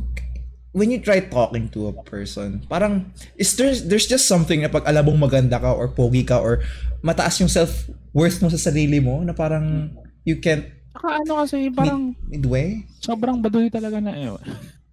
when 0.72 0.90
you 0.90 1.00
try 1.00 1.22
talking 1.22 1.70
to 1.70 1.90
a 1.90 1.94
person, 2.06 2.62
parang 2.66 3.10
is 3.34 3.54
there's 3.56 3.86
there's 3.86 4.06
just 4.06 4.26
something 4.26 4.62
na 4.62 4.70
pag 4.70 4.86
alam 4.86 5.06
mong 5.06 5.30
maganda 5.30 5.58
ka 5.58 5.74
or 5.74 5.90
pogi 5.90 6.22
ka 6.22 6.38
or 6.38 6.62
mataas 7.02 7.38
yung 7.40 7.50
self-worth 7.50 8.42
mo 8.42 8.50
sa 8.50 8.62
sarili 8.62 8.98
mo 8.98 9.22
na 9.22 9.34
parang 9.34 9.90
you 10.22 10.38
can't 10.38 10.66
Saka 10.98 11.22
ano 11.22 11.46
kasi, 11.46 11.70
parang 11.70 12.18
midway. 12.26 12.82
sobrang 12.98 13.38
baduy 13.38 13.70
talaga 13.70 14.02
na 14.02 14.18
eh. 14.18 14.34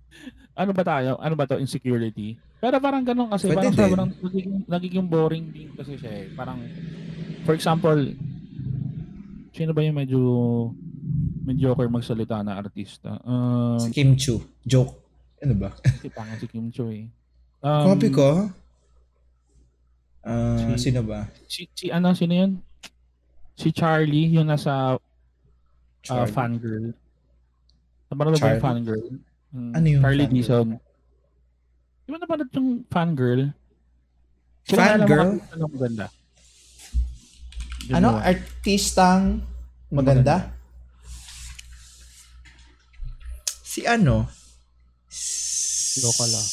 ano 0.61 0.71
ba 0.77 0.85
tayo? 0.85 1.17
Ano 1.17 1.33
ba 1.33 1.49
to? 1.49 1.57
Insecurity? 1.57 2.37
Pero 2.61 2.77
parang 2.77 3.01
ganun 3.01 3.33
kasi, 3.33 3.49
Pwede 3.49 3.57
parang 3.57 3.73
din. 3.73 3.81
sobrang 3.81 4.09
nagiging, 4.21 4.57
nagiging 4.69 5.07
boring 5.09 5.47
din 5.49 5.69
kasi 5.73 5.97
siya 5.97 6.13
eh. 6.13 6.27
Parang, 6.37 6.61
for 7.49 7.57
example, 7.57 7.97
sino 9.51 9.73
ba 9.73 9.81
yung 9.81 9.97
medyo 9.97 10.21
mediocre 11.45 11.87
magsalita 11.87 12.41
na 12.41 12.57
artista? 12.57 13.21
Um, 13.23 13.79
Si 13.79 13.91
Kim 13.91 14.15
Chu. 14.15 14.43
Joke. 14.63 14.99
Ano 15.39 15.55
ba? 15.57 15.71
si 16.03 16.09
Tangan 16.09 16.37
si 16.37 16.47
Kim 16.47 16.69
Cho 16.69 16.89
eh. 16.89 17.07
Um, 17.61 17.85
Copy 17.91 18.09
ko. 18.09 18.49
Ah, 20.25 20.57
si- 20.77 20.89
sino 20.89 21.05
ba? 21.05 21.29
Si, 21.47 21.69
si 21.71 21.89
ano, 21.89 22.13
sino 22.13 22.33
yun? 22.33 22.53
Si 23.55 23.71
Charlie, 23.71 24.33
yung 24.33 24.49
nasa 24.49 24.97
uh, 24.97 24.99
Charlie. 26.01 26.33
fangirl. 26.33 26.87
Napanood 28.09 28.33
mo 28.33 28.39
ba 28.39 28.51
yung 28.51 28.65
fangirl? 28.65 29.05
Mm, 29.53 29.73
Ano 29.73 29.87
yung 29.87 30.03
Charlie 30.03 30.27
fangirl? 30.27 30.41
Dixon. 30.41 30.69
Di 32.01 32.09
ba 32.09 32.19
napanood 32.19 32.51
yung 32.53 32.71
fangirl? 32.87 33.43
Mo 34.65 34.75
Fangirl? 34.75 35.31
kasi 35.37 35.53
Ano 35.53 35.65
maganda? 35.69 36.07
Ano? 37.93 38.09
Artistang 38.17 39.45
maganda? 39.89 40.57
Si 43.75 43.83
ano? 43.85 44.31
Local 46.01 46.31
ah. 46.33 46.47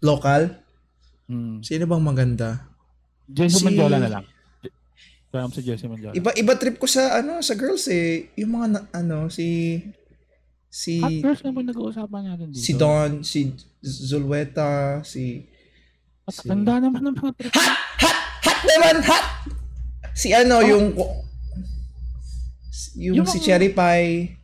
Local? 0.00 0.42
Mm. 1.28 1.60
Sino 1.60 1.84
bang 1.84 2.00
maganda? 2.02 2.64
Jesse 3.26 3.60
Si- 3.60 3.64
Mandiola 3.66 3.98
na 3.98 4.10
lang. 4.10 4.24
Kaya 5.28 5.50
si 5.50 5.60
Jesse 5.60 5.84
Mandiola. 5.84 6.14
Iba 6.14 6.32
iba 6.32 6.54
trip 6.54 6.78
ko 6.78 6.86
sa 6.86 7.20
ano 7.20 7.40
sa 7.40 7.52
girls 7.52 7.84
eh. 7.88 8.32
Yung 8.36 8.54
mga 8.54 8.66
na- 8.70 8.88
ano 8.90 9.28
si 9.28 9.80
si 10.66 10.96
Hot 10.98 11.12
girls 11.20 11.42
naman 11.42 11.64
nag-uusapan 11.66 12.22
natin 12.26 12.46
dito. 12.48 12.62
si 12.62 12.72
Don, 12.72 13.20
si 13.20 13.52
Zulweta, 13.80 15.00
si 15.02 15.44
At 16.24 16.34
si- 16.34 16.46
tanda 16.46 16.78
naman 16.78 17.00
ng 17.02 17.16
mga 17.16 17.32
trip. 17.34 17.52
Hot 17.52 18.60
naman, 18.66 18.96
hot. 19.02 19.26
Si 20.12 20.32
ano 20.32 20.56
Oh. 20.56 20.64
yung 20.64 20.84
yung, 22.96 23.20
Yung 23.20 23.26
si 23.26 23.36
mga- 23.36 23.44
Cherry 23.44 23.70
Pie. 23.70 24.35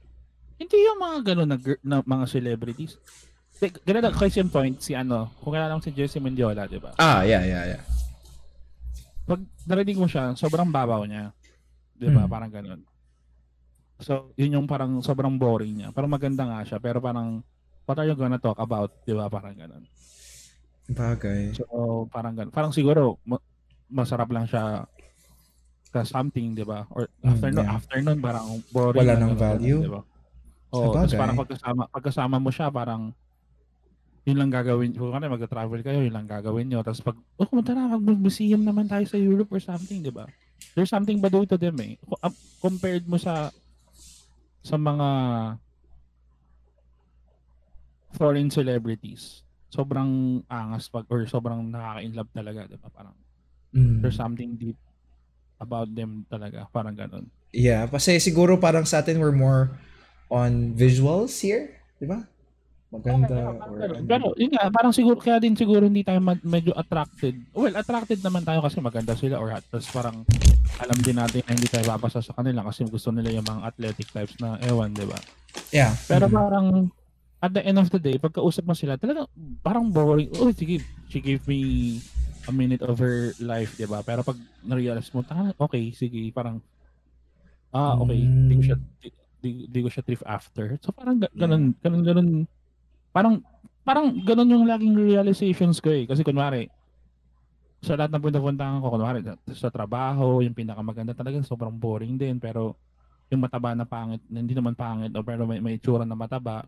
Hindi 0.62 0.78
yung 0.78 1.00
mga 1.02 1.18
gano'n 1.26 1.48
na, 1.50 1.58
na 1.82 1.96
mga 2.06 2.24
celebrities. 2.30 2.94
Ganun 3.82 4.06
ang 4.06 4.14
question 4.14 4.46
point 4.46 4.78
si 4.78 4.94
ano, 4.94 5.34
kung 5.42 5.50
kailan 5.50 5.82
si 5.82 5.90
Jesse 5.90 6.22
Mendiola, 6.22 6.70
di 6.70 6.78
ba? 6.78 6.94
Ah, 6.98 7.26
yeah, 7.26 7.42
yeah, 7.42 7.74
yeah. 7.74 7.82
Pag 9.26 9.42
narinig 9.66 9.98
mo 9.98 10.06
siya, 10.06 10.38
sobrang 10.38 10.70
babaw 10.70 11.02
niya. 11.02 11.34
Di 11.98 12.06
ba? 12.06 12.26
Hmm. 12.26 12.30
Parang 12.30 12.50
ganun. 12.50 12.80
So, 14.02 14.34
yun 14.34 14.54
yung 14.54 14.66
parang 14.70 15.02
sobrang 15.02 15.34
boring 15.34 15.78
niya. 15.78 15.88
Parang 15.90 16.10
maganda 16.10 16.46
nga 16.46 16.62
siya, 16.62 16.78
pero 16.78 17.02
parang, 17.02 17.42
what 17.82 17.98
are 17.98 18.06
you 18.06 18.14
gonna 18.14 18.38
talk 18.38 18.58
about? 18.58 18.90
Di 19.02 19.14
ba? 19.14 19.26
Parang 19.26 19.54
ganun. 19.54 19.82
Bagay. 20.90 21.54
So, 21.58 21.66
parang 22.10 22.34
ganun. 22.34 22.50
Parang 22.54 22.74
siguro, 22.74 23.18
ma- 23.22 23.42
masarap 23.86 24.30
lang 24.30 24.46
siya 24.46 24.86
sa 25.90 26.00
something, 26.02 26.54
di 26.54 26.66
ba? 26.66 26.86
Or 26.90 27.06
Mm, 27.22 27.30
after, 27.30 27.50
nun, 27.50 27.62
yeah. 27.62 27.74
after 27.78 27.98
nun, 27.98 28.18
parang 28.18 28.46
boring. 28.70 29.06
Wala 29.06 29.14
na 29.14 29.20
nang 29.22 29.34
ganun, 29.34 29.42
value. 29.58 29.80
Di 29.86 29.90
ba? 29.90 30.02
Oo, 30.72 30.96
tapos 30.96 31.12
parang 31.12 31.36
pagkasama, 31.36 31.82
pagkasama 31.92 32.36
mo 32.40 32.48
siya, 32.48 32.72
parang 32.72 33.12
yun 34.24 34.38
lang 34.38 34.48
gagawin. 34.54 34.94
Kung 34.94 35.12
ano, 35.12 35.28
mag-travel 35.34 35.82
kayo, 35.82 36.00
yun 36.00 36.14
lang 36.14 36.30
gagawin 36.30 36.70
nyo. 36.70 36.80
Tapos 36.80 37.02
pag, 37.02 37.16
oh, 37.18 37.46
kumunta 37.46 37.74
na, 37.74 37.98
mag-museum 37.98 38.62
naman 38.62 38.86
tayo 38.86 39.02
sa 39.04 39.18
Europe 39.18 39.50
or 39.50 39.60
something, 39.60 40.00
di 40.00 40.14
ba? 40.14 40.30
There's 40.72 40.88
something 40.88 41.18
baduy 41.20 41.44
to 41.50 41.58
them 41.58 41.76
eh. 41.82 41.98
Um, 42.22 42.32
Compared 42.62 43.02
mo 43.10 43.18
sa 43.18 43.50
sa 44.62 44.78
mga 44.78 45.08
foreign 48.14 48.46
celebrities, 48.48 49.42
sobrang 49.66 50.40
angas 50.46 50.86
pag 50.86 51.02
or 51.10 51.26
sobrang 51.26 51.66
nakaka-inlove 51.68 52.30
talaga, 52.30 52.60
di 52.70 52.78
ba? 52.78 52.88
Parang 52.88 53.16
Mm. 53.72 54.04
there's 54.04 54.20
something 54.20 54.52
deep 54.54 54.76
about 55.56 55.88
them 55.90 56.28
talaga, 56.28 56.68
parang 56.70 56.92
ganun. 56.94 57.24
Yeah, 57.56 57.88
kasi 57.88 58.20
siguro 58.20 58.60
parang 58.60 58.84
sa 58.84 59.00
atin 59.00 59.16
we're 59.16 59.32
more 59.34 59.72
on 60.32 60.72
visuals 60.72 61.36
here, 61.36 61.76
di 62.00 62.08
ba? 62.08 62.24
Maganda 62.88 63.52
or 63.52 63.76
Pero, 63.76 63.92
ano. 63.96 64.04
pero 64.04 64.24
yun 64.36 64.52
nga, 64.52 64.68
parang 64.68 64.92
siguro, 64.92 65.16
kaya 65.16 65.36
din 65.36 65.52
siguro 65.52 65.84
hindi 65.84 66.00
tayo 66.00 66.20
ma- 66.20 66.40
medyo 66.40 66.72
attracted. 66.72 67.36
Well, 67.52 67.72
attracted 67.72 68.20
naman 68.20 68.44
tayo 68.44 68.60
kasi 68.60 68.80
maganda 68.80 69.12
sila 69.12 69.36
or 69.36 69.48
hot. 69.48 69.64
Tapos 69.68 69.88
parang 69.88 70.24
alam 70.76 70.98
din 71.00 71.16
natin 71.16 71.40
na 71.44 71.52
hindi 71.52 71.68
tayo 71.68 71.84
babasa 71.84 72.20
sa 72.20 72.32
kanila 72.32 72.64
kasi 72.64 72.84
gusto 72.84 73.08
nila 73.08 73.32
yung 73.32 73.44
mga 73.44 73.64
athletic 73.64 74.08
types 74.08 74.36
na 74.40 74.56
ewan, 74.60 74.92
di 74.92 75.04
ba? 75.04 75.16
Yeah. 75.68 75.92
Pero 76.04 76.28
Mhm. 76.28 76.34
parang 76.34 76.66
at 77.40 77.52
the 77.52 77.64
end 77.64 77.76
of 77.76 77.88
the 77.88 77.98
day, 77.98 78.16
pagkausap 78.16 78.64
mo 78.64 78.72
sila, 78.72 78.96
talaga 78.96 79.24
parang 79.60 79.88
boring. 79.88 80.32
Oh, 80.36 80.52
sige, 80.52 80.80
she 81.08 81.18
gave 81.18 81.44
me 81.44 81.96
a 82.44 82.52
minute 82.52 82.84
of 82.84 83.00
her 83.00 83.32
life, 83.38 83.72
di 83.74 83.84
ba? 83.84 84.00
Pero 84.00 84.20
pag 84.20 84.36
na-realize 84.62 85.08
mo, 85.12 85.24
ah, 85.26 85.52
okay, 85.58 85.92
sige, 85.92 86.28
parang 86.30 86.60
ah, 87.72 87.96
okay, 87.98 88.20
di 88.20 88.52
ko 88.52 88.62
siya 88.62 88.78
di, 89.42 89.66
di, 89.66 89.78
ko 89.82 89.90
siya 89.90 90.06
thrift 90.06 90.22
after. 90.22 90.78
So 90.78 90.94
parang 90.94 91.18
ga- 91.18 91.34
ganun, 91.34 91.74
ganun, 91.82 92.02
ganun, 92.06 92.28
parang 93.10 93.42
parang 93.82 94.14
ganun 94.22 94.54
yung 94.54 94.64
laging 94.70 94.94
realizations 94.94 95.82
ko 95.82 95.90
eh. 95.90 96.06
Kasi 96.06 96.22
kunwari, 96.22 96.70
sa 97.82 97.98
lahat 97.98 98.14
ng 98.14 98.22
pupuntahan 98.22 98.78
ko, 98.78 98.94
kunwari 98.94 99.26
sa 99.58 99.74
trabaho, 99.74 100.38
yung 100.38 100.54
pinakamaganda 100.54 101.18
talagang 101.18 101.42
sobrang 101.42 101.74
boring 101.74 102.14
din. 102.14 102.38
Pero 102.38 102.78
yung 103.26 103.42
mataba 103.42 103.74
na 103.74 103.82
pangit, 103.82 104.22
hindi 104.30 104.54
naman 104.54 104.78
pangit, 104.78 105.10
o 105.16 105.24
pero 105.26 105.42
may, 105.48 105.58
may 105.58 105.82
itsura 105.82 106.06
na 106.06 106.14
mataba, 106.14 106.62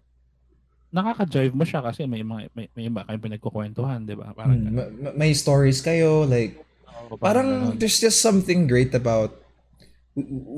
nakaka-drive 0.91 1.53
mo 1.53 1.63
siya 1.63 1.85
kasi 1.85 2.09
may 2.09 2.25
mga 2.25 2.51
may, 2.57 2.67
may 2.73 2.85
iba 2.89 3.05
kayong 3.05 3.25
pinagkukwentuhan, 3.31 4.01
di 4.09 4.17
ba? 4.17 4.33
Parang, 4.33 4.57
Hmm, 4.57 4.73
ma- 4.73 4.91
ma- 4.91 5.15
may 5.15 5.37
stories 5.37 5.85
kayo, 5.85 6.25
like, 6.25 6.57
ganun. 6.89 7.21
parang 7.21 7.49
ganun. 7.53 7.77
there's 7.77 8.01
just 8.01 8.25
something 8.25 8.65
great 8.65 8.97
about 8.97 9.44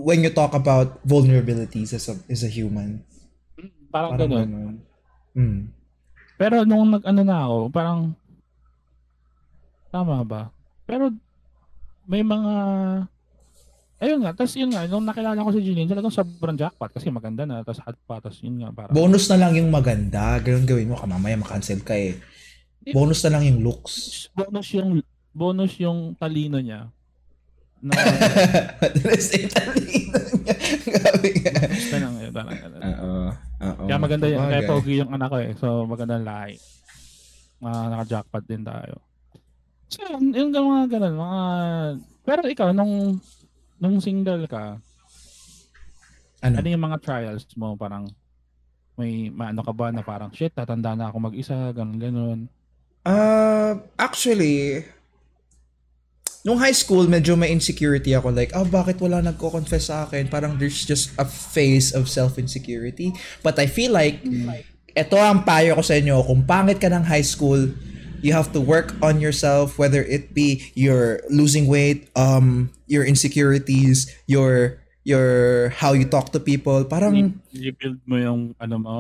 when 0.05 0.21
you 0.21 0.31
talk 0.31 0.53
about 0.53 1.01
vulnerabilities 1.03 1.97
as 1.97 2.13
a, 2.13 2.15
as 2.29 2.45
a 2.45 2.51
human. 2.51 3.01
parang, 3.89 4.17
Parang 4.17 4.21
ganun. 4.21 4.49
ganun. 4.49 4.77
Hmm. 5.37 5.61
Pero 6.37 6.69
nung 6.69 6.93
nag-ano 6.93 7.23
na 7.25 7.39
ako, 7.49 7.59
parang 7.73 8.01
tama 9.89 10.21
ba? 10.21 10.53
Pero 10.85 11.09
may 12.05 12.21
mga 12.21 12.55
ayun 13.97 14.21
nga, 14.21 14.37
tapos 14.37 14.53
yun 14.61 14.69
nga, 14.69 14.85
nung 14.85 15.09
nakilala 15.09 15.41
ko 15.41 15.51
si 15.57 15.65
Jeline, 15.65 15.89
talagang 15.89 16.13
sobrang 16.13 16.57
jackpot 16.61 16.93
kasi 16.93 17.09
maganda 17.09 17.49
na, 17.49 17.65
tapos 17.65 17.81
hot 17.81 17.97
pa, 18.05 18.21
tapos 18.21 18.45
yun 18.45 18.61
nga, 18.61 18.69
parang 18.77 18.93
Bonus 18.93 19.25
na 19.33 19.41
lang 19.41 19.57
yung 19.57 19.73
maganda. 19.73 20.37
Ganun 20.45 20.69
gawin 20.69 20.93
mo. 20.93 21.01
Kamamaya 21.01 21.41
makancel 21.41 21.81
ka 21.81 21.97
eh. 21.97 22.21
Bonus 22.93 23.25
na 23.27 23.37
lang 23.37 23.49
yung 23.49 23.65
looks. 23.65 24.29
bonus 24.37 24.69
yung 24.77 25.01
bonus 25.33 25.73
yung 25.81 26.15
talino 26.15 26.61
niya. 26.61 26.93
Na 27.85 27.93
Rest 29.05 29.37
in 29.37 29.47
talino 29.53 30.17
niya. 30.41 30.57
Grabe 30.89 31.29
nga. 31.45 31.55
basta 31.69 31.97
lang 32.01 32.15
yun. 32.17 32.33
Oo. 32.33 33.31
Kaya 33.85 33.97
maganda 34.01 34.27
yan. 34.27 34.49
Kaya 34.49 34.63
pogi 34.65 35.01
yung 35.01 35.13
anak 35.13 35.29
ko 35.29 35.37
eh. 35.41 35.53
So 35.61 35.85
maganda 35.85 36.17
lahi. 36.17 36.57
Mga 37.61 37.79
naka-jackpot 37.93 38.45
din 38.49 38.65
tayo. 38.65 39.01
So 39.93 40.03
yun, 40.09 40.33
yung 40.35 40.53
mga 40.73 40.99
ganun. 40.99 41.15
Mga... 41.21 41.41
Pero 42.27 42.41
ikaw, 42.49 42.69
nung 42.73 43.21
nung 43.77 44.01
single 44.01 44.49
ka, 44.49 44.81
Ano? 46.45 46.55
ano 46.61 46.67
yung 46.69 46.85
mga 46.85 47.01
trials 47.01 47.45
mo? 47.57 47.77
Parang 47.77 48.09
may 48.97 49.29
maano 49.29 49.61
ka 49.61 49.73
ba 49.77 49.93
na 49.93 50.01
parang 50.01 50.33
shit, 50.33 50.53
tatanda 50.57 50.97
na 50.97 51.13
ako 51.13 51.29
mag-isa, 51.29 51.73
ganun, 51.77 52.01
ganun. 52.01 52.41
Uh, 53.05 53.77
actually, 54.01 54.83
nung 56.47 56.63
high 56.63 56.73
school, 56.73 57.11
medyo 57.11 57.35
may 57.35 57.51
insecurity 57.51 58.15
ako. 58.15 58.31
Like, 58.31 58.55
oh, 58.55 58.63
bakit 58.63 59.03
wala 59.03 59.19
nagko-confess 59.19 59.91
sa 59.91 60.07
akin? 60.07 60.31
Parang 60.31 60.55
there's 60.63 60.87
just 60.87 61.11
a 61.19 61.27
phase 61.27 61.91
of 61.91 62.07
self-insecurity. 62.07 63.11
But 63.43 63.59
I 63.59 63.67
feel 63.67 63.91
like, 63.91 64.23
ito 64.95 65.19
ang 65.19 65.43
payo 65.43 65.75
ko 65.75 65.83
sa 65.83 65.99
inyo. 65.99 66.23
Kung 66.23 66.47
pangit 66.47 66.79
ka 66.79 66.87
ng 66.87 67.03
high 67.03 67.27
school, 67.27 67.75
you 68.23 68.31
have 68.31 68.55
to 68.55 68.63
work 68.63 68.95
on 69.03 69.19
yourself, 69.19 69.75
whether 69.75 70.07
it 70.07 70.33
be 70.39 70.63
your 70.79 71.19
losing 71.35 71.67
weight, 71.67 72.09
um, 72.15 72.71
your 72.87 73.03
insecurities, 73.03 74.07
your 74.31 74.79
your 75.03 75.71
how 75.75 75.93
you 75.93 76.07
talk 76.07 76.31
to 76.31 76.39
people. 76.39 76.87
Parang, 76.87 77.43
I-build 77.55 78.01
mo 78.07 78.17
yung 78.23 78.55
ano 78.63 78.77
mo, 78.79 78.97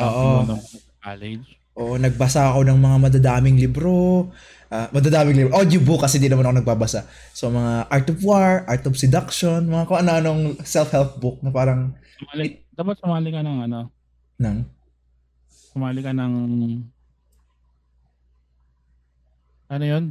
Oo. 0.00 0.56
college. 1.04 1.46
Oo, 1.78 1.94
nagbasa 1.94 2.50
ako 2.50 2.66
ng 2.66 2.78
mga 2.82 2.96
madadaming 2.98 3.56
libro. 3.62 4.26
Ah, 4.68 4.92
madadaming 4.92 5.36
libro. 5.36 5.56
Audiobook 5.56 6.04
kasi 6.04 6.20
di 6.20 6.28
naman 6.28 6.44
ako 6.44 6.60
nagbabasa. 6.60 7.08
So, 7.32 7.48
mga 7.48 7.88
Art 7.88 8.08
of 8.12 8.20
War, 8.20 8.68
Art 8.68 8.84
of 8.84 9.00
Seduction, 9.00 9.64
mga 9.64 9.88
kung 9.88 9.98
ano-anong 10.04 10.60
self-help 10.60 11.16
book 11.16 11.40
na 11.40 11.48
parang 11.48 11.96
Sumali, 12.20 12.60
dapat 12.76 13.00
sumali 13.00 13.28
ka 13.32 13.40
ng 13.40 13.58
ano, 13.64 13.80
nang 14.36 14.68
sumali 15.48 16.00
ka 16.04 16.12
ng 16.12 16.32
ano 19.68 19.84
yun? 19.84 20.04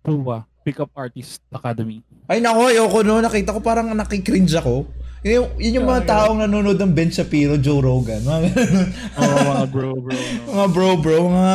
PUA, 0.00 0.38
Pick 0.64 0.78
Up 0.80 0.90
Artist 0.96 1.44
Academy. 1.52 2.00
Ay 2.30 2.38
nako, 2.42 2.70
ayoko 2.70 2.98
no. 3.02 3.18
Nakita 3.18 3.54
ko 3.54 3.60
parang 3.60 3.90
nakikringe 3.92 4.54
ako. 4.54 4.86
Yun 5.20 5.34
yung, 5.36 5.48
yun 5.60 5.76
yung 5.82 5.88
mga 5.90 6.02
taong 6.08 6.38
nanonood 6.40 6.80
ng 6.80 6.92
Ben 6.96 7.12
Shapiro, 7.12 7.60
Joe 7.60 7.84
Rogan. 7.84 8.24
Mga. 8.24 8.38
Oo, 9.20 9.36
mga 9.44 9.64
bro, 9.68 9.90
bro. 10.00 10.16
No? 10.16 10.48
mga 10.48 10.66
bro, 10.72 10.88
bro, 10.96 11.16
mga 11.28 11.54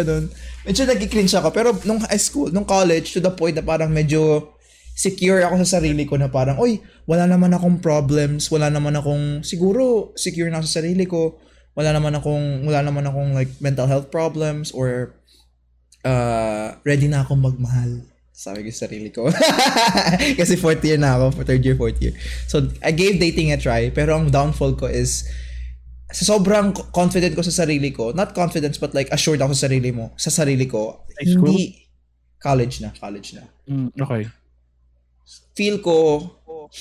ganun. 0.00 0.24
Medyo 0.64 0.88
nagkikringe 0.88 1.32
ako. 1.36 1.48
Pero 1.52 1.68
nung 1.84 2.00
high 2.00 2.20
school, 2.20 2.48
nung 2.48 2.64
college, 2.64 3.12
to 3.12 3.20
the 3.20 3.32
point 3.32 3.56
na 3.56 3.64
parang 3.64 3.92
medyo 3.92 4.52
secure 4.94 5.42
ako 5.42 5.60
sa 5.66 5.78
sarili 5.78 6.06
ko 6.06 6.14
na 6.16 6.30
parang, 6.30 6.56
oy, 6.56 6.78
wala 7.04 7.26
naman 7.26 7.50
akong 7.52 7.82
problems, 7.82 8.48
wala 8.48 8.70
naman 8.70 8.94
akong, 8.94 9.42
siguro, 9.42 10.14
secure 10.14 10.48
na 10.48 10.62
sa 10.62 10.80
sarili 10.80 11.04
ko, 11.04 11.36
wala 11.74 11.90
naman 11.90 12.14
akong, 12.14 12.62
wala 12.62 12.80
naman 12.80 13.04
akong 13.04 13.34
like 13.34 13.50
mental 13.58 13.90
health 13.90 14.08
problems 14.14 14.70
or 14.70 15.18
uh, 16.06 16.78
ready 16.86 17.10
na 17.10 17.26
akong 17.26 17.42
magmahal. 17.42 18.06
Sabi 18.34 18.66
ko 18.66 18.70
sa 18.70 18.86
sarili 18.86 19.10
ko. 19.10 19.26
Kasi 20.38 20.54
fourth 20.54 20.82
year 20.86 20.98
na 20.98 21.18
ako, 21.18 21.42
third 21.42 21.62
year, 21.66 21.74
fourth 21.74 21.98
year. 21.98 22.14
So, 22.46 22.70
I 22.78 22.94
gave 22.94 23.18
dating 23.18 23.50
a 23.50 23.58
try, 23.58 23.90
pero 23.90 24.14
ang 24.14 24.30
downfall 24.30 24.78
ko 24.78 24.86
is, 24.86 25.26
sobrang 26.22 26.70
confident 26.94 27.34
ko 27.34 27.42
sa 27.42 27.66
sarili 27.66 27.90
ko, 27.90 28.14
not 28.14 28.30
confidence 28.30 28.78
but 28.78 28.94
like 28.94 29.10
assured 29.10 29.42
ako 29.42 29.50
sa 29.58 29.66
sarili 29.66 29.90
mo, 29.90 30.14
sa 30.14 30.30
sarili 30.30 30.70
ko, 30.70 31.02
High 31.18 31.34
school? 31.34 31.50
hindi, 31.50 31.90
college 32.38 32.78
na, 32.78 32.94
college 32.94 33.34
na. 33.34 33.44
Mm, 33.66 33.90
okay. 33.98 34.22
Feel 35.58 35.82
ko, 35.82 36.22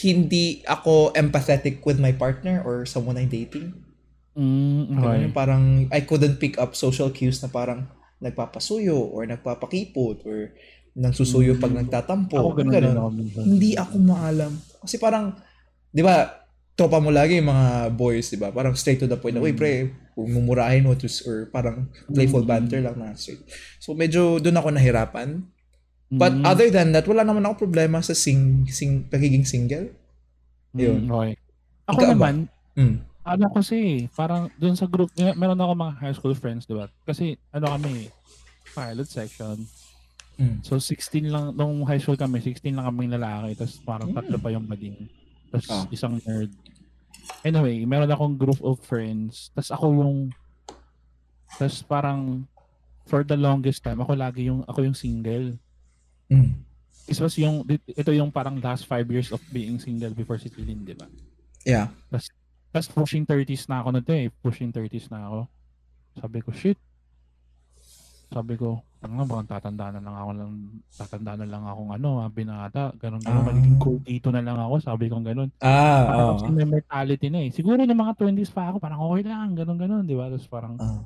hindi 0.05 0.61
ako 0.69 1.17
empathetic 1.17 1.81
with 1.81 1.97
my 1.97 2.13
partner 2.13 2.61
or 2.61 2.86
someone 2.86 3.17
I'm 3.17 3.34
dating. 3.34 3.73
Mm, 4.38 5.01
okay. 5.01 5.17
yun, 5.25 5.34
parang 5.34 5.63
I 5.89 6.05
couldn't 6.05 6.38
pick 6.38 6.61
up 6.61 6.77
social 6.77 7.09
cues 7.09 7.41
na 7.41 7.49
parang 7.49 7.89
nagpapasuyo 8.21 8.97
or 8.97 9.25
nagpapakipot 9.25 10.25
or 10.25 10.53
nagsusuyo 10.93 11.57
pag 11.57 11.73
nagtatampo. 11.73 12.38
Ako 12.38 12.49
ganun 12.53 12.73
Ganun. 12.73 12.86
din 12.86 12.97
ako 13.01 13.09
minsan. 13.13 13.43
Hindi 13.49 13.71
ako 13.73 13.95
maalam. 13.97 14.51
Kasi 14.81 14.95
parang, 15.01 15.34
di 15.89 16.01
ba, 16.05 16.42
tropa 16.74 16.97
mo 16.97 17.09
lagi 17.09 17.38
yung 17.38 17.49
mga 17.49 17.67
boys, 17.93 18.28
di 18.28 18.38
ba? 18.38 18.49
Parang 18.49 18.74
straight 18.74 18.97
to 18.97 19.05
the 19.05 19.15
point 19.15 19.32
na, 19.32 19.41
uy 19.41 19.53
pre, 19.53 19.93
mumurahin 20.15 20.84
mo, 20.84 20.93
tus- 20.93 21.21
or 21.21 21.45
parang 21.47 21.86
playful 22.07 22.41
banter 22.41 22.82
lang 22.82 22.97
na 22.97 23.13
straight. 23.13 23.41
So 23.78 23.93
medyo 23.93 24.38
doon 24.38 24.57
ako 24.57 24.67
nahirapan. 24.71 25.45
But 26.09 26.30
Mm, 26.32 26.45
other 26.45 26.69
than 26.69 26.93
that, 26.93 27.05
wala 27.05 27.21
naman 27.21 27.41
ako 27.41 27.65
problema 27.65 27.97
sa 27.99 28.13
sing, 28.13 28.65
sing, 28.67 29.05
pagiging 29.07 29.41
single. 29.43 29.89
mm, 30.71 30.78
yun. 30.78 31.01
okay. 31.07 31.34
Ako 31.84 31.93
Ikaw 31.95 32.05
ba? 32.05 32.13
naman, 32.13 32.36
Mm. 32.74 32.95
ano 33.24 33.45
kasi, 33.49 33.78
parang 34.11 34.49
dun 34.55 34.74
sa 34.74 34.86
group, 34.86 35.09
meron 35.15 35.57
ako 35.57 35.74
mga 35.76 35.93
high 35.99 36.15
school 36.15 36.34
friends, 36.34 36.65
di 36.65 36.74
ba? 36.74 36.89
Kasi 37.03 37.34
ano 37.49 37.65
kami, 37.67 38.09
pilot 38.71 39.05
section. 39.05 39.57
Mm. 40.36 40.61
So 40.61 40.78
16 40.78 41.30
lang, 41.30 41.53
nung 41.53 41.82
high 41.84 41.97
school 41.97 42.17
kami, 42.17 42.41
16 42.41 42.74
lang 42.74 42.86
kaming 42.86 43.13
lalaki, 43.13 43.53
tapos 43.55 43.78
parang 43.80 44.09
Mm. 44.09 44.15
tatlo 44.15 44.38
pa 44.38 44.49
yung 44.49 44.65
bading. 44.65 44.97
Tapos 45.49 45.67
Ah. 45.67 45.86
isang 45.88 46.17
nerd. 46.19 46.49
Anyway, 47.43 47.84
meron 47.88 48.11
akong 48.11 48.36
group 48.36 48.59
of 48.63 48.80
friends, 48.84 49.51
tapos 49.55 49.71
ako 49.71 49.86
yung, 49.99 50.17
tapos 51.55 51.80
parang, 51.84 52.43
for 53.07 53.24
the 53.24 53.36
longest 53.36 53.84
time, 53.84 53.99
ako 53.99 54.15
lagi 54.15 54.47
yung, 54.47 54.63
ako 54.67 54.84
yung 54.84 54.95
single. 54.95 55.55
Mm. 56.32 56.63
This 57.03 57.19
was 57.19 57.36
yung, 57.36 57.67
ito 57.67 58.11
yung 58.15 58.32
parang 58.32 58.63
last 58.63 58.88
five 58.88 59.07
years 59.11 59.32
of 59.36 59.43
being 59.51 59.76
single 59.80 60.15
before 60.15 60.39
si 60.39 60.47
Tilin, 60.47 60.88
di 60.88 60.95
ba? 60.95 61.07
Yeah. 61.67 61.91
Tapos 62.74 62.89
pushing 62.89 63.28
30s 63.28 63.67
na 63.67 63.84
ako 63.84 63.89
na 63.93 64.01
eh. 64.07 64.32
Pushing 64.41 64.71
30s 64.71 65.11
na 65.11 65.30
ako. 65.30 65.39
Sabi 66.19 66.38
ko, 66.41 66.49
shit. 66.55 66.80
Sabi 68.32 68.57
ko, 68.57 68.82
tanga 69.04 69.28
baka 69.28 69.43
tatanda 69.51 69.91
na 69.91 69.99
lang 69.99 70.16
ako 70.16 70.32
lang, 70.32 70.51
tatanda 70.89 71.32
na 71.36 71.45
lang 71.45 71.64
akong 71.64 71.91
ano, 71.91 72.10
ah, 72.18 72.30
binata, 72.30 72.95
ganun 72.95 73.20
ganun, 73.20 73.36
Ah. 73.38 73.47
magiging 73.51 73.76
cool 73.78 73.99
dito 73.99 74.32
na 74.32 74.39
lang 74.39 74.56
ako, 74.56 74.80
sabi 74.80 75.12
ko 75.12 75.20
ganun. 75.20 75.51
Ah, 75.60 76.08
Parang 76.08 76.28
kasi 76.34 76.47
may 76.49 76.64
mentality 76.66 77.28
na 77.28 77.39
eh. 77.41 77.49
Siguro 77.49 77.76
ng 77.78 77.91
mga 77.93 78.16
20s 78.16 78.47
pa 78.49 78.72
ako, 78.72 78.80
parang 78.80 79.04
okay 79.04 79.24
lang, 79.24 79.51
ganun 79.54 79.76
ganun, 79.76 80.04
di 80.04 80.16
ba? 80.16 80.32
Tapos 80.32 80.47
parang, 80.47 80.74
Ah. 80.78 81.04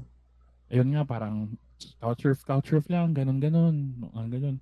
ayun 0.69 0.89
nga, 0.89 1.01
parang 1.03 1.49
culture, 1.97 2.37
culture 2.37 2.81
lang, 2.85 3.11
ganun 3.11 3.37
ganun, 3.37 3.75
ganun 3.99 4.27
ganun. 4.29 4.57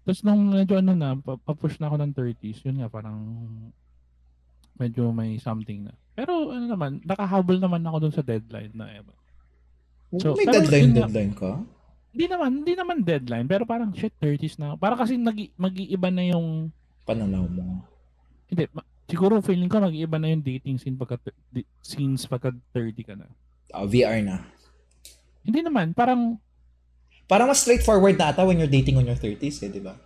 Tapos 0.00 0.20
nung 0.22 0.48
medyo 0.48 0.78
ano 0.78 0.92
na, 0.92 1.16
pa- 1.16 1.40
papush 1.40 1.76
na 1.76 1.88
ako 1.88 1.96
ng 1.98 2.12
30s, 2.12 2.62
yun 2.62 2.78
nga, 2.78 2.88
parang 2.88 3.18
medyo 4.74 5.10
may 5.10 5.38
something 5.38 5.82
na. 5.82 5.94
Pero 6.12 6.50
ano 6.50 6.64
naman, 6.64 7.02
nakahabol 7.02 7.58
naman 7.58 7.82
ako 7.82 7.96
dun 8.00 8.14
sa 8.14 8.22
deadline 8.22 8.70
na 8.72 8.86
eh. 8.88 9.02
So, 10.14 10.34
May 10.34 10.46
deadline, 10.46 10.82
yun 10.84 10.94
nga. 10.94 11.06
deadline 11.08 11.34
ka? 11.34 11.52
Hindi 12.14 12.26
naman, 12.30 12.50
hindi 12.62 12.74
naman 12.78 12.96
deadline, 13.02 13.46
pero 13.50 13.66
parang 13.66 13.90
shit, 13.90 14.14
30s 14.16 14.54
na. 14.56 14.78
Parang 14.78 14.94
kasi 14.94 15.18
nag, 15.18 15.34
mag-iiba 15.58 16.14
na 16.14 16.22
yung, 16.24 16.70
Pananaw 17.02 17.44
mo. 17.44 17.82
hindi, 18.46 18.70
ma- 18.70 18.86
siguro 19.04 19.42
feeling 19.42 19.66
ko 19.66 19.82
mag-iiba 19.82 20.16
na 20.16 20.30
yung 20.30 20.38
dating 20.40 20.78
scene 20.78 20.94
pagka, 20.94 21.18
di- 21.50 21.66
scenes 21.82 22.22
pagka 22.24 22.54
30 22.70 23.02
ka 23.02 23.18
na. 23.18 23.26
Ah, 23.68 23.82
VR 23.82 24.22
na. 24.22 24.46
Hindi 25.42 25.60
naman, 25.60 25.90
parang, 25.90 26.38
Parang 27.24 27.48
mas 27.48 27.64
straightforward 27.64 28.14
na 28.14 28.30
ata 28.30 28.44
when 28.44 28.60
you're 28.60 28.70
dating 28.70 28.94
on 28.94 29.08
your 29.08 29.16
30s 29.16 29.64
eh, 29.64 29.72
di 29.72 29.80
ba? 29.80 29.96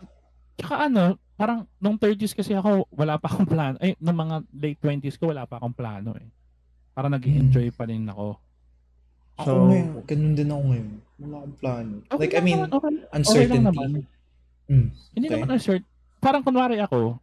tsaka 0.54 0.90
ano, 0.90 1.14
parang 1.34 1.70
nung 1.78 1.94
30s 1.94 2.34
kasi 2.34 2.50
ako, 2.50 2.86
wala 2.90 3.14
pa 3.14 3.30
akong 3.30 3.46
plano. 3.46 3.76
Ay, 3.78 3.94
nung 3.98 4.18
mga 4.18 4.42
late 4.50 4.80
20s 4.80 5.14
ko, 5.14 5.30
wala 5.30 5.46
pa 5.46 5.58
akong 5.58 5.74
plano 5.74 6.18
eh. 6.18 6.26
Parang 6.90 7.14
nag-enjoy 7.14 7.70
pa 7.70 7.86
rin 7.86 8.02
ako. 8.06 8.38
Ako 9.38 9.44
So, 9.44 9.52
ngayon, 9.64 9.88
ganun 10.04 10.34
din 10.34 10.48
ako 10.48 10.62
ngayon. 10.64 10.90
Wala 11.18 11.34
akong 11.38 11.56
plano. 11.56 11.94
okay 12.04 12.18
like, 12.18 12.34
I 12.34 12.42
mean, 12.42 12.58
naman, 12.58 12.70
okay, 12.72 12.90
okay 12.90 13.14
uncertainty. 13.14 13.62
naman. 13.64 13.88
Mm. 14.68 14.86
Hindi 15.14 15.26
Okay. 15.26 15.34
naman 15.34 15.50
assert. 15.52 15.84
Parang 16.18 16.42
kunwari 16.42 16.76
ako, 16.78 17.22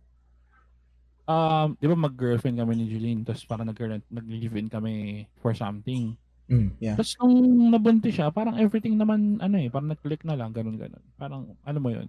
um, 1.26 1.68
di 1.76 1.86
ba 1.86 1.95
mag-girlfriend 1.97 2.57
kami 2.57 2.74
ni 2.74 2.86
Jeline, 2.88 3.22
tapos 3.22 3.43
parang 3.43 3.68
nag- 3.68 4.07
nag-live-in 4.09 4.68
kami 4.68 4.93
for 5.38 5.51
something. 5.51 6.16
Mm. 6.45 6.72
Yeah. 6.78 6.95
Tapos 6.95 7.18
nung 7.18 7.36
nabuntis 7.70 8.13
siya, 8.13 8.30
parang 8.30 8.55
everything 8.55 8.95
naman, 8.95 9.39
ano 9.39 9.55
eh, 9.57 9.68
parang 9.68 9.89
nag-click 9.89 10.24
na 10.24 10.38
lang, 10.38 10.53
ganun 10.53 10.78
ganun. 10.78 11.03
Parang, 11.16 11.51
ano 11.61 11.78
mo 11.78 11.89
yun, 11.89 12.07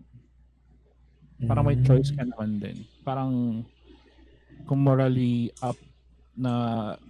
parang 1.43 1.65
may 1.65 1.77
Mm. 1.77 1.85
choice 1.85 2.13
ka 2.13 2.23
naman 2.23 2.61
din. 2.61 2.85
Parang, 3.03 3.63
kung 4.65 4.81
morally 4.81 5.51
up 5.61 5.77
na 6.33 6.53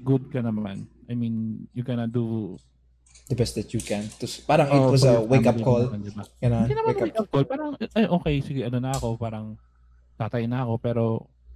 good 0.00 0.30
ka 0.30 0.38
naman, 0.38 0.86
I 1.06 1.14
mean, 1.14 1.66
you 1.72 1.82
gonna 1.82 2.06
do... 2.06 2.56
The 3.26 3.34
best 3.34 3.58
that 3.58 3.74
you 3.74 3.82
can. 3.82 4.06
Tapos, 4.06 4.38
parang 4.46 4.70
it 4.70 4.78
oh, 4.78 4.94
was 4.94 5.02
for 5.02 5.18
a 5.18 5.26
wake-up 5.26 5.58
call. 5.58 5.90
naman, 5.90 6.06
diba? 6.06 6.22
Ganun, 6.38 6.62
Hindi 6.62 6.74
naman 6.78 6.90
wake 6.94 7.02
up 7.02 7.06
wake 7.10 7.18
up 7.18 7.28
call. 7.34 7.44
Parang, 7.50 7.70
eh, 7.74 8.06
okay, 8.06 8.34
sige, 8.38 8.62
ano 8.62 8.78
na 8.78 8.94
ako, 8.94 9.18
parang 9.18 9.58
tatay 10.14 10.46
na 10.46 10.62
ako, 10.62 10.72
pero, 10.78 11.02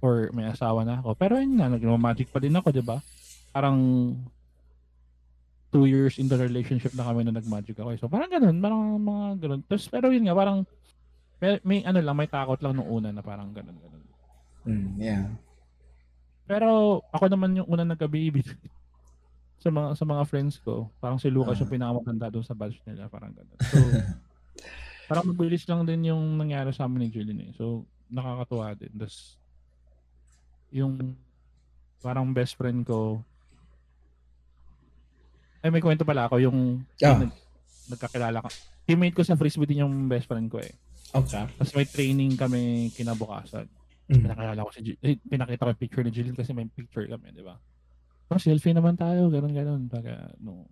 or 0.03 0.27
may 0.35 0.51
asawa 0.51 0.83
na 0.83 0.99
ako. 0.99 1.15
Pero 1.15 1.39
yun 1.39 1.55
nga, 1.55 1.71
nag-magic 1.71 2.27
pa 2.27 2.43
din 2.43 2.59
ako, 2.59 2.75
di 2.75 2.83
ba? 2.83 2.99
Parang, 3.55 3.79
two 5.71 5.87
years 5.87 6.19
in 6.19 6.27
the 6.27 6.35
relationship 6.35 6.91
na 6.91 7.07
kami 7.07 7.23
na 7.23 7.31
nag-magic 7.31 7.79
ako. 7.79 7.95
So, 7.95 8.11
parang 8.11 8.27
ganun, 8.27 8.59
parang 8.59 8.99
mga 8.99 9.25
ganun. 9.39 9.61
Tapos, 9.63 9.87
pero 9.87 10.11
yun 10.11 10.27
nga, 10.27 10.35
parang, 10.35 10.67
may, 11.39 11.55
may 11.63 11.79
ano 11.87 12.03
lang, 12.03 12.15
may 12.19 12.27
takot 12.27 12.59
lang 12.59 12.75
nung 12.75 12.91
una 12.91 13.15
na 13.15 13.23
parang 13.23 13.47
ganun, 13.55 13.79
ganun. 13.79 14.03
Mm, 14.67 14.89
yeah. 14.99 15.23
Pero, 16.51 16.99
ako 17.15 17.31
naman 17.31 17.63
yung 17.63 17.67
una 17.71 17.87
nagka-baby 17.87 18.43
sa 19.61 19.69
mga 19.69 19.93
sa 19.93 20.03
mga 20.03 20.23
friends 20.25 20.57
ko. 20.57 20.89
Parang 20.97 21.21
si 21.21 21.29
Lucas 21.29 21.55
Ah. 21.55 21.61
yung 21.61 21.69
pinakamatanda 21.71 22.27
doon 22.27 22.41
sa 22.41 22.57
batch 22.57 22.81
nila, 22.83 23.05
parang 23.07 23.29
ganun. 23.29 23.57
So, 23.61 23.77
parang 25.07 25.29
mabilis 25.29 25.63
lang 25.63 25.85
din 25.85 26.09
yung 26.09 26.35
nangyari 26.35 26.73
sa 26.73 26.85
amin 26.85 27.05
ni 27.05 27.09
Julian 27.09 27.39
eh. 27.39 27.51
So, 27.53 27.85
nakakatuwa 28.09 28.73
din. 28.73 28.89
Tapos, 28.91 29.37
yung 30.69 31.13
parang 31.99 32.33
best 32.33 32.57
friend 32.57 32.81
ko, 32.81 33.21
ay 35.61 35.69
may 35.69 35.77
kwento 35.79 36.01
pala 36.01 36.25
ako, 36.25 36.41
yung 36.41 36.81
Ah. 36.99 37.21
nag, 37.21 37.29
nagkakilala 37.87 38.41
ka. 38.41 38.49
Teammate 38.83 39.13
ko 39.13 39.21
sa 39.21 39.37
frisbee 39.37 39.69
din 39.69 39.85
yung 39.85 40.09
best 40.09 40.25
friend 40.25 40.49
ko 40.49 40.57
eh. 40.57 40.73
Okay. 41.11 41.43
Tapos 41.45 41.73
may 41.75 41.85
training 41.85 42.33
kami 42.33 42.89
kinabukasan. 42.91 43.69
Mm. 44.09 44.25
Pinakilala 44.25 44.65
ko 44.65 44.71
si 44.71 44.81
Jill. 44.81 44.99
Eh, 44.99 45.19
pinakita 45.21 45.61
ko 45.61 45.69
yung 45.69 45.77
picture 45.77 46.03
ni 46.03 46.09
Jill 46.09 46.33
kasi 46.33 46.49
may 46.49 46.65
picture 46.65 47.05
kami, 47.05 47.29
di 47.29 47.45
ba? 47.45 47.61
Oh, 48.31 48.39
selfie 48.39 48.71
naman 48.71 48.95
tayo, 48.95 49.27
ganun, 49.27 49.51
ganun. 49.51 49.81
Baga, 49.91 50.31
no. 50.39 50.63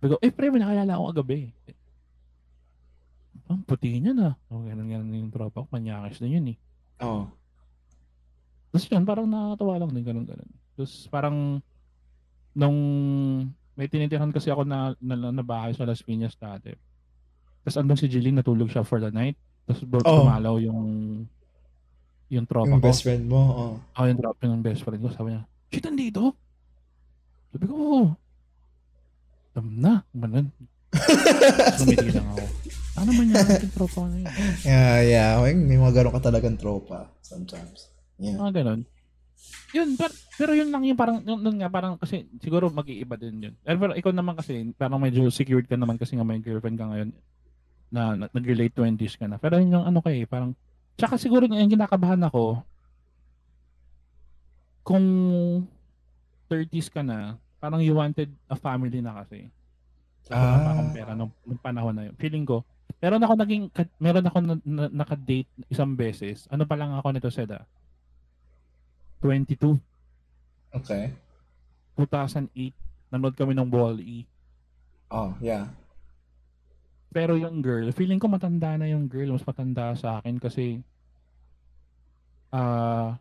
Bago, 0.00 0.16
eh, 0.24 0.32
pre, 0.32 0.48
may 0.48 0.64
nakilala 0.64 0.96
ako 0.96 1.04
kagabi. 1.12 1.52
Ang 3.52 3.60
puti 3.68 4.00
niya 4.00 4.16
na. 4.16 4.30
Oh, 4.48 4.64
ganun, 4.64 4.88
ganun 4.88 5.12
yung 5.12 5.32
tropa 5.32 5.64
ko. 5.64 5.68
Manyakis 5.68 6.24
na 6.24 6.28
yun 6.32 6.56
eh. 6.56 6.58
Oh. 7.04 7.28
Tapos 8.72 8.88
yun, 8.88 9.04
parang 9.04 9.28
nakakatawa 9.28 9.84
lang 9.84 9.92
din, 9.92 10.04
ganun, 10.04 10.24
ganun. 10.24 10.50
Tapos 10.80 10.92
parang, 11.12 11.36
nung 12.56 12.78
may 13.76 13.86
tinitirahan 13.86 14.32
kasi 14.32 14.48
ako 14.48 14.64
na, 14.64 14.96
na, 14.98 15.28
na 15.28 15.44
bahay 15.44 15.76
sa 15.76 15.84
Las 15.84 16.00
Piñas 16.00 16.34
dati. 16.40 16.72
Tapos 17.62 17.76
andun 17.78 18.00
si 18.00 18.08
Jillian, 18.08 18.40
natulog 18.40 18.72
siya 18.72 18.82
for 18.82 18.98
the 18.98 19.12
night. 19.12 19.36
Tapos 19.68 19.84
oh. 19.84 20.00
Oh. 20.08 20.24
tumalaw 20.24 20.56
yung 20.56 20.80
yung 22.28 22.44
tropa 22.44 22.68
Yung 22.68 22.80
ko. 22.80 22.88
best 22.88 23.04
friend 23.04 23.24
mo. 23.28 23.40
Oh. 23.40 23.72
Ako 23.96 24.04
yung 24.08 24.20
drop 24.20 24.36
yung 24.40 24.64
best 24.64 24.82
friend 24.84 25.00
ko. 25.04 25.08
Sabi 25.12 25.36
niya, 25.36 25.42
shit, 25.68 25.84
andito? 25.84 26.32
Sabi 27.52 27.64
ko, 27.64 27.74
oo. 27.74 28.04
Alam 29.56 29.66
na, 29.80 29.92
ganun. 30.12 30.46
Sumiti 31.80 32.08
lang 32.12 32.28
ako. 32.32 32.44
Ano 32.98 33.10
man 33.14 33.26
yan, 33.30 33.46
yung 33.46 33.74
tropa 33.74 33.98
ko 34.02 34.08
na 34.10 34.18
yun. 34.18 34.32
Yeah, 34.66 34.98
yeah. 35.06 35.30
May, 35.38 35.54
may 35.54 35.78
mga 35.78 36.02
ganun 36.02 36.14
ka 36.18 36.22
talagang 36.30 36.58
tropa 36.58 37.08
sometimes. 37.22 37.90
Yeah. 38.18 38.38
Mga 38.38 38.52
ganun. 38.62 38.80
Yun, 39.70 39.88
pero, 39.94 40.12
pero 40.34 40.50
yun 40.56 40.72
lang 40.72 40.82
yung 40.82 40.98
parang, 40.98 41.22
yun, 41.22 41.38
yun 41.44 41.56
nga, 41.60 41.70
parang 41.70 41.94
kasi 42.00 42.26
siguro 42.42 42.72
mag-iiba 42.72 43.14
din 43.20 43.50
yun. 43.50 43.54
Pero, 43.62 43.76
pero 43.78 43.92
ikaw 43.94 44.12
naman 44.12 44.34
kasi, 44.34 44.74
parang 44.74 44.98
medyo 44.98 45.28
secured 45.30 45.68
ka 45.68 45.76
naman 45.78 46.00
kasi 46.00 46.16
nga 46.16 46.26
may 46.26 46.40
girlfriend 46.42 46.80
ka 46.80 46.88
ngayon 46.88 47.10
na, 47.92 48.02
na 48.16 48.24
nag-relate 48.32 48.74
20s 48.74 49.14
ka 49.14 49.30
na. 49.30 49.36
Pero 49.38 49.60
yun 49.60 49.78
yung 49.78 49.86
ano 49.86 50.00
kay, 50.02 50.24
parang, 50.26 50.56
tsaka 50.98 51.20
siguro 51.20 51.46
yung 51.46 51.70
kinakabahan 51.70 52.22
ako, 52.26 52.64
kung 54.82 55.06
30s 56.48 56.88
ka 56.88 57.04
na, 57.04 57.36
parang 57.58 57.80
you 57.80 57.92
wanted 57.92 58.32
a 58.48 58.56
family 58.56 58.98
na 58.98 59.22
kasi. 59.22 59.46
So, 60.24 60.34
wala 60.34 60.56
pa 60.58 60.68
Ah. 60.68 60.74
akong 60.74 60.92
pera 60.92 61.12
nung, 61.14 61.32
nung 61.44 61.60
panahon 61.60 61.94
na 61.94 62.04
yun. 62.10 62.16
Feeling 62.16 62.44
ko, 62.44 62.64
meron 62.98 63.22
ako 63.22 63.34
naging, 63.36 63.64
meron 63.96 64.26
ako 64.26 64.38
na, 64.42 64.54
na, 64.64 64.84
naka-date 64.90 65.48
isang 65.68 65.92
beses. 65.94 66.48
Ano 66.48 66.64
pa 66.64 66.74
lang 66.74 66.96
ako 66.96 67.08
nito, 67.12 67.28
Seda? 67.28 67.64
22. 69.20 69.78
Okay. 70.72 71.12
2008, 71.96 72.74
nanood 73.10 73.34
kami 73.34 73.56
ng 73.56 73.68
Wall-E. 73.68 74.24
Oh, 75.08 75.32
yeah. 75.40 75.72
Pero 77.08 77.40
yung 77.40 77.64
girl, 77.64 77.88
feeling 77.90 78.20
ko 78.20 78.28
matanda 78.28 78.76
na 78.76 78.84
yung 78.84 79.08
girl, 79.08 79.32
mas 79.32 79.42
matanda 79.42 79.96
sa 79.96 80.20
akin 80.20 80.36
kasi 80.36 80.84
ah 82.48 83.16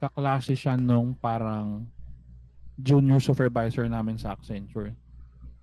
kaklase 0.00 0.54
siya 0.54 0.74
nung 0.74 1.12
parang 1.12 1.84
junior 2.74 3.20
supervisor 3.20 3.84
namin 3.84 4.16
sa 4.16 4.32
Accenture. 4.32 4.96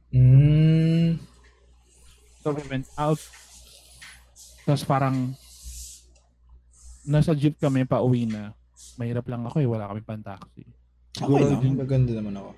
Mm. 0.10 1.18
So 2.40 2.54
we 2.54 2.62
went 2.68 2.86
out. 2.96 3.18
Tapos 4.64 4.84
parang 4.84 5.34
nasa 7.04 7.34
jeep 7.34 7.58
kami 7.58 7.84
pa 7.84 8.00
uwi 8.00 8.24
na. 8.24 8.54
Mahirap 8.96 9.26
lang 9.26 9.42
ako 9.44 9.58
eh, 9.58 9.68
wala 9.68 9.88
kami 9.88 10.02
pang 10.02 10.22
taxi. 10.22 10.62
Okay 10.62 11.18
Siguro 11.18 11.44
lang. 11.44 11.60
din- 11.60 11.76
Maganda 11.76 12.14
naman 12.14 12.36
ako. 12.36 12.52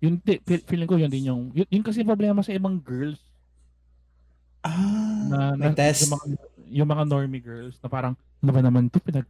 Yun, 0.00 0.14
feeling 0.64 0.88
ko 0.88 0.96
yun 0.96 1.08
din 1.08 1.28
yung, 1.28 1.42
yun, 1.50 1.68
yun 1.68 1.84
kasi 1.84 2.00
problema 2.00 2.40
sa 2.40 2.50
ibang 2.50 2.76
girls 2.76 3.20
Ah, 4.60 4.76
na, 5.26 5.38
may 5.54 5.68
na 5.68 5.74
test. 5.74 6.04
yung 6.04 6.12
mga, 6.12 6.24
yung 6.70 6.88
mga 6.90 7.04
normie 7.06 7.40
girls 7.40 7.76
na 7.78 7.88
parang 7.88 8.12
ano 8.38 8.50
ba 8.50 8.60
naman 8.60 8.88
to 8.88 8.96
pinag 8.98 9.24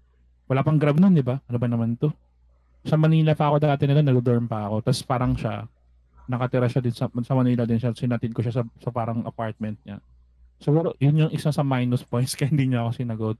wala 0.51 0.67
pang 0.67 0.75
grab 0.77 0.99
nun 0.99 1.15
di 1.15 1.23
ba? 1.23 1.39
Ano 1.47 1.57
ba 1.57 1.71
naman 1.71 1.95
to? 1.95 2.11
Sa 2.83 2.99
Manila 2.99 3.39
pa 3.39 3.47
ako 3.47 3.63
dati 3.63 3.87
nila 3.87 4.03
nag-dorm 4.03 4.51
pa 4.51 4.67
ako. 4.67 4.83
Tapos 4.83 5.01
parang 5.07 5.39
siya 5.39 5.71
nakatira 6.27 6.67
siya 6.67 6.83
din 6.83 6.91
sa, 6.91 7.07
sa 7.07 7.35
Manila 7.35 7.63
din 7.63 7.79
siya. 7.79 7.95
Sinatid 7.95 8.35
ko 8.35 8.43
siya 8.43 8.51
sa, 8.51 8.63
sa 8.83 8.91
parang 8.91 9.23
apartment 9.23 9.79
niya. 9.87 10.03
Siguro 10.59 10.93
yun 10.99 11.17
yung 11.17 11.33
isa 11.33 11.51
sa 11.51 11.63
minus 11.63 12.03
points 12.03 12.35
kaya 12.39 12.51
hindi 12.51 12.67
niya 12.67 12.83
ako 12.83 12.91
sinagot. 12.93 13.39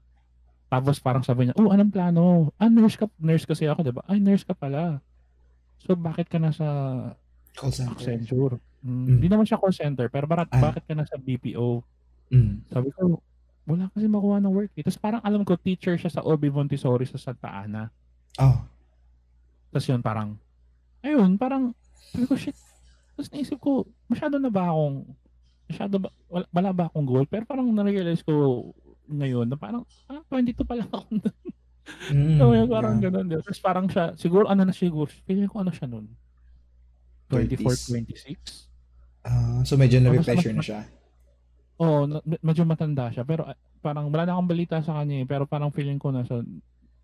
Tapos 0.71 0.97
parang 0.97 1.19
sabi 1.19 1.51
niya 1.51 1.55
oh 1.59 1.67
anong 1.67 1.91
plano? 1.91 2.23
Ah 2.55 2.71
nurse 2.71 2.95
ka 2.95 3.11
nurse 3.19 3.43
kasi 3.43 3.67
ako 3.67 3.83
di 3.83 3.91
ba? 3.91 4.07
Ay 4.07 4.23
nurse 4.23 4.47
ka 4.47 4.55
pala. 4.55 5.03
So 5.83 5.93
bakit 5.93 6.31
ka 6.31 6.39
nasa 6.39 6.63
Call 7.51 7.75
center. 7.75 7.99
Accenture? 7.99 8.55
Mm, 8.55 8.63
Mm. 8.81 9.05
Hindi 9.19 9.27
naman 9.29 9.45
siya 9.45 9.61
call 9.61 9.75
center 9.75 10.09
pero 10.09 10.25
bakit, 10.25 10.49
Ah. 10.49 10.61
bakit 10.63 10.87
ka 10.87 10.95
nasa 10.95 11.13
BPO 11.13 11.83
Mm. 12.31 12.65
sabi 12.65 12.89
ko, 12.95 13.19
wala 13.65 13.87
kasi 13.93 14.05
makuha 14.09 14.41
ng 14.41 14.53
work. 14.53 14.73
Eh. 14.77 14.83
Tapos 14.83 14.99
parang 14.99 15.21
alam 15.21 15.45
ko, 15.45 15.53
teacher 15.57 15.95
siya 15.95 16.09
sa 16.09 16.25
Obi 16.25 16.49
Montessori 16.49 17.05
sa 17.05 17.21
Santa 17.21 17.49
Ana. 17.49 17.89
Oh. 18.41 18.57
Tapos 19.71 19.85
yun, 19.87 20.01
parang, 20.03 20.35
ayun, 21.05 21.37
parang, 21.37 21.71
sabi 22.11 22.25
ko, 22.27 22.35
shit. 22.35 22.57
Tapos 23.15 23.29
naisip 23.31 23.57
ko, 23.61 23.87
masyado 24.09 24.41
na 24.41 24.51
ba 24.51 24.73
akong, 24.73 25.07
masyado 25.69 25.95
ba, 26.01 26.09
wala, 26.27 26.45
wala 26.51 26.71
ba 26.73 26.83
akong 26.89 27.07
goal? 27.07 27.25
Pero 27.29 27.47
parang 27.47 27.69
na-realize 27.71 28.25
ko 28.25 28.67
ngayon 29.07 29.47
na 29.47 29.57
parang, 29.59 29.83
ah, 30.09 30.23
22 30.27 30.67
pa 30.67 30.75
lang 30.77 30.89
ako. 30.89 31.07
Mm, 32.13 32.37
so, 32.39 32.53
yun, 32.55 32.69
parang 32.69 33.01
yeah. 33.01 33.09
ganun. 33.09 33.41
Tapos 33.41 33.59
parang 33.59 33.85
siya, 33.89 34.13
siguro 34.15 34.45
ano 34.47 34.63
na 34.63 34.71
siguro, 34.71 35.09
feeling 35.25 35.49
ko 35.49 35.65
ano 35.65 35.73
siya 35.73 35.89
nun? 35.89 36.07
24, 37.27 37.67
30s. 37.67 38.69
26? 39.27 39.27
Ah, 39.27 39.59
so 39.65 39.75
medyo 39.75 39.97
na-pressure 39.99 40.55
na 40.55 40.63
siya. 40.63 40.81
Oo, 41.81 42.05
na- 42.05 42.21
medyo 42.39 42.61
matanda 42.61 43.09
siya. 43.09 43.25
Pero 43.25 43.43
ah, 43.43 43.53
parang 43.79 44.07
wala 44.07 44.23
na 44.23 44.37
akong 44.37 44.47
balita 44.47 44.77
sa 44.79 45.01
kanya 45.01 45.19
eh. 45.19 45.25
Pero 45.25 45.43
parang 45.43 45.73
feeling 45.73 45.97
ko 45.97 46.13
na 46.13 46.21
sa, 46.21 46.37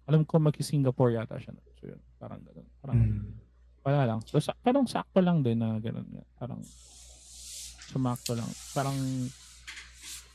alam 0.06 0.22
ko 0.22 0.38
mag-Singapore 0.38 1.18
yata 1.18 1.36
siya. 1.36 1.58
So 1.76 1.90
yun, 1.90 2.00
parang 2.16 2.40
ganun. 2.40 2.68
Parang 2.78 2.98
Mm. 2.98 3.26
wala 3.82 4.02
lang. 4.06 4.20
So, 4.24 4.38
sa, 4.38 4.54
parang 4.56 4.86
sakto 4.86 5.18
lang 5.18 5.42
din 5.42 5.58
na 5.58 5.80
ganun 5.80 6.06
nga. 6.06 6.24
Parang 6.38 6.62
sumakto 7.88 8.36
lang. 8.36 8.46
Parang 8.72 8.94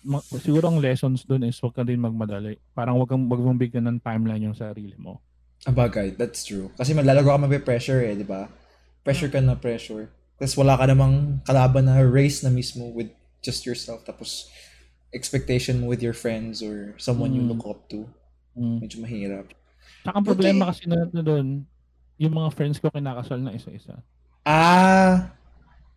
ma- 0.03 0.25
siguro 0.37 0.67
ang 0.67 0.81
lessons 0.81 1.23
doon 1.23 1.47
is 1.47 1.61
wag 1.61 1.73
ka 1.73 1.85
din 1.85 2.01
magmadali. 2.01 2.59
Parang 2.73 2.99
wag 2.99 3.07
kang 3.07 3.29
wag 3.29 3.39
mong 3.39 3.61
bigyan 3.61 3.87
ng 3.87 3.99
timeline 4.01 4.43
yung 4.43 4.57
sarili 4.57 4.97
mo. 4.97 5.23
Ah, 5.63 5.71
bagay, 5.71 6.11
that's 6.13 6.43
true. 6.43 6.75
Kasi 6.75 6.91
malalago 6.91 7.31
ka 7.31 7.39
mape-pressure 7.39 8.03
eh, 8.03 8.19
di 8.19 8.27
ba? 8.27 8.51
Pressure 9.01 9.31
ka 9.31 9.39
na 9.39 9.55
pressure. 9.55 10.11
Tapos 10.35 10.59
wala 10.59 10.75
ka 10.75 10.91
namang 10.91 11.39
kalaban 11.45 11.87
na 11.87 12.03
race 12.03 12.43
na 12.43 12.51
mismo 12.51 12.91
with 12.91 13.15
just 13.43 13.67
yourself. 13.67 14.07
Tapos 14.07 14.49
expectation 15.13 15.83
mo 15.83 15.91
with 15.93 16.01
your 16.01 16.17
friends 16.17 16.65
or 16.65 16.97
someone 16.97 17.37
you 17.37 17.45
Mm. 17.45 17.51
look 17.53 17.65
up 17.69 17.85
to. 17.93 18.09
Mm. 18.57 18.81
Medyo 18.81 18.97
mahirap. 19.05 19.47
Tsaka 20.03 20.15
ang 20.17 20.27
problema 20.27 20.73
kasi 20.73 20.89
na, 20.89 21.05
na 21.13 21.23
doon, 21.23 21.67
yung 22.17 22.35
mga 22.35 22.51
friends 22.57 22.81
ko 22.81 22.89
kinakasal 22.89 23.43
na 23.43 23.53
isa-isa. 23.53 24.01
Ah, 24.43 25.35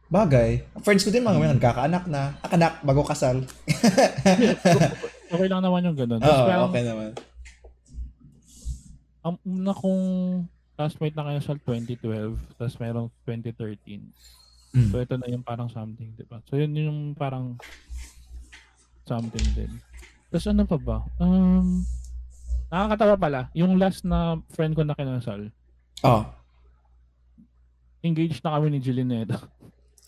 Bagay. 0.05 0.61
Friends 0.85 1.01
ko 1.01 1.09
din 1.09 1.25
mga 1.25 1.41
mm. 1.41 1.53
nagkakaanak 1.57 2.05
na. 2.05 2.37
Akanak, 2.45 2.77
bago 2.85 3.01
kasal. 3.01 3.41
okay 5.33 5.47
lang 5.49 5.65
naman 5.65 5.81
yung 5.81 5.97
ganun. 5.97 6.21
Oo, 6.21 6.29
oh, 6.45 6.69
okay 6.69 6.83
naman. 6.85 7.11
Ang 9.25 9.35
una 9.41 9.73
kong 9.73 10.05
classmate 10.77 11.17
na 11.17 11.25
kayo 11.25 11.41
sa 11.41 11.57
2012, 11.57 12.37
tapos 12.61 12.75
merong 12.77 13.09
2013. 13.25 14.05
Mm. 14.75 14.91
So, 14.91 14.99
ito 14.99 15.15
na 15.15 15.31
yung 15.31 15.45
parang 15.47 15.71
something, 15.71 16.11
di 16.19 16.27
ba? 16.27 16.43
So, 16.51 16.59
yun 16.59 16.75
yung 16.75 16.99
parang 17.15 17.55
something 19.07 19.47
din. 19.55 19.71
Tapos 20.27 20.51
ano 20.51 20.67
pa 20.67 20.75
ba? 20.75 20.97
Um, 21.15 21.87
nakakatawa 22.67 23.15
pala, 23.15 23.41
yung 23.55 23.79
last 23.79 24.03
na 24.03 24.35
friend 24.51 24.75
ko 24.75 24.83
na 24.83 24.97
kinasal. 24.97 25.47
Oh. 26.03 26.27
Engaged 28.03 28.43
na 28.43 28.59
kami 28.59 28.75
ni 28.75 28.83
Jelinette. 28.83 29.39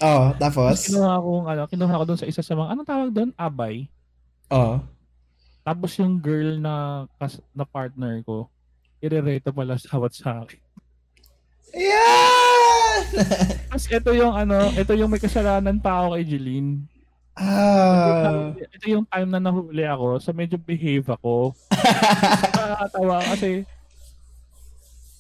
Oh, 0.04 0.36
tapos? 0.36 0.84
kinuha 0.84 1.16
ko, 1.24 1.32
ano, 1.48 1.64
kinuha 1.72 2.00
ko 2.02 2.06
doon 2.06 2.20
sa 2.20 2.28
isa 2.28 2.44
sa 2.44 2.54
mga, 2.54 2.76
anong 2.76 2.90
tawag 2.92 3.10
doon? 3.16 3.32
Abay. 3.40 3.88
Oh. 4.52 4.84
Tapos 5.64 5.96
yung 5.96 6.20
girl 6.20 6.60
na 6.60 7.08
kas, 7.16 7.40
na 7.56 7.64
partner 7.64 8.20
ko, 8.28 8.52
ire-rate 9.00 9.48
pala 9.56 9.80
sawat 9.80 10.12
sa 10.12 10.44
akin. 10.44 10.60
Yeah! 11.72 12.27
Tapos 13.72 13.86
ito 13.88 14.12
yung 14.14 14.34
ano, 14.34 14.72
ito 14.76 14.92
yung 14.94 15.12
may 15.12 15.22
kasalanan 15.22 15.78
pa 15.80 16.04
ako 16.04 16.18
kay 16.18 16.26
Jeline. 16.28 16.86
Ah. 17.38 18.50
Ito 18.58 18.86
yung 18.90 19.06
time 19.06 19.30
na 19.30 19.38
nahuli 19.38 19.86
ako, 19.86 20.18
sa 20.18 20.34
so 20.34 20.38
medyo 20.38 20.58
behave 20.58 21.06
ako. 21.06 21.54
Nakakatawa 22.58 23.18
kasi, 23.30 23.62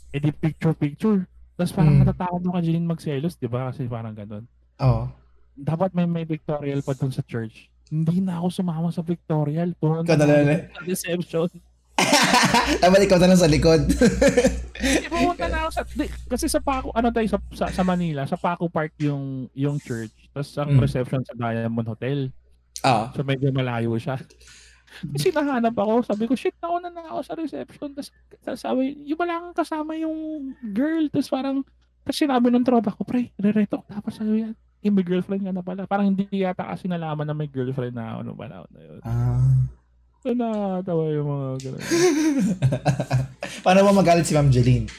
edi 0.10 0.30
picture-picture. 0.34 1.30
Tapos 1.58 1.74
parang 1.74 1.94
mm. 1.94 2.02
natatakot 2.06 2.42
mo 2.42 2.52
ka 2.58 2.62
Jeline 2.66 2.90
magselos, 2.90 3.38
di 3.38 3.50
ba? 3.50 3.70
Kasi 3.70 3.86
parang 3.86 4.18
ganun. 4.18 4.46
Oo. 4.82 4.90
Oh. 4.90 5.06
Dapat 5.58 5.94
may 5.98 6.06
may 6.06 6.26
pictorial 6.26 6.86
pa 6.86 6.94
dun 6.94 7.10
sa 7.10 7.26
church. 7.26 7.70
Hindi 7.90 8.22
na 8.22 8.38
ako 8.38 8.48
sumama 8.62 8.90
sa 8.94 9.02
pictorial. 9.02 9.74
Pumunta 9.78 10.14
na 10.14 10.26
sa 10.26 10.82
reception. 10.86 11.50
Dapat 12.84 13.00
ikaw 13.08 13.18
na 13.20 13.30
lang 13.32 13.40
sa 13.40 13.50
likod. 13.50 13.82
Hindi, 14.78 15.08
pumunta 15.10 15.46
na 15.50 15.66
ako 15.66 15.70
sa... 15.74 15.82
Di, 15.88 16.06
kasi 16.30 16.46
sa 16.48 16.60
Paco, 16.62 16.94
ano 16.94 17.10
tayo, 17.10 17.28
sa, 17.28 17.40
sa, 17.54 17.66
sa 17.72 17.84
Manila, 17.84 18.28
sa 18.28 18.38
Paco 18.38 18.70
Park 18.70 18.94
yung 19.02 19.50
yung 19.58 19.82
church. 19.82 20.14
Tapos 20.32 20.52
ang 20.60 20.78
mm. 20.78 20.82
reception 20.82 21.22
sa 21.26 21.34
Diamond 21.34 21.88
Hotel. 21.90 22.30
Ah. 22.86 23.10
So 23.16 23.26
medyo 23.26 23.50
malayo 23.50 23.96
siya. 23.98 24.22
Kasi 25.14 25.30
nahanap 25.36 25.76
ako, 25.76 26.02
sabi 26.08 26.26
ko, 26.26 26.34
shit, 26.34 26.56
nauna 26.64 26.90
na 26.90 27.06
ako 27.12 27.20
sa 27.22 27.34
reception. 27.38 27.92
Tapos 27.94 28.60
sabi, 28.60 28.98
yung 29.04 29.20
wala 29.20 29.44
kang 29.44 29.58
kasama 29.58 29.94
yung 30.00 30.52
girl. 30.74 31.06
Tapos 31.12 31.30
parang, 31.30 31.58
kasi 32.08 32.24
sinabi 32.24 32.48
ng 32.50 32.64
tropa 32.64 32.96
ko, 32.96 33.04
pre, 33.04 33.36
re-reto 33.36 33.84
dapat 33.86 34.16
sa'yo 34.16 34.34
yan. 34.48 34.54
Eh, 34.80 34.94
may 34.94 35.04
girlfriend 35.04 35.44
ka 35.44 35.52
na 35.52 35.66
pala. 35.66 35.84
Parang 35.90 36.08
hindi 36.08 36.24
yata 36.32 36.64
kasi 36.64 36.88
nalaman 36.88 37.28
na 37.28 37.36
may 37.36 37.52
girlfriend 37.52 37.98
na 37.98 38.24
nung 38.24 38.40
panahon 38.40 38.70
na 38.72 38.82
yun. 38.82 39.00
Ah. 39.04 39.77
So, 40.28 40.36
nakakatawa 40.36 41.04
yung 41.16 41.28
mga 41.32 41.48
gano'n. 41.64 41.84
Paano 43.64 43.80
mo 43.88 43.92
magalit 43.96 44.28
si 44.28 44.36
Ma'am 44.36 44.52
Jeline? 44.52 44.92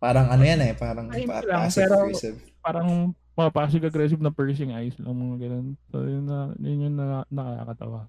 Parang 0.00 0.32
ano 0.32 0.40
yan 0.40 0.64
eh, 0.64 0.72
parang 0.72 1.12
pa- 1.12 1.44
lang, 1.44 1.68
passive-aggressive. 1.68 2.40
Parang 2.64 3.12
mga 3.36 3.50
passive-aggressive 3.52 4.24
na 4.24 4.32
piercing 4.32 4.72
eyes 4.72 4.96
lang 4.96 5.12
mga 5.12 5.36
gano'n. 5.44 5.66
So, 5.92 6.08
yun, 6.08 6.24
na, 6.24 6.56
yun 6.56 6.88
yung 6.88 6.96
na, 6.96 7.28
nakakatawa. 7.28 8.08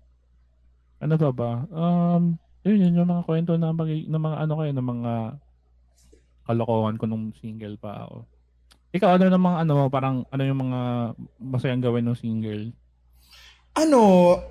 Ano 1.04 1.14
pa 1.20 1.30
ba? 1.36 1.52
Um, 1.68 2.40
yun, 2.64 2.80
yun 2.80 2.98
yung 3.04 3.12
mga 3.12 3.28
kwento 3.28 3.60
na, 3.60 3.76
mag, 3.76 3.92
na 3.92 4.20
mga 4.24 4.38
ano 4.48 4.54
kayo, 4.64 4.72
ng 4.72 4.88
mga 4.88 5.14
kalokohan 6.48 6.96
ko 6.96 7.12
nung 7.12 7.36
single 7.44 7.76
pa 7.76 8.08
ako. 8.08 8.24
Ikaw, 8.96 9.20
ano 9.20 9.28
namang 9.28 9.68
ano, 9.68 9.92
parang 9.92 10.24
ano 10.32 10.44
yung 10.48 10.64
mga 10.64 10.80
masayang 11.44 11.84
gawin 11.84 12.08
ng 12.08 12.16
single? 12.16 12.72
Ano, 13.74 14.02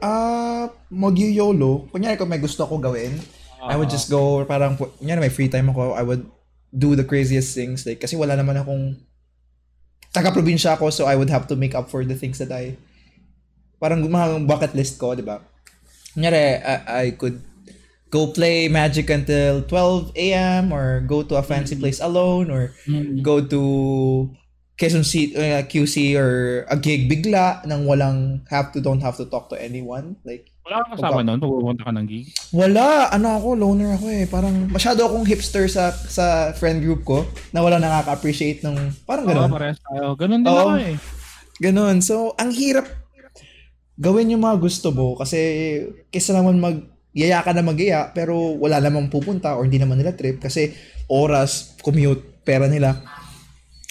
ah, 0.02 0.10
uh, 0.10 0.64
mag-YOLO. 0.90 1.88
Kunyari 1.94 2.18
kung 2.18 2.26
may 2.26 2.42
gusto 2.42 2.66
ko 2.66 2.82
gawin, 2.82 3.14
uh, 3.62 3.70
I 3.70 3.78
would 3.78 3.90
just 3.90 4.10
go, 4.10 4.42
parang, 4.44 4.74
kunyari 4.74 5.22
may 5.22 5.32
free 5.32 5.46
time 5.46 5.70
ako, 5.70 5.94
I 5.94 6.02
would 6.02 6.26
do 6.74 6.98
the 6.98 7.06
craziest 7.06 7.54
things. 7.54 7.86
Like, 7.86 8.02
kasi 8.02 8.18
wala 8.18 8.34
naman 8.34 8.58
akong, 8.58 8.98
taga-probinsya 10.10 10.74
ako, 10.74 10.90
so 10.90 11.06
I 11.06 11.14
would 11.14 11.30
have 11.30 11.46
to 11.48 11.56
make 11.56 11.74
up 11.74 11.86
for 11.86 12.02
the 12.02 12.18
things 12.18 12.42
that 12.42 12.50
I, 12.50 12.74
parang 13.78 14.02
mga 14.02 14.42
bucket 14.44 14.74
list 14.74 14.98
ko, 14.98 15.14
di 15.14 15.22
ba? 15.22 15.38
Kunyari, 16.18 16.58
I, 16.58 16.76
I 16.86 17.04
could 17.14 17.38
go 18.12 18.28
play 18.28 18.68
Magic 18.68 19.08
until 19.08 19.64
12 19.64 20.12
a.m. 20.18 20.70
or 20.70 21.00
go 21.00 21.22
to 21.24 21.40
a 21.40 21.42
fancy 21.42 21.74
mm-hmm. 21.74 21.88
place 21.88 22.00
alone 22.02 22.52
or 22.52 22.76
mm-hmm. 22.84 23.24
go 23.24 23.40
to 23.40 24.28
Quezon 24.82 25.06
City, 25.06 25.38
uh, 25.38 25.62
QC 25.62 26.18
or 26.18 26.66
a 26.66 26.74
gig 26.74 27.06
bigla 27.06 27.62
nang 27.70 27.86
walang 27.86 28.42
have 28.50 28.74
to 28.74 28.82
don't 28.82 28.98
have 28.98 29.14
to 29.14 29.30
talk 29.30 29.46
to 29.46 29.54
anyone 29.54 30.18
like 30.26 30.50
wala 30.66 30.82
kang 30.82 30.98
kasama 30.98 31.22
noon 31.22 31.38
pupunta 31.38 31.86
ka 31.86 31.94
ng 31.94 32.06
gig? 32.06 32.26
Wala. 32.54 33.10
Ano 33.10 33.34
ako, 33.34 33.48
loner 33.58 33.98
ako 33.98 34.06
eh. 34.10 34.26
Parang 34.30 34.54
masyado 34.70 35.06
akong 35.06 35.26
hipster 35.26 35.66
sa 35.66 35.90
sa 35.90 36.50
friend 36.54 36.82
group 36.82 37.02
ko 37.02 37.26
na 37.50 37.62
wala 37.62 37.82
nakaka-appreciate 37.82 38.62
ng 38.62 39.06
parang 39.06 39.26
gano'n. 39.26 39.50
Oo, 39.50 39.54
parehas 39.54 39.78
tayo. 39.82 40.14
Ganun 40.14 40.42
din 40.42 40.50
Oo, 40.50 40.58
ako 40.58 40.72
eh. 40.78 40.94
Ganun. 41.58 41.96
So, 42.02 42.34
ang 42.38 42.54
hirap 42.54 42.86
gawin 43.98 44.34
yung 44.34 44.42
mga 44.42 44.58
gusto 44.58 44.94
mo 44.94 45.18
kasi 45.18 45.38
kaysa 46.10 46.34
naman 46.34 46.58
mag 46.58 46.78
yaya 47.12 47.44
ka 47.44 47.52
na 47.52 47.60
mag 47.60 47.78
pero 48.16 48.56
wala 48.56 48.80
namang 48.80 49.12
pupunta 49.12 49.54
or 49.58 49.68
hindi 49.68 49.76
naman 49.76 50.00
nila 50.00 50.16
trip 50.16 50.40
kasi 50.40 50.72
oras, 51.10 51.76
commute, 51.82 52.42
pera 52.46 52.66
nila. 52.70 53.02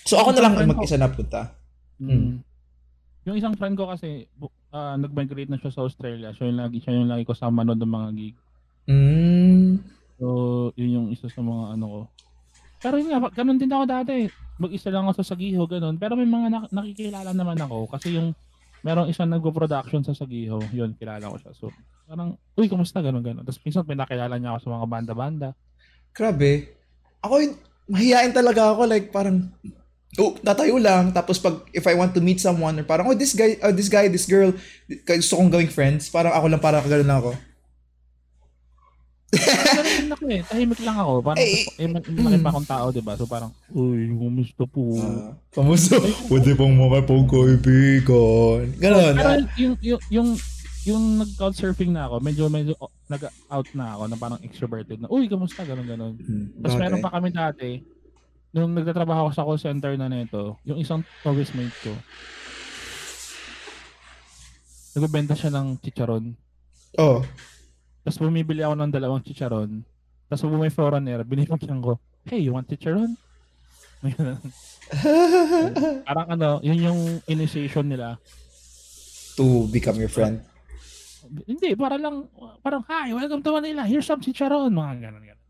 So 0.05 0.17
ako 0.17 0.33
na 0.33 0.41
lang 0.45 0.53
mag-isa 0.57 0.97
na 0.97 1.11
punta. 1.11 1.53
Mm. 2.01 2.09
Hmm. 2.09 2.33
Yung 3.29 3.37
isang 3.37 3.53
friend 3.53 3.77
ko 3.77 3.85
kasi 3.85 4.25
uh, 4.73 4.97
nag-migrate 4.97 5.49
na 5.49 5.61
siya 5.61 5.69
sa 5.69 5.85
Australia. 5.85 6.33
So 6.33 6.49
yung 6.49 6.57
lagi 6.57 6.81
siya 6.81 6.97
yung 6.97 7.11
lagi 7.11 7.23
ko 7.25 7.37
sa 7.37 7.53
manood 7.53 7.77
ng 7.77 7.93
mga 7.93 8.09
gig. 8.17 8.35
Mm. 8.89 9.77
So 10.17 10.25
yun 10.73 10.91
yung 10.97 11.07
isa 11.13 11.29
sa 11.29 11.41
mga 11.45 11.77
ano 11.77 11.85
ko. 11.85 12.01
Pero 12.81 12.97
yun 12.97 13.13
nga, 13.13 13.29
ganun 13.29 13.61
din 13.61 13.69
ako 13.69 13.85
dati. 13.85 14.25
Mag-isa 14.57 14.89
lang 14.89 15.05
ako 15.05 15.21
sa 15.21 15.33
Sagiho, 15.33 15.69
ganun. 15.69 16.01
Pero 16.01 16.17
may 16.17 16.25
mga 16.25 16.47
nak- 16.49 16.73
nakikilala 16.73 17.29
naman 17.29 17.61
ako. 17.61 17.85
Kasi 17.93 18.17
yung 18.17 18.33
merong 18.81 19.05
isang 19.13 19.29
nagpo-production 19.29 20.01
sa 20.01 20.17
Sagiho, 20.17 20.57
yun, 20.73 20.97
kilala 20.97 21.29
ko 21.29 21.37
siya. 21.37 21.53
So, 21.53 21.69
parang, 22.09 22.41
uy, 22.57 22.65
kumusta? 22.65 23.05
Ganun, 23.05 23.21
ganun. 23.21 23.45
Tapos 23.45 23.61
minsan 23.61 23.85
pinakilala 23.85 24.41
niya 24.41 24.57
ako 24.57 24.59
sa 24.65 24.73
mga 24.81 24.87
banda-banda. 24.89 25.49
Grabe. 26.09 26.73
Ako, 27.21 27.33
mahihain 27.85 28.33
talaga 28.33 28.73
ako. 28.73 28.89
Like, 28.89 29.13
parang, 29.13 29.53
oh, 30.19 30.35
tatayo 30.43 30.75
lang. 30.75 31.15
Tapos 31.15 31.39
pag, 31.39 31.63
if 31.71 31.87
I 31.87 31.95
want 31.95 32.11
to 32.17 32.21
meet 32.23 32.43
someone, 32.43 32.75
or 32.75 32.83
parang, 32.83 33.07
oh, 33.07 33.15
this 33.15 33.31
guy, 33.31 33.55
oh, 33.63 33.71
this 33.71 33.87
guy, 33.87 34.11
this 34.11 34.27
girl, 34.27 34.51
gusto 35.07 35.37
kong 35.39 35.51
gawing 35.51 35.71
friends. 35.71 36.11
Parang 36.11 36.35
ako 36.35 36.45
lang, 36.51 36.59
parang 36.59 36.83
gano'n 36.83 37.07
lang 37.07 37.19
ako. 37.23 37.31
Ganun 39.31 40.11
ako 40.11 40.23
eh. 40.27 40.41
Tahimik 40.43 40.81
lang 40.83 40.97
ako. 40.99 41.11
Parang, 41.23 41.39
eh, 41.39 41.63
eh, 41.79 41.87
malaki 41.87 42.43
pa 42.43 42.51
akong 42.51 42.67
tao, 42.67 42.85
diba? 42.91 43.13
So 43.15 43.23
parang, 43.23 43.55
uy, 43.71 44.11
kumusta 44.11 44.63
po? 44.67 44.99
Uh, 44.99 45.31
kamusta? 45.55 45.95
Pwede 46.27 46.51
pong 46.59 46.75
mga 46.75 47.07
pong 47.07 47.27
kaibigan. 47.31 48.67
Ganun. 48.75 49.13
Pero 49.15 49.31
yung, 49.55 49.75
yung, 49.79 50.01
yung, 50.11 50.29
yung 50.83 51.03
nag-couchsurfing 51.23 51.95
na 51.95 52.11
ako, 52.11 52.19
medyo 52.19 52.51
medyo 52.51 52.75
nag-out 53.07 53.69
na 53.71 53.95
ako 53.95 54.03
na 54.11 54.17
parang 54.19 54.39
extroverted 54.43 54.99
na, 54.99 55.07
uy, 55.07 55.31
kamusta? 55.31 55.63
Ganun, 55.63 55.87
ganun. 55.87 56.13
Hmm, 56.19 56.51
Tapos 56.59 56.75
okay. 56.75 56.81
meron 56.83 56.99
pa 56.99 57.15
kami 57.15 57.29
dati, 57.31 57.69
nung 58.51 58.75
nagtatrabaho 58.75 59.27
ako 59.27 59.31
sa 59.31 59.45
call 59.47 59.59
center 59.59 59.95
na 59.95 60.11
nito, 60.11 60.59
yung 60.67 60.79
isang 60.79 61.01
office 61.23 61.55
mate 61.55 61.75
ko, 61.79 61.93
nagbebenta 64.95 65.35
siya 65.35 65.55
ng 65.55 65.79
chicharon. 65.79 66.35
Oh. 66.99 67.23
Tapos 68.03 68.19
bumibili 68.19 68.59
ako 68.59 68.75
ng 68.75 68.91
dalawang 68.91 69.23
chicharon. 69.23 69.87
Tapos 70.27 70.43
kung 70.43 70.59
may 70.59 70.71
foreigner, 70.71 71.23
binibigyan 71.23 71.79
ko, 71.79 71.95
hey, 72.27 72.43
you 72.43 72.51
want 72.51 72.67
chicharon? 72.67 73.15
parang 76.07 76.27
ano, 76.35 76.59
yun 76.59 76.79
yung 76.91 76.99
initiation 77.31 77.87
nila. 77.87 78.19
To 79.39 79.63
become 79.71 79.95
your 79.95 80.11
friend? 80.11 80.43
Hindi, 81.47 81.79
para 81.79 81.95
lang, 81.95 82.27
parang, 82.59 82.83
hi, 82.91 83.15
welcome 83.15 83.39
to 83.39 83.55
Manila, 83.55 83.87
here's 83.87 84.03
some 84.03 84.19
chicharon, 84.19 84.75
mga 84.75 85.07
ganun, 85.07 85.23
ganun. 85.23 85.40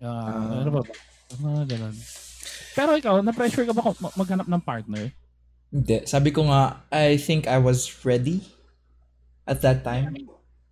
Uh, 0.00 0.64
ano 0.64 0.70
ba 0.72 0.80
ba? 0.80 0.94
Mga 1.36 1.62
ganun. 1.76 1.96
Pero 2.72 2.90
ikaw, 2.96 3.14
na-pressure 3.20 3.68
ka 3.68 3.74
ba 3.76 3.92
maghanap 4.16 4.48
ng 4.48 4.62
partner? 4.64 5.12
Hindi. 5.70 5.96
Sabi 6.08 6.32
ko 6.32 6.48
nga, 6.48 6.82
I 6.90 7.20
think 7.20 7.46
I 7.46 7.60
was 7.60 7.86
ready 8.02 8.42
at 9.44 9.60
that 9.62 9.84
time. 9.84 10.10
Yeah, 10.10 10.10
I 10.10 10.16
mean, 10.16 10.28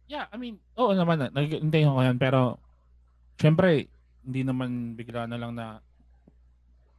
yeah, 0.08 0.26
I 0.32 0.36
mean 0.40 0.56
oo 0.74 0.90
naman, 0.96 1.28
nag-intay 1.30 1.84
ko 1.84 2.00
yan, 2.00 2.18
pero 2.18 2.58
syempre, 3.36 3.86
hindi 4.24 4.42
naman 4.42 4.96
bigla 4.96 5.28
na 5.28 5.38
lang 5.38 5.52
na 5.54 5.78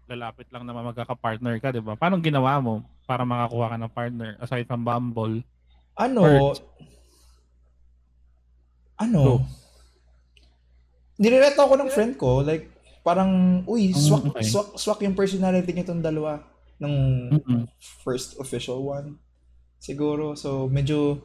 lalapit 0.10 0.50
lang 0.54 0.66
na 0.66 0.74
magkaka-partner 0.74 1.58
ka, 1.62 1.74
di 1.74 1.82
ba? 1.82 1.98
Paano 1.98 2.22
ginawa 2.22 2.62
mo 2.62 2.86
para 3.10 3.26
makakuha 3.26 3.74
ka 3.74 3.78
ng 3.78 3.94
partner 3.94 4.30
aside 4.42 4.66
from 4.70 4.86
Bumble? 4.86 5.42
Ano? 5.98 6.22
Or, 6.24 6.54
ano? 9.02 9.20
Go 9.22 9.36
nirereto 11.20 11.60
ako 11.62 11.76
ng 11.76 11.92
friend 11.92 12.14
ko, 12.16 12.42
like, 12.42 12.72
parang, 13.04 13.62
uy, 13.68 13.92
swak, 13.92 14.32
okay. 14.32 14.48
swak, 14.48 14.80
swak 14.80 15.00
yung 15.04 15.14
personality 15.14 15.76
niyo 15.76 15.92
tong 15.92 16.04
dalawa. 16.04 16.40
Nung 16.80 17.28
Mm-mm. 17.36 17.68
first 18.08 18.40
official 18.40 18.80
one. 18.88 19.20
Siguro. 19.84 20.40
So, 20.40 20.72
medyo, 20.72 21.20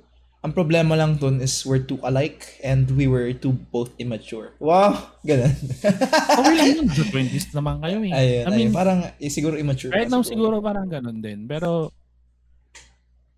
ang 0.44 0.52
problema 0.52 0.92
lang 0.92 1.16
dun 1.16 1.40
is 1.40 1.64
we're 1.64 1.80
too 1.80 1.96
alike 2.04 2.60
and 2.60 2.90
we 2.98 3.06
were 3.06 3.32
too 3.32 3.54
both 3.70 3.94
immature. 3.96 4.52
Wow! 4.58 4.98
Ganun. 5.28 5.54
Okay 6.36 6.52
lang 6.58 6.68
yun. 6.74 6.86
Sa 6.90 7.06
20s 7.08 7.46
naman 7.54 7.80
kayo 7.80 7.98
eh. 8.02 8.12
ayun, 8.12 8.44
I 8.44 8.50
mean, 8.52 8.68
ayun. 8.68 8.72
Parang, 8.74 8.98
eh, 9.08 9.30
siguro 9.30 9.54
immature. 9.56 9.94
right 9.94 10.10
now 10.10 10.20
siguro 10.20 10.58
parang 10.60 10.90
ganun 10.90 11.22
din. 11.22 11.46
Pero, 11.46 11.94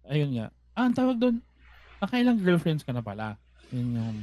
ayun 0.09 0.35
nga. 0.35 0.49
Ah, 0.73 0.89
ang 0.89 0.97
tawag 0.97 1.21
doon, 1.21 1.37
nakailang 2.01 2.41
girlfriends 2.41 2.83
ka 2.83 2.91
na 2.91 3.05
pala. 3.05 3.37
Yun 3.71 3.97
yung, 3.97 4.17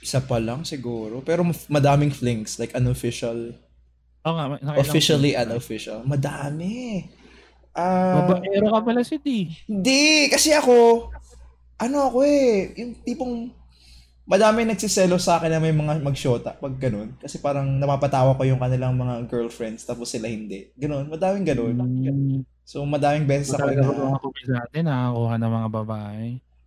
Isa 0.00 0.24
pa 0.24 0.40
lang 0.40 0.62
siguro. 0.64 1.20
Pero 1.20 1.44
madaming 1.68 2.14
flings. 2.14 2.56
Like 2.56 2.72
unofficial. 2.72 3.52
oh 4.24 4.32
nga, 4.32 4.56
Officially 4.80 5.36
unofficial. 5.36 6.00
Madami. 6.06 7.04
Ah, 7.74 8.30
Babaero 8.30 8.70
ka 8.70 8.80
pala 8.86 9.02
si 9.02 9.18
D. 9.18 9.50
Hindi, 9.66 10.30
kasi 10.30 10.54
ako, 10.54 11.10
ano 11.82 11.96
ako 12.06 12.22
eh, 12.22 12.70
yung 12.78 12.94
tipong, 13.02 13.50
madami 14.24 14.64
nagsiselo 14.64 15.18
sa 15.18 15.36
akin 15.36 15.50
na 15.52 15.60
may 15.60 15.74
mga 15.74 15.98
magshota 16.00 16.54
pag 16.54 16.74
ganun. 16.78 17.18
Kasi 17.18 17.42
parang 17.42 17.66
napapatawa 17.66 18.38
ko 18.38 18.46
yung 18.46 18.62
kanilang 18.62 18.94
mga 18.94 19.26
girlfriends 19.26 19.82
tapos 19.82 20.14
sila 20.14 20.30
hindi. 20.30 20.70
Ganun, 20.78 21.10
madaming 21.10 21.44
ganun. 21.44 21.74
Mm, 21.76 22.40
So, 22.64 22.80
madaming 22.88 23.28
beses 23.28 23.52
ako 23.52 23.60
Talaga 23.60 23.80
na, 23.84 23.88
ba 23.92 24.04
mga 24.08 24.22
kumis 24.24 24.48
natin, 24.48 24.82
nakakuha 24.88 25.34
ng 25.36 25.52
mga 25.52 25.68
babae. 25.68 26.24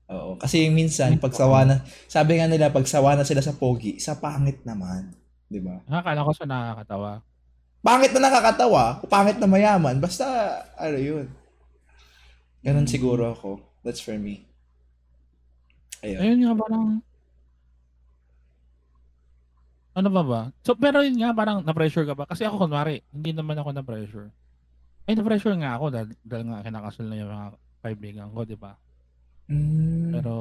Oo. 0.10 0.36
Kasi 0.40 0.68
minsan, 0.72 1.20
pag 1.20 1.34
sawa 1.36 1.64
na, 1.68 1.76
sabi 2.08 2.40
nga 2.40 2.48
nila, 2.48 2.72
pag 2.72 2.88
sawa 2.88 3.16
na 3.16 3.28
sila 3.28 3.44
sa 3.44 3.56
pogi, 3.56 4.00
sa 4.00 4.16
pangit 4.18 4.64
naman. 4.64 5.12
Di 5.48 5.60
ba? 5.60 5.80
Nakakala 5.88 6.28
ko 6.28 6.32
sa 6.36 6.46
nakakatawa. 6.48 7.12
Pangit 7.80 8.12
na 8.12 8.22
nakakatawa, 8.28 8.84
o 9.00 9.08
pangit 9.08 9.38
na 9.40 9.48
mayaman, 9.48 9.96
basta, 10.02 10.26
ano 10.76 10.98
yun. 11.00 11.28
Ganun 12.66 12.84
Hmm. 12.84 12.92
siguro 12.92 13.32
ako. 13.32 13.64
That's 13.86 14.04
for 14.04 14.18
me. 14.18 14.44
Ayun. 16.04 16.20
Ayun 16.20 16.40
nga, 16.44 16.54
parang, 16.58 16.86
ano 19.98 20.10
ba 20.14 20.22
ba? 20.22 20.42
So, 20.62 20.78
pero 20.78 21.02
yun 21.02 21.18
nga, 21.18 21.34
parang 21.34 21.66
na-pressure 21.66 22.06
ka 22.06 22.14
ba? 22.14 22.30
Kasi 22.30 22.46
ako, 22.46 22.68
kunwari, 22.70 23.02
hindi 23.10 23.34
naman 23.34 23.58
ako 23.58 23.72
na-pressure. 23.74 24.30
Ay, 25.08 25.16
na-pressure 25.18 25.58
nga 25.58 25.74
ako 25.80 25.86
dahil, 25.90 26.10
dahil 26.22 26.44
nga 26.52 26.62
kinakasal 26.62 27.06
na 27.08 27.18
yung 27.18 27.32
mga 27.32 27.48
kaibigan 27.82 28.30
ko, 28.30 28.46
di 28.46 28.58
ba? 28.60 28.76
Mm. 29.48 30.20
Pero, 30.20 30.34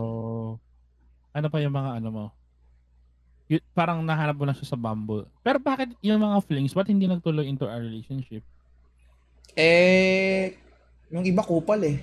ano 1.31 1.47
pa 1.51 1.59
yung 1.63 1.75
mga 1.75 1.91
ano 2.03 2.09
mo? 2.11 2.27
Y- 3.47 3.63
parang 3.73 4.03
nahanap 4.03 4.35
mo 4.35 4.45
na 4.47 4.55
siya 4.55 4.75
sa 4.75 4.79
Bumble. 4.79 5.31
Pero 5.47 5.63
bakit 5.63 5.95
yung 6.03 6.19
mga 6.19 6.43
flings, 6.43 6.75
ba't 6.75 6.91
hindi 6.91 7.07
nagtuloy 7.07 7.47
into 7.47 7.67
a 7.67 7.79
relationship? 7.79 8.43
Eh, 9.55 10.59
yung 11.09 11.23
iba 11.23 11.41
kupal 11.41 11.81
eh. 11.87 12.03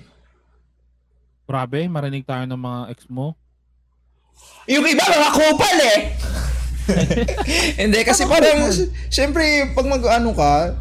Grabe, 1.44 1.84
marinig 1.92 2.24
tayo 2.24 2.48
ng 2.48 2.56
mga 2.56 2.80
ex 2.96 3.04
mo. 3.12 3.36
Yung 4.64 4.82
iba 4.88 5.04
mga 5.04 5.30
kupal 5.36 5.78
eh! 5.92 6.00
Hindi, 7.80 8.04
kasi 8.04 8.28
parang, 8.28 8.68
syempre, 9.08 9.72
pag 9.72 9.88
mag-ano 9.88 10.36
ka, 10.36 10.76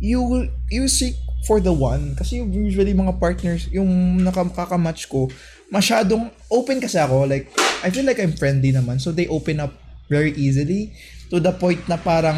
you, 0.00 0.48
you 0.72 0.88
seek 0.88 1.16
for 1.48 1.64
the 1.64 1.72
one. 1.72 2.12
Kasi 2.12 2.44
usually 2.44 2.92
mga 2.92 3.16
partners, 3.16 3.72
yung 3.72 4.20
nakakamatch 4.20 5.08
ko, 5.08 5.32
masyadong 5.72 6.28
open 6.52 6.76
kasi 6.76 7.00
ako. 7.00 7.24
Like, 7.24 7.48
I 7.80 7.88
feel 7.88 8.04
like 8.04 8.20
I'm 8.20 8.36
friendly 8.36 8.68
naman. 8.68 9.00
So, 9.00 9.16
they 9.16 9.24
open 9.32 9.64
up 9.64 9.72
very 10.12 10.36
easily 10.36 10.92
to 11.32 11.40
the 11.40 11.56
point 11.56 11.80
na 11.88 11.96
parang 11.96 12.36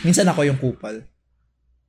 minsan 0.00 0.24
ako 0.32 0.48
yung 0.48 0.56
kupal. 0.56 1.04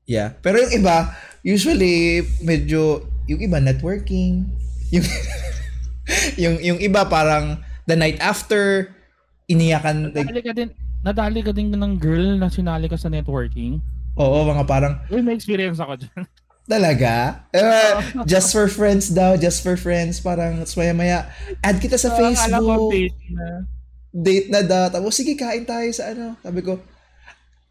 Yeah. 0.04 0.36
Pero 0.44 0.60
yung 0.60 0.84
iba, 0.84 1.16
usually, 1.48 2.28
medyo, 2.44 3.08
yung 3.32 3.40
iba 3.40 3.64
networking, 3.64 4.44
yung, 4.92 5.08
yung, 6.44 6.56
yung 6.60 6.80
iba 6.84 7.08
parang 7.08 7.64
the 7.88 7.96
night 7.96 8.20
after, 8.20 8.92
iniyakan, 9.48 10.12
Nadali 10.12 10.44
ka 10.44 10.52
din, 10.52 10.70
nadali 11.04 11.40
ka 11.40 11.52
din 11.56 11.72
ng 11.72 11.94
girl 11.96 12.36
na 12.36 12.52
sinali 12.52 12.92
ka 12.92 13.00
sa 13.00 13.08
networking. 13.08 13.80
Oo, 14.16 14.38
mga 14.46 14.64
parang, 14.66 14.94
Uy, 15.10 15.22
may 15.22 15.34
experience 15.34 15.78
ako 15.78 16.00
dyan. 16.00 16.24
Talaga? 16.74 17.44
Eh, 17.52 17.94
just 18.32 18.56
for 18.56 18.72
friends 18.72 19.12
daw, 19.12 19.36
just 19.36 19.60
for 19.60 19.76
friends. 19.76 20.24
Parang 20.24 20.64
maya-maya, 20.64 21.28
add 21.60 21.78
kita 21.84 22.00
sa 22.00 22.16
ko 22.16 22.24
Facebook. 22.24 22.92
date 22.92 23.20
na. 23.36 23.48
Date 24.14 24.48
na 24.48 24.62
daw. 24.64 24.88
Tapos, 24.88 25.12
sige, 25.12 25.36
kain 25.36 25.68
tayo 25.68 25.90
sa 25.92 26.16
ano. 26.16 26.40
Sabi 26.40 26.64
ko, 26.64 26.80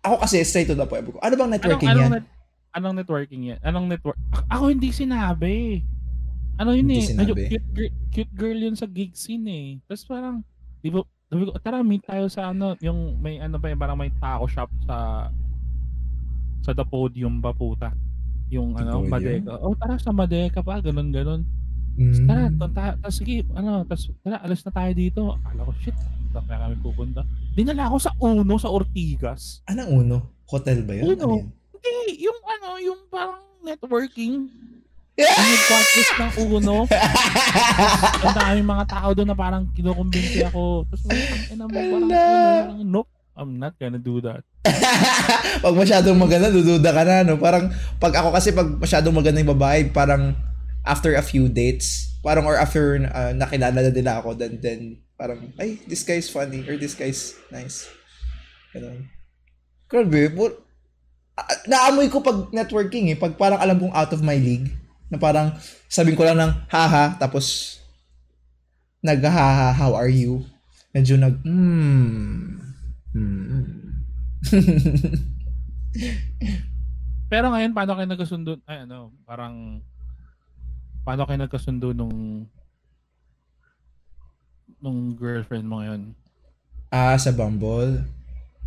ako 0.03 0.15
kasi 0.27 0.43
straight 0.45 0.69
to 0.69 0.77
the 0.77 0.85
point. 0.85 1.07
Ko, 1.09 1.17
ano 1.23 1.35
bang 1.39 1.41
Anong, 1.41 1.55
networking 1.57 1.89
anong, 1.89 2.05
yan? 2.05 2.13
net, 2.13 2.27
anong 2.75 2.95
networking 2.99 3.43
yan? 3.55 3.59
Anong 3.63 3.87
network? 3.89 4.19
Ako 4.51 4.69
hindi 4.69 4.91
sinabi. 4.93 5.81
Ano 6.61 6.77
yun 6.77 6.85
Hindi 6.85 7.01
eh? 7.01 7.09
sinabi. 7.09 7.33
Medyo 7.33 7.35
cute, 7.49 7.69
girl, 7.73 7.93
cute 8.13 8.35
girl 8.37 8.59
yun 8.61 8.77
sa 8.77 8.85
gig 8.91 9.17
scene 9.17 9.47
eh. 9.49 9.69
Tapos 9.89 10.05
parang, 10.05 10.45
di 10.85 10.93
ba, 10.93 11.01
sabi 11.33 11.49
ko, 11.49 11.57
tara 11.65 11.81
meet 11.81 12.05
tayo 12.05 12.29
sa 12.29 12.53
ano, 12.53 12.77
yung 12.85 13.17
may 13.23 13.41
ano 13.41 13.57
ba 13.57 13.73
yun, 13.73 13.81
parang 13.81 13.97
may 13.97 14.13
taco 14.21 14.45
shop 14.45 14.69
sa 14.85 15.31
sa 16.63 16.71
the 16.73 16.87
podium 16.87 17.43
ba 17.43 17.51
puta. 17.51 17.91
Yung 18.53 18.77
The 18.77 18.85
ano, 18.85 19.03
Podium? 19.03 19.13
Madeka. 19.13 19.53
Oh, 19.65 19.75
tara 19.75 19.97
sa 19.97 20.13
Madeka 20.13 20.61
pa, 20.61 20.79
ganun 20.79 21.09
ganun. 21.09 21.43
Mm. 21.97 22.25
Tara, 22.25 22.43
tunta, 22.49 22.85
tas 23.01 23.15
sige, 23.17 23.45
ano, 23.53 23.85
tas 23.85 24.09
tara, 24.25 24.41
alis 24.45 24.65
na 24.65 24.73
tayo 24.73 24.93
dito. 24.93 25.21
Akala 25.41 25.69
ko, 25.69 25.73
shit, 25.81 25.97
saan 26.33 26.45
kaya 26.49 26.69
kami 26.69 26.77
pupunta? 26.81 27.21
Dinala 27.53 27.89
ako 27.89 27.97
sa 28.01 28.13
Uno, 28.21 28.55
sa 28.57 28.73
Ortigas. 28.73 29.61
Anong 29.69 30.05
uno? 30.05 30.17
Hotel 30.49 30.85
ba 30.85 30.97
yun? 30.97 31.17
Uno. 31.17 31.17
Ano 31.17 31.37
yun? 31.41 31.49
Hindi, 31.53 31.97
yung 32.25 32.41
ano, 32.45 32.69
yung 32.81 33.01
parang 33.13 33.45
networking. 33.61 34.49
Yeah! 35.13 35.29
Yung 35.37 35.45
headquarters 35.45 36.11
ng 36.17 36.33
Uno. 36.57 36.77
Ang 38.25 38.33
daming 38.33 38.65
mga 38.65 38.85
tao 38.89 39.13
doon 39.13 39.29
na 39.29 39.37
parang 39.37 39.69
kinukumbinsi 39.77 40.41
ako. 40.49 40.89
Tapos 40.89 41.05
ang 41.05 41.53
ina 41.53 41.65
mo, 41.69 41.77
parang, 41.77 42.09
parang, 42.09 42.81
nope, 42.81 43.12
I'm 43.33 43.57
not 43.57 43.81
gonna 43.81 44.01
do 44.01 44.21
that. 44.21 44.45
pag 45.65 45.75
masyadong 45.75 46.21
maganda, 46.21 46.53
dududa 46.53 46.93
ka 46.93 47.03
na, 47.03 47.25
no? 47.25 47.41
Parang, 47.41 47.73
pag 47.97 48.13
ako 48.13 48.29
kasi, 48.37 48.53
pag 48.53 48.69
masyadong 48.77 49.17
maganda 49.17 49.41
yung 49.41 49.55
babae, 49.57 49.89
parang, 49.89 50.37
after 50.85 51.17
a 51.17 51.25
few 51.25 51.49
dates, 51.49 52.13
parang, 52.21 52.45
or 52.45 52.61
after 52.61 53.01
uh, 53.09 53.33
nakilala 53.33 53.81
na 53.81 53.93
nila 53.93 54.21
ako, 54.21 54.37
then, 54.37 54.61
then, 54.61 55.01
parang, 55.17 55.49
ay, 55.57 55.81
this 55.89 56.05
guy's 56.05 56.29
funny, 56.29 56.61
or 56.69 56.77
this 56.77 56.93
guy's 56.93 57.33
nice. 57.49 57.89
Ganun. 58.77 59.09
Grabe, 59.89 60.29
but, 60.29 60.61
ah, 61.41 61.49
naamoy 61.65 62.13
ko 62.13 62.21
pag 62.21 62.53
networking 62.53 63.09
eh, 63.13 63.17
pag 63.17 63.35
parang 63.41 63.61
alam 63.61 63.81
kong 63.81 63.97
out 63.97 64.13
of 64.13 64.21
my 64.21 64.37
league, 64.37 64.69
na 65.09 65.17
parang, 65.17 65.57
sabihin 65.89 66.21
ko 66.21 66.29
lang 66.29 66.37
ng, 66.37 66.53
haha, 66.69 67.17
tapos, 67.17 67.81
nag-haha, 69.01 69.73
how 69.73 69.97
are 69.97 70.13
you? 70.13 70.45
Medyo 70.93 71.17
nag, 71.17 71.41
hmm, 71.41 72.72
hmm. 73.13 73.63
Pero 77.33 77.49
ngayon, 77.49 77.73
paano 77.73 77.97
kayo 77.97 78.09
nagkasundo? 78.09 78.61
Ay, 78.69 78.85
ano, 78.85 79.13
parang, 79.25 79.81
paano 81.05 81.25
kayo 81.25 81.39
nagkasundo 81.41 81.97
nung, 81.97 82.45
nung 84.85 85.17
girlfriend 85.17 85.65
mo 85.65 85.81
ngayon? 85.81 86.13
Ah, 86.93 87.17
sa 87.17 87.33
Bumble. 87.33 88.05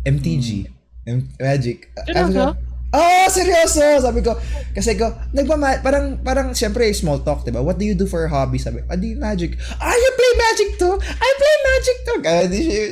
MTG. 0.02 0.66
M- 1.06 1.30
Magic. 1.38 1.94
Ah, 1.94 2.26
Seryoso? 2.26 2.34
ko, 2.34 2.74
Oh, 2.96 3.26
seryoso! 3.28 3.82
Sabi 4.00 4.22
ko, 4.22 4.32
kasi 4.72 4.94
ko, 4.96 5.10
nagmama, 5.34 5.82
parang, 5.84 6.16
parang, 6.22 6.54
syempre, 6.56 6.86
small 6.94 7.20
talk, 7.20 7.44
diba? 7.44 7.60
What 7.60 7.76
do 7.76 7.84
you 7.84 7.98
do 7.98 8.06
for 8.06 8.24
a 8.24 8.30
hobby? 8.30 8.56
Sabi, 8.56 8.80
ah, 8.88 8.96
di 8.96 9.12
magic. 9.18 9.58
Ah, 9.76 9.92
you 9.92 10.10
play 10.16 10.32
magic 10.38 10.68
too? 10.80 10.94
I 10.96 11.30
play 11.36 11.56
magic 11.66 11.96
too! 12.06 12.18
Kaya 12.24 12.42
di 12.48 12.60
siya, 12.62 12.82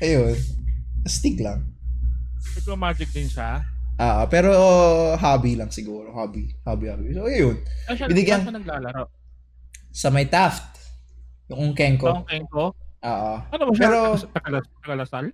ayun. 0.00 0.55
Astig 1.06 1.38
lang. 1.38 1.62
Nagpa-magic 2.58 3.14
din 3.14 3.30
siya? 3.30 3.62
Ah, 3.96 4.26
pero 4.26 4.50
oh, 4.52 5.14
hobby 5.14 5.54
lang 5.54 5.70
siguro. 5.70 6.10
Hobby. 6.10 6.50
Hobby, 6.66 6.90
hobby. 6.90 7.14
So, 7.14 7.24
ayun. 7.24 7.56
Ay, 7.86 7.94
siya, 7.94 8.06
Binigyan- 8.10 8.42
saan 8.42 8.52
siya 8.52 8.58
naglalaro? 8.58 9.04
Sa 9.88 10.10
may 10.10 10.26
Taft. 10.26 10.76
Yung 11.46 11.72
Kenko. 11.72 12.10
Tongkeng 12.12 12.44
ko? 12.50 12.74
Oo. 13.00 13.32
Ano 13.40 13.62
ba 13.62 13.72
siya? 13.72 13.80
Pero- 13.80 14.18
Tagalas, 14.34 14.64
tagalasal? 14.82 15.24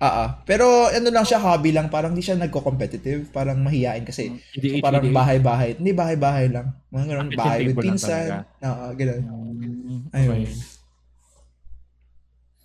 Ah, 0.00 0.40
pero 0.48 0.88
ano 0.88 1.12
lang 1.12 1.28
siya, 1.28 1.36
hobby 1.36 1.76
lang. 1.76 1.92
Parang 1.92 2.16
di 2.16 2.24
siya 2.24 2.32
nagko-competitive. 2.32 3.28
Parang 3.28 3.60
mahihain 3.60 4.00
kasi 4.00 4.32
EDH, 4.56 4.80
parang 4.80 5.04
EDH. 5.04 5.12
bahay-bahay. 5.12 5.70
Hindi 5.76 5.92
bahay-bahay 5.92 6.48
lang. 6.48 6.72
Mga 6.88 7.04
ganun, 7.04 7.28
Ah, 7.28 7.36
bahay 7.36 7.58
with 7.68 7.76
pinsan. 7.76 8.28
Oo, 8.64 8.84
ganun. 8.96 9.22
Mm, 9.60 10.00
Ayun. 10.08 10.40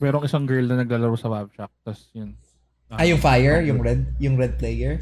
Merong 0.05 0.21
isang 0.23 0.45
girl 0.45 0.61
na 0.63 0.77
naglalaro 0.77 1.17
sa 1.17 1.27
Web 1.27 1.49
Shack. 1.49 1.73
Tapos 1.81 2.05
yun. 2.13 2.37
Ah, 2.87 3.01
yung 3.03 3.17
fire, 3.17 3.65
yung 3.65 3.81
red, 3.81 4.05
yung 4.19 4.37
red 4.37 4.53
player. 4.55 5.01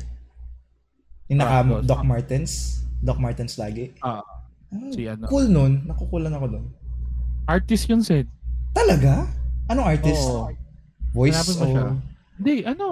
Yung 1.28 1.44
naka 1.44 1.60
Ah. 1.60 1.84
Doc 1.84 2.02
Martens. 2.02 2.80
Doc 2.98 3.20
Martens 3.20 3.60
lagi. 3.60 3.92
Ah, 4.00 4.24
Ah, 4.72 4.90
si 4.90 5.04
ano. 5.06 5.28
Cool 5.28 5.52
nun. 5.52 5.84
Nakukulan 5.84 6.32
ako 6.32 6.46
doon. 6.50 6.66
Artist 7.46 7.86
yun, 7.86 8.00
Sid. 8.00 8.32
Talaga? 8.72 9.28
Anong 9.68 9.86
artist? 9.86 10.24
Oo. 10.24 10.48
Voice 11.12 11.36
Hanapin 11.36 11.54
mo 11.54 11.66
siya. 11.68 11.84
o 11.84 11.94
Hindi, 12.34 12.56
ano? 12.64 12.88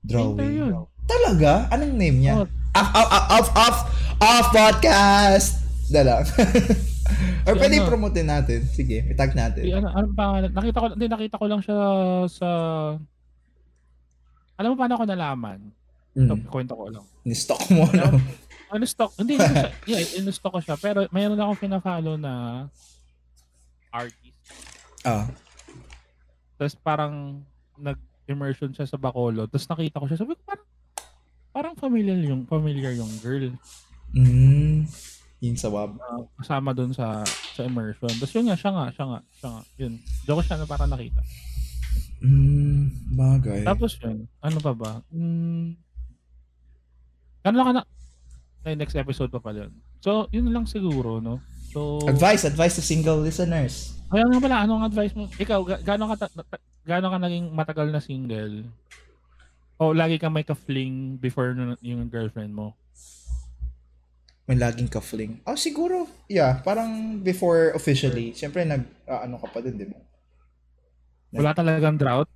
Drawing? 0.00 0.40
yun. 0.50 0.72
Talaga? 1.04 1.68
Anong 1.70 1.94
name 1.94 2.18
niya? 2.18 2.34
Oh. 2.34 2.46
Off, 2.72 2.90
off, 2.90 3.10
off, 3.28 3.48
off, 3.52 3.78
off, 4.18 4.46
podcast! 4.50 5.60
Na 5.92 6.00
lang. 6.02 6.22
Or 7.44 7.54
Si 7.54 7.58
pwede 7.58 7.76
ano? 7.78 7.86
promote 7.86 8.20
natin. 8.20 8.60
Sige, 8.64 9.04
itag 9.06 9.32
natin. 9.32 9.62
Ano, 9.72 9.88
ano 9.90 10.06
pangalan? 10.12 10.50
Nakita 10.50 10.78
ko, 10.78 10.86
hindi, 10.92 11.06
nakita 11.06 11.36
ko 11.36 11.46
lang 11.46 11.60
siya 11.60 11.76
sa... 12.26 12.48
Alam 14.56 14.68
mo 14.72 14.76
paano 14.76 14.94
ako 14.94 15.04
nalaman? 15.06 15.58
Ito, 16.10 16.34
Mm. 16.34 16.42
kwento 16.46 16.74
ko 16.74 16.84
lang. 16.90 17.06
Ni-stock 17.22 17.62
mo, 17.70 17.86
no? 17.86 18.18
Ano 18.68 18.82
stock? 18.84 19.14
Hindi, 19.14 19.34
hindi 19.34 19.50
siya. 19.56 19.70
Yeah, 19.90 20.02
in-stock 20.20 20.52
ko 20.52 20.60
siya. 20.60 20.76
Pero 20.76 21.06
mayroon 21.10 21.38
akong 21.38 21.58
pina-follow 21.60 22.14
na 22.14 22.66
artist. 23.90 24.38
Ah. 25.02 25.26
Tapos 26.54 26.74
parang 26.76 27.40
nag-immersion 27.74 28.70
siya 28.70 28.84
sa 28.84 28.94
Bacolod. 28.94 29.48
Tapos 29.48 29.66
nakita 29.66 29.98
ko 29.98 30.06
siya. 30.06 30.18
Sabi 30.18 30.34
ko 30.34 30.42
parang 30.44 30.66
parang 31.50 31.74
familiar 31.74 32.14
yung 32.20 32.44
familiar 32.44 32.92
yung 32.92 33.10
girl 33.18 33.50
Mm. 34.10 34.86
Yung 35.40 35.56
sawab. 35.56 35.96
na 35.96 36.28
kasama 36.36 36.70
doon 36.70 36.92
sa 36.92 37.24
sa 37.24 37.64
immersion. 37.64 38.12
Tapos 38.12 38.32
yun 38.32 38.46
nga, 38.46 38.56
siya 38.56 38.70
nga, 38.70 38.86
siya 38.90 39.04
nga, 39.06 39.20
siya 39.34 39.48
nga. 39.48 39.62
Yun. 39.76 39.92
Doon 40.22 40.36
ko 40.36 40.42
siya 40.42 40.56
na 40.56 40.66
parang 40.66 40.90
nakita. 40.90 41.20
Mm, 42.20 42.82
bagay. 43.10 43.60
Tapos 43.64 43.96
yun, 43.98 44.28
ano 44.38 44.58
pa 44.60 44.72
ba? 44.72 44.92
Mm, 45.08 45.72
ano 47.40 47.54
lang 47.56 47.66
ka 47.66 47.74
na? 47.74 47.84
Ay, 48.60 48.76
next 48.76 48.92
episode 48.94 49.32
pa 49.32 49.40
pala 49.40 49.64
yun. 49.64 49.72
So, 49.98 50.28
yun 50.28 50.52
lang 50.52 50.68
siguro, 50.68 51.16
no? 51.18 51.40
So, 51.72 52.04
Advice, 52.04 52.44
advice 52.44 52.76
to 52.76 52.84
single 52.84 53.24
listeners. 53.24 53.96
Kaya 54.12 54.26
nga 54.26 54.36
pala, 54.36 54.56
anong 54.60 54.84
advice 54.84 55.14
mo? 55.14 55.24
Ikaw, 55.32 55.58
ga- 55.62 55.82
gaano 55.82 56.12
ka, 56.12 56.26
ta- 56.26 56.34
ta- 56.36 56.60
gaano 56.84 57.08
ka 57.08 57.16
naging 57.16 57.48
matagal 57.48 57.88
na 57.88 58.02
single? 58.02 58.68
O 59.80 59.96
lagi 59.96 60.20
ka 60.20 60.28
may 60.28 60.44
ka-fling 60.44 61.16
before 61.16 61.56
nun- 61.56 61.80
yung 61.80 62.04
girlfriend 62.04 62.52
mo? 62.52 62.76
May 64.50 64.58
laging 64.58 64.90
ka-fling. 64.90 65.38
Oh, 65.46 65.54
siguro. 65.54 66.10
Yeah, 66.26 66.58
parang 66.66 67.22
before 67.22 67.70
officially. 67.78 68.34
Siyempre, 68.34 68.66
nag, 68.66 68.82
ah, 69.06 69.22
ano 69.22 69.38
ka 69.38 69.46
pa 69.46 69.62
din, 69.62 69.78
di 69.78 69.86
ba? 69.86 69.94
Wala 71.38 71.54
talagang 71.54 71.94
drought? 71.94 72.26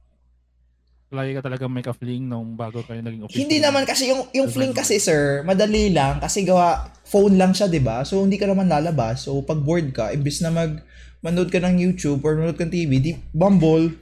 Lagi 1.10 1.34
ka 1.34 1.42
talagang 1.42 1.74
may 1.74 1.82
ka-fling 1.82 2.22
nung 2.22 2.54
bago 2.54 2.86
kayo 2.86 3.02
naging 3.02 3.26
official? 3.26 3.42
Hindi 3.42 3.58
naman 3.58 3.82
kasi 3.82 4.14
yung 4.14 4.30
yung 4.30 4.46
fling 4.50 4.74
kasi 4.74 4.98
sir, 4.98 5.46
madali 5.46 5.90
lang 5.94 6.18
kasi 6.18 6.42
gawa 6.42 6.90
phone 7.06 7.38
lang 7.38 7.54
siya, 7.54 7.70
'di 7.70 7.78
ba? 7.78 8.02
So 8.02 8.26
hindi 8.26 8.34
ka 8.34 8.50
naman 8.50 8.66
lalabas. 8.66 9.26
So 9.30 9.38
pag 9.46 9.62
bored 9.62 9.94
ka, 9.94 10.10
imbis 10.10 10.42
na 10.42 10.50
mag 10.50 10.82
manood 11.22 11.54
ka 11.54 11.62
ng 11.62 11.78
YouTube 11.78 12.18
or 12.26 12.34
manood 12.34 12.58
ka 12.58 12.66
ng 12.66 12.74
TV, 12.74 12.90
di 12.98 13.12
Bumble. 13.30 13.94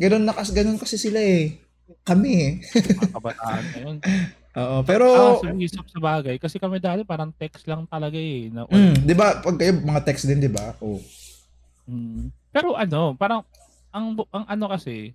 Ganun 0.00 0.24
na 0.24 0.32
kasi 0.32 0.56
ganun 0.56 0.80
kasi 0.80 0.96
sila 0.96 1.20
eh. 1.20 1.60
Kami 2.02 2.30
eh. 2.32 2.52
Mga 2.64 3.12
kabataan 3.12 3.64
ngayon. 3.76 3.96
Oo, 4.56 4.80
pero 4.88 5.04
Ah, 5.12 5.36
sa 5.36 5.52
isip 5.52 5.84
sa 5.92 6.00
bagay. 6.00 6.40
Kasi 6.40 6.56
kami 6.56 6.80
dati 6.80 7.04
parang 7.04 7.28
text 7.36 7.68
lang 7.68 7.84
talaga 7.84 8.16
eh. 8.16 8.48
Na, 8.48 8.64
mm, 8.64 9.04
'di 9.04 9.14
ba? 9.14 9.44
Pag 9.44 9.60
kayo 9.60 9.76
mga 9.76 10.02
text 10.08 10.24
din, 10.24 10.40
'di 10.40 10.48
ba? 10.48 10.72
Oh. 10.80 10.96
Mm. 11.86 12.32
Pero 12.50 12.72
ano, 12.72 13.12
parang 13.14 13.44
ang 13.92 14.16
ang 14.32 14.44
ano 14.48 14.64
kasi 14.72 15.12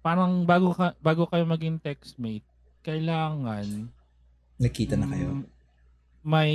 parang 0.00 0.46
bago 0.46 0.70
ka 0.72 0.94
bago 1.02 1.26
kayo 1.26 1.42
maging 1.42 1.82
textmate, 1.82 2.46
kailangan 2.86 3.90
Nakita 4.62 4.94
na 4.94 5.06
kayo. 5.10 5.42
mm, 5.42 5.44
may 6.22 6.54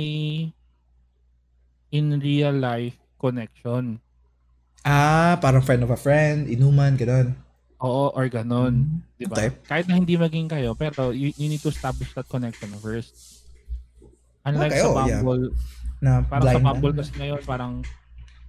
in 1.92 2.18
real 2.18 2.56
life 2.56 2.96
connection. 3.20 4.00
Ah, 4.84 5.36
parang 5.40 5.64
friend 5.64 5.84
of 5.84 5.92
a 5.92 5.96
friend, 5.96 6.44
inuman, 6.48 6.96
ganun. 6.96 7.32
Oo, 7.84 8.16
or 8.16 8.26
ganun. 8.32 9.04
Di 9.20 9.28
ba? 9.28 9.36
Okay. 9.36 9.50
Kahit 9.68 9.84
na 9.84 10.00
hindi 10.00 10.16
maging 10.16 10.48
kayo, 10.48 10.72
pero 10.72 11.12
you, 11.12 11.36
you 11.36 11.52
need 11.52 11.60
to 11.60 11.68
establish 11.68 12.08
that 12.16 12.24
connection 12.32 12.72
first. 12.80 13.12
Unlike 14.48 14.72
Okay, 14.72 14.80
sa 14.80 14.88
oh, 14.88 14.96
yeah. 15.04 15.20
Bumble, 15.20 15.44
Na 16.00 16.10
parang 16.24 16.48
sa 16.48 16.60
Bumble 16.64 16.92
na. 16.96 16.98
kasi 17.04 17.12
ngayon, 17.20 17.40
parang 17.44 17.72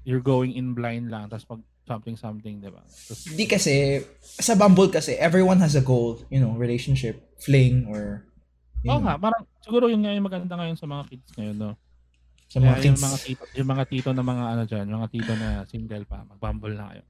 you're 0.08 0.24
going 0.24 0.56
in 0.56 0.72
blind 0.72 1.12
lang, 1.12 1.28
tapos 1.28 1.44
pag 1.44 1.62
something 1.86 2.16
something, 2.18 2.64
di 2.64 2.72
ba? 2.72 2.82
Tapos, 2.82 3.30
Di 3.30 3.46
kasi, 3.46 4.02
sa 4.24 4.56
Bumble 4.56 4.90
kasi, 4.90 5.20
everyone 5.20 5.60
has 5.60 5.76
a 5.76 5.84
goal, 5.84 6.18
you 6.32 6.40
know, 6.40 6.56
relationship, 6.56 7.20
fling, 7.38 7.86
or, 7.92 8.24
Oo 8.88 8.98
know, 8.98 9.04
nga, 9.04 9.20
parang 9.20 9.44
siguro 9.62 9.92
yung 9.92 10.02
maganda 10.24 10.56
ngayon 10.56 10.78
sa 10.80 10.88
mga 10.88 11.04
kids 11.12 11.30
ngayon, 11.36 11.58
no? 11.60 11.72
sa 12.50 12.62
mga 12.62 12.78
Kaya 12.78 12.82
kids. 12.82 12.88
yung 12.88 13.04
mga 13.04 13.18
tito, 13.20 13.44
yung 13.58 13.70
mga 13.70 13.84
tito 13.90 14.10
na 14.14 14.24
mga 14.24 14.44
ano 14.48 14.64
dyan, 14.64 14.86
mga 14.88 15.08
tito 15.12 15.32
na 15.36 15.50
single 15.66 16.06
pa, 16.06 16.24
mag-bumble 16.24 16.76
na 16.78 16.86
kayo. 16.94 17.04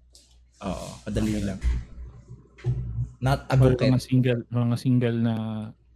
Oo, 0.64 0.88
madali 1.06 1.32
lang. 1.44 1.60
Not 3.18 3.48
a 3.50 3.56
bukid. 3.56 3.90
mga 3.90 4.02
single, 4.02 4.42
mga 4.48 4.76
single 4.78 5.18
na 5.18 5.36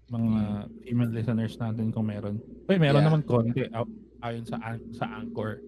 mga 0.07 0.41
female 0.81 1.11
listeners 1.13 1.53
natin 1.55 1.91
kung 1.91 2.07
meron. 2.07 2.41
Uy, 2.65 2.77
meron 2.77 2.99
Yeah. 2.99 3.07
naman 3.07 3.21
konti 3.23 3.61
aw- 3.69 3.85
ayon 4.21 4.43
sa 4.43 4.57
sa 4.91 5.05
Anchor. 5.15 5.61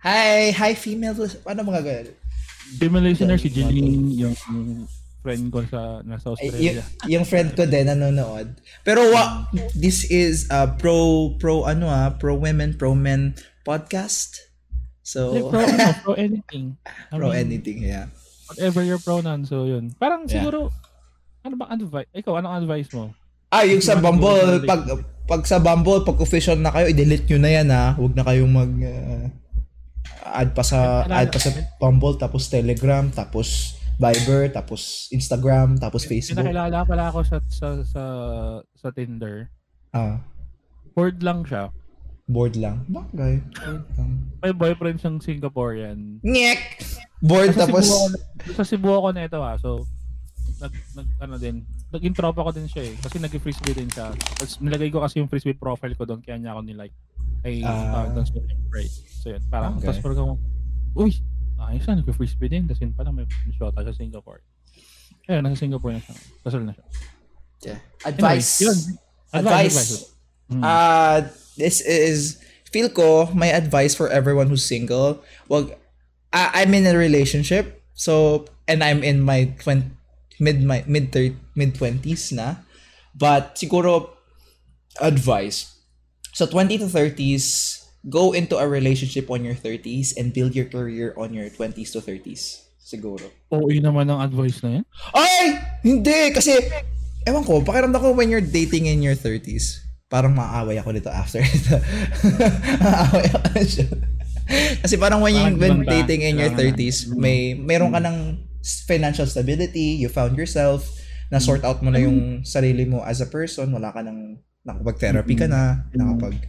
Hi, 0.00 0.48
hi 0.50 0.72
female. 0.72 1.12
Ano 1.44 1.60
mga 1.62 1.82
ganun? 1.82 2.08
Female 2.78 3.04
listener 3.06 3.36
si 3.36 3.48
Jeline, 3.48 4.12
yung 4.14 4.34
friend 5.18 5.50
ko 5.50 5.66
sa 5.66 6.00
nasa 6.02 6.32
Ay, 6.32 6.32
y- 6.32 6.44
Australia. 6.46 6.84
yung 7.06 7.24
friend 7.24 7.52
ko 7.52 7.64
din 7.64 7.84
nanonood. 7.84 8.48
Pero 8.82 9.04
wa, 9.10 9.44
this 9.74 10.06
is 10.06 10.46
a 10.48 10.64
pro 10.70 11.32
pro 11.36 11.64
ano 11.64 11.88
ah, 11.88 12.08
pro 12.10 12.32
women, 12.32 12.72
pro 12.72 12.94
men 12.94 13.34
podcast. 13.62 14.38
So 15.02 15.50
pro, 15.50 15.60
ano, 15.64 15.92
pro 16.00 16.12
anything. 16.14 16.76
I 17.10 17.16
pro 17.16 17.28
mean, 17.28 17.40
anything, 17.42 17.82
yeah. 17.82 18.08
Whatever 18.48 18.80
your 18.82 19.00
pronoun, 19.00 19.44
so 19.44 19.68
yun. 19.68 19.92
Parang 19.96 20.24
Yeah. 20.24 20.40
siguro, 20.40 20.72
ano 21.44 21.54
ba 21.56 21.68
advice? 21.68 22.08
Ikaw, 22.16 22.40
anong 22.40 22.54
advice 22.64 22.90
mo? 22.96 23.12
Ah, 23.48 23.64
yung 23.64 23.80
sa 23.80 23.96
Bumble, 23.96 24.64
pag 24.68 24.84
pag 25.28 25.42
sa 25.44 25.60
Bumble, 25.60 26.04
pag 26.04 26.20
official 26.20 26.56
na 26.56 26.72
kayo, 26.72 26.88
i-delete 26.88 27.28
nyo 27.28 27.38
na 27.40 27.50
yan 27.52 27.68
ha. 27.68 27.84
Huwag 27.96 28.12
na 28.16 28.24
kayong 28.24 28.52
mag 28.52 28.72
uh, 28.80 29.24
add 30.28 30.52
pa 30.52 30.60
sa 30.64 31.04
add 31.04 31.32
pa 31.32 31.40
sa 31.40 31.52
Bumble 31.80 32.16
tapos 32.16 32.48
Telegram, 32.48 33.08
tapos 33.08 33.76
Viber, 33.98 34.52
tapos 34.52 35.10
Instagram, 35.10 35.76
tapos 35.76 36.06
Facebook. 36.06 36.38
Pinakilala 36.44 36.84
pala 36.86 37.10
ako 37.10 37.24
sa 37.24 37.36
sa 37.48 37.68
sa, 37.84 38.02
sa 38.72 38.88
Tinder. 38.92 39.48
Ah, 39.92 40.20
Bored 40.92 41.20
lang 41.24 41.44
siya. 41.44 41.72
Bored 42.28 42.54
lang. 42.54 42.84
Bagay. 42.86 43.40
Bored 43.56 43.86
lang. 43.96 44.10
May 44.38 44.52
boyfriend 44.52 45.00
siyang 45.00 45.18
Singaporean. 45.18 46.20
Nyek! 46.20 46.60
Bored 47.18 47.56
Sa 47.56 47.64
tapos... 47.64 47.88
Cebu 47.88 47.96
ako, 47.96 48.06
sa 48.52 48.62
Cebu 48.62 48.90
ako 48.92 49.08
na 49.10 49.24
ito 49.24 49.38
ha. 49.40 49.56
So, 49.56 49.82
nag, 50.60 50.72
nag 50.94 51.08
ano 51.18 51.34
din, 51.36 51.64
naging 51.88 52.14
tropa 52.14 52.44
ko 52.44 52.50
din 52.52 52.68
siya 52.68 52.84
eh. 52.86 52.94
Kasi 53.00 53.16
nag-frisbee 53.18 53.74
din 53.74 53.88
siya. 53.88 54.12
Tapos 54.12 54.60
nilagay 54.60 54.92
ko 54.92 55.00
kasi 55.00 55.18
yung 55.18 55.26
frisbee 55.26 55.56
profile 55.56 55.96
ko 55.96 56.04
doon, 56.04 56.20
kaya 56.20 56.36
niya 56.36 56.52
ako 56.52 56.60
nilike. 56.62 56.94
Ay, 57.42 57.62
Ah. 57.62 58.04
uh, 58.04 58.06
doon 58.12 58.26
sa 58.26 58.34
right. 58.70 58.92
So 59.22 59.32
yun, 59.32 59.42
parang, 59.48 59.78
Okay. 59.78 59.88
tapos 59.88 60.00
parang, 60.04 60.36
uy, 60.94 61.10
ayos 61.58 61.84
na, 61.86 61.98
nag-frisbee 61.98 62.50
din. 62.50 62.68
Tapos 62.68 62.82
yun 62.82 62.92
pala, 62.92 63.10
may 63.10 63.24
shota 63.54 63.80
sa 63.80 63.94
Singapore. 63.94 64.42
Kaya 65.24 65.40
nasa 65.40 65.58
Singapore 65.58 65.96
na 65.96 66.02
siya. 66.02 66.14
Kasal 66.44 66.62
na 66.62 66.72
siya. 66.72 66.86
Yeah. 67.58 67.80
Anyway, 68.04 68.38
Advice. 68.38 68.50
yun. 68.60 68.78
Advice. 69.34 70.17
Hmm. 70.50 70.64
Uh, 70.64 71.28
this 71.56 71.80
is... 71.80 72.40
Feel 72.68 72.92
ko, 72.92 73.32
my 73.32 73.48
advice 73.48 73.94
for 73.94 74.12
everyone 74.12 74.48
who's 74.52 74.64
single. 74.64 75.24
Wag, 75.48 75.72
I, 76.32 76.60
I'm 76.60 76.74
in 76.74 76.84
a 76.84 76.92
relationship. 76.92 77.80
So, 77.94 78.44
and 78.68 78.84
I'm 78.84 79.02
in 79.02 79.22
my 79.24 79.56
20, 79.64 79.88
mid 80.38 80.62
my 80.62 80.84
mid 80.86 81.10
mid 81.56 81.74
20s 81.74 82.32
na. 82.32 82.62
But 83.16 83.56
siguro 83.56 84.10
advice. 85.00 85.80
So 86.32 86.46
20 86.46 86.78
to 86.78 86.86
30s, 86.86 87.82
go 88.08 88.32
into 88.32 88.56
a 88.56 88.68
relationship 88.68 89.30
on 89.30 89.44
your 89.44 89.54
30s 89.54 90.14
and 90.16 90.32
build 90.32 90.54
your 90.54 90.66
career 90.66 91.14
on 91.16 91.34
your 91.34 91.50
20s 91.50 91.92
to 91.92 92.00
30s. 92.00 92.68
Siguro. 92.78 93.26
Oo, 93.52 93.68
yun 93.68 93.84
naman 93.84 94.08
ang 94.08 94.22
advice 94.22 94.62
na 94.64 94.80
yan. 94.80 94.84
Ay! 95.12 95.44
Hindi! 95.84 96.32
Kasi, 96.32 96.56
ewan 97.26 97.44
ko, 97.44 97.60
pakiramdam 97.60 98.00
ko 98.00 98.16
when 98.16 98.30
you're 98.32 98.44
dating 98.44 98.86
in 98.86 99.04
your 99.04 99.18
30s, 99.18 99.84
parang 100.08 100.32
maaaway 100.32 100.76
ako 100.76 100.90
nito 100.90 101.08
after 101.08 101.38
ito. 101.58 101.76
maaaway 102.78 103.28
ako 103.28 103.48
siya. 103.62 103.86
Kasi 104.80 104.96
parang 104.96 105.20
when, 105.20 105.36
you, 105.36 105.46
when 105.54 105.84
dating 105.84 106.24
in 106.24 106.40
your 106.40 106.48
Kailangan 106.48 106.72
30s, 106.74 106.98
na. 107.06 107.20
may 107.20 107.38
meron 107.52 107.92
ka 107.92 108.00
ng 108.00 108.16
financial 108.86 109.28
stability, 109.28 110.00
you 110.00 110.08
found 110.08 110.32
yourself, 110.34 110.88
na 111.28 111.36
sort 111.36 111.60
out 111.60 111.84
mo 111.84 111.92
na 111.92 112.00
yung 112.00 112.40
sarili 112.40 112.88
mo 112.88 113.04
as 113.04 113.20
a 113.20 113.28
person, 113.28 113.68
wala 113.68 113.92
ka 113.92 114.00
nang 114.00 114.40
nakapag-therapy 114.64 115.36
ka 115.36 115.44
na, 115.44 115.84
nakapag 115.92 116.40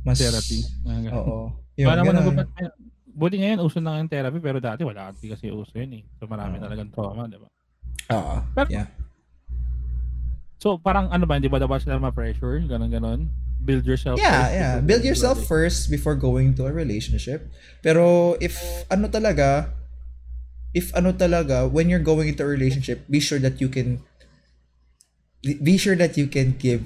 mas 0.00 0.16
Therapy. 0.16 0.64
Oo. 1.10 1.52
Yun, 1.76 1.86
Paano 1.86 2.02
mo 2.02 2.12
nagbabat- 2.14 2.72
Buti 3.16 3.36
ngayon, 3.36 3.60
uso 3.60 3.80
na 3.80 3.96
yung 3.96 4.08
therapy, 4.08 4.40
pero 4.40 4.56
dati 4.56 4.84
wala 4.84 5.08
hindi 5.08 5.28
kasi 5.28 5.48
uso 5.48 5.72
yun 5.74 6.00
eh. 6.00 6.02
So 6.16 6.24
marami 6.24 6.56
Oo. 6.56 6.62
talagang 6.62 6.88
trauma, 6.88 7.28
di 7.28 7.36
ba? 7.36 7.48
Oo. 8.12 8.34
Pero- 8.54 8.70
Yeah. 8.70 8.88
So 10.56 10.80
parang 10.80 11.12
ano 11.12 11.28
ba, 11.28 11.36
hindi 11.36 11.52
ba 11.52 11.60
dapat 11.60 11.84
sila 11.84 12.00
ma-pressure? 12.00 12.64
Ganon 12.64 12.88
ganon. 12.88 13.20
Build 13.66 13.84
yourself 13.84 14.20
Yeah, 14.20 14.46
first 14.46 14.54
yeah. 14.54 14.72
before 14.78 14.86
Build 14.86 15.04
yourself 15.04 15.38
first 15.44 15.80
before 15.90 16.16
going 16.16 16.54
to 16.56 16.70
a 16.70 16.72
relationship. 16.72 17.50
Pero 17.82 18.36
if 18.38 18.56
ano 18.88 19.10
talaga, 19.10 19.74
if 20.72 20.94
ano 20.94 21.12
talaga, 21.12 21.66
when 21.66 21.90
you're 21.90 22.04
going 22.04 22.30
into 22.30 22.44
a 22.44 22.50
relationship, 22.50 23.04
be 23.10 23.18
sure 23.18 23.42
that 23.42 23.58
you 23.60 23.68
can 23.68 24.00
be 25.42 25.76
sure 25.76 25.96
that 25.96 26.16
you 26.16 26.26
can 26.26 26.56
give 26.56 26.82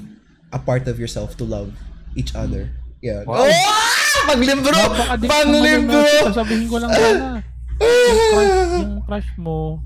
a 0.53 0.59
part 0.59 0.89
of 0.89 0.99
yourself 0.99 1.37
to 1.39 1.45
love 1.45 1.75
each 2.17 2.35
other. 2.35 2.75
Yeah. 3.01 3.25
Wow. 3.25 3.49
Oh! 3.49 3.81
Naman 4.29 4.45
yun. 5.65 5.89
Sasabihin 6.35 6.67
ko 6.69 6.77
lang 6.83 6.91
sana. 6.93 7.41
Yung 7.81 8.21
crush, 8.37 8.77
yung 8.77 8.95
crush 9.09 9.31
mo, 9.41 9.81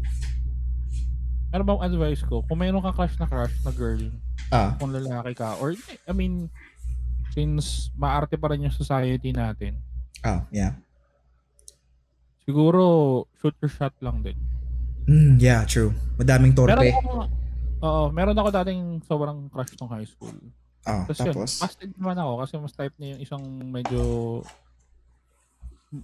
ano 1.55 1.63
bang 1.63 1.83
advice 1.85 2.21
ko? 2.21 2.43
Kung 2.43 2.59
mayroon 2.59 2.83
kang 2.83 2.93
crush 2.93 3.15
na 3.17 3.25
crush 3.25 3.55
na 3.63 3.71
girl, 3.71 4.03
Ah, 4.51 4.75
kung 4.75 4.91
lalaki 4.91 5.33
ka, 5.33 5.55
or, 5.57 5.73
I 6.05 6.13
mean, 6.13 6.51
since 7.31 7.89
maarte 7.95 8.35
pa 8.35 8.51
rin 8.51 8.63
yung 8.63 8.75
society 8.75 9.31
natin, 9.31 9.79
ah, 10.21 10.43
yeah. 10.51 10.75
siguro, 12.43 12.83
shoot 13.35 13.55
your 13.59 13.71
shot 13.71 13.95
lang 14.01 14.21
din. 14.21 14.37
Mm, 15.05 15.39
yeah, 15.39 15.63
true. 15.63 15.95
Madaming 16.17 16.53
Meron 16.53 16.75
torpe. 16.75 16.91
ako, 16.91 17.11
oo, 17.81 18.03
meron 18.11 18.35
ako 18.35 18.49
dating 18.53 18.81
sobrang 19.03 19.47
crush 19.49 19.73
nung 19.77 19.89
high 19.89 20.05
school. 20.05 20.35
Ah, 20.83 21.07
Tapos, 21.07 21.19
yun, 21.19 21.33
tapos? 21.33 21.53
busted 21.61 21.91
naman 21.95 22.19
ako 22.19 22.33
kasi 22.43 22.53
mas 22.59 22.75
type 22.75 22.95
niya 22.99 23.15
yung 23.15 23.23
isang 23.23 23.43
medyo 23.65 24.03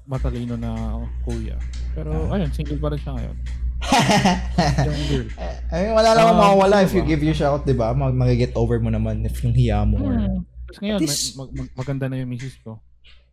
matalino 0.06 0.54
na 0.54 0.72
kuya. 1.20 1.58
Pero, 1.92 2.30
Ah. 2.30 2.38
ayun, 2.38 2.50
single 2.50 2.78
pa 2.78 2.88
rin 2.88 3.00
siya 3.00 3.12
ngayon. 3.12 3.36
Yung 3.80 5.04
girl. 5.08 5.26
Ay, 5.70 5.88
wala 5.90 6.08
naman 6.12 6.34
Ah, 6.34 6.40
mawawala 6.40 6.76
if 6.84 6.92
you 6.92 7.02
give 7.02 7.20
your 7.20 7.34
shot, 7.34 7.64
di 7.64 7.72
ba? 7.72 7.90
Mag 7.90 8.12
mag-get 8.12 8.52
over 8.54 8.76
mo 8.76 8.92
naman 8.92 9.24
if 9.24 9.40
yung 9.40 9.56
hiya 9.56 9.82
mo. 9.82 9.96
Or... 9.98 10.14
Hmm. 10.14 10.40
Tapos 10.68 10.78
ngayon, 10.78 10.98
least- 11.00 11.34
mag- 11.34 11.52
mag- 11.52 11.74
maganda 11.74 12.06
na 12.06 12.20
yung 12.20 12.30
misis 12.30 12.54
ko. 12.60 12.78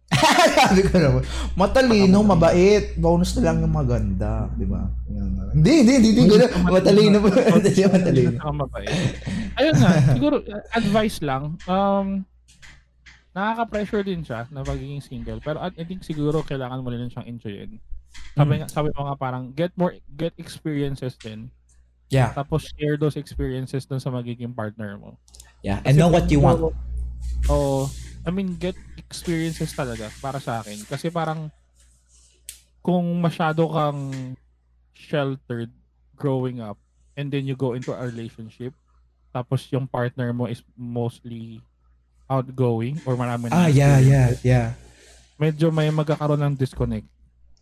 Sabi 0.72 0.88
ko 0.88 1.04
naman, 1.04 1.22
matalino, 1.54 2.24
mabait, 2.24 2.96
bonus 2.96 3.36
na 3.36 3.52
lang 3.52 3.60
yung 3.60 3.76
maganda, 3.76 4.48
di 4.56 4.64
ba? 4.64 4.88
Hindi, 5.52 5.84
hindi, 5.84 5.94
hindi, 6.00 6.10
hindi, 6.16 6.48
matalino 6.64 7.18
po. 7.20 7.28
Hindi, 7.60 7.84
matalino. 7.84 8.40
Ayun 9.60 9.76
nga, 9.76 9.92
siguro, 10.16 10.36
uh, 10.40 10.64
advice 10.72 11.20
lang. 11.20 11.60
Um, 11.68 12.24
nakaka-pressure 13.36 14.08
din 14.08 14.24
siya 14.24 14.48
na 14.48 14.64
magiging 14.64 15.04
single. 15.04 15.44
Pero 15.44 15.60
I 15.60 15.76
I 15.76 15.84
think 15.84 16.02
siguro 16.02 16.40
kailangan 16.42 16.82
mo 16.82 16.88
rin 16.90 17.12
siyang 17.12 17.28
enjoyin. 17.28 17.78
Sabi, 18.38 18.54
Mm. 18.56 18.70
sabi 18.70 18.90
mo 18.94 19.02
nga 19.04 19.18
parang, 19.18 19.50
get 19.50 19.74
more, 19.74 19.92
get 20.08 20.38
experiences 20.38 21.18
din. 21.18 21.50
Yeah, 22.08 22.32
Tapos 22.32 22.70
share 22.70 22.96
those 22.96 23.18
experiences 23.18 23.84
dun 23.84 24.00
sa 24.00 24.08
magiging 24.08 24.54
partner 24.54 24.96
mo. 24.96 25.18
yeah. 25.60 25.82
And 25.84 25.98
know 25.98 26.08
what 26.08 26.30
you 26.30 26.40
want. 26.40 26.62
Oo. 27.50 27.90
I 28.24 28.30
mean, 28.30 28.56
get 28.56 28.78
experiences 28.96 29.74
talaga 29.74 30.08
para 30.20 30.38
sa 30.38 30.62
akin. 30.62 30.86
Kasi 30.86 31.10
parang 31.10 31.50
kung 32.80 33.04
masyado 33.18 33.68
kang 33.68 34.00
sheltered 34.94 35.72
growing 36.16 36.60
up 36.60 36.78
and 37.14 37.28
then 37.28 37.44
you 37.44 37.54
go 37.54 37.74
into 37.74 37.92
a 37.92 38.00
relationship 38.00 38.72
tapos 39.30 39.68
yung 39.70 39.86
partner 39.86 40.32
mo 40.32 40.48
is 40.48 40.64
mostly 40.74 41.60
outgoing 42.26 42.98
or 43.04 43.14
marami 43.14 43.48
na 43.48 43.66
Ah, 43.66 43.70
yeah, 43.70 44.00
yeah, 44.00 44.32
yeah. 44.42 44.68
medyo 45.36 45.68
may 45.68 45.88
magkakaroon 45.88 46.42
ng 46.42 46.56
disconnect. 46.56 47.06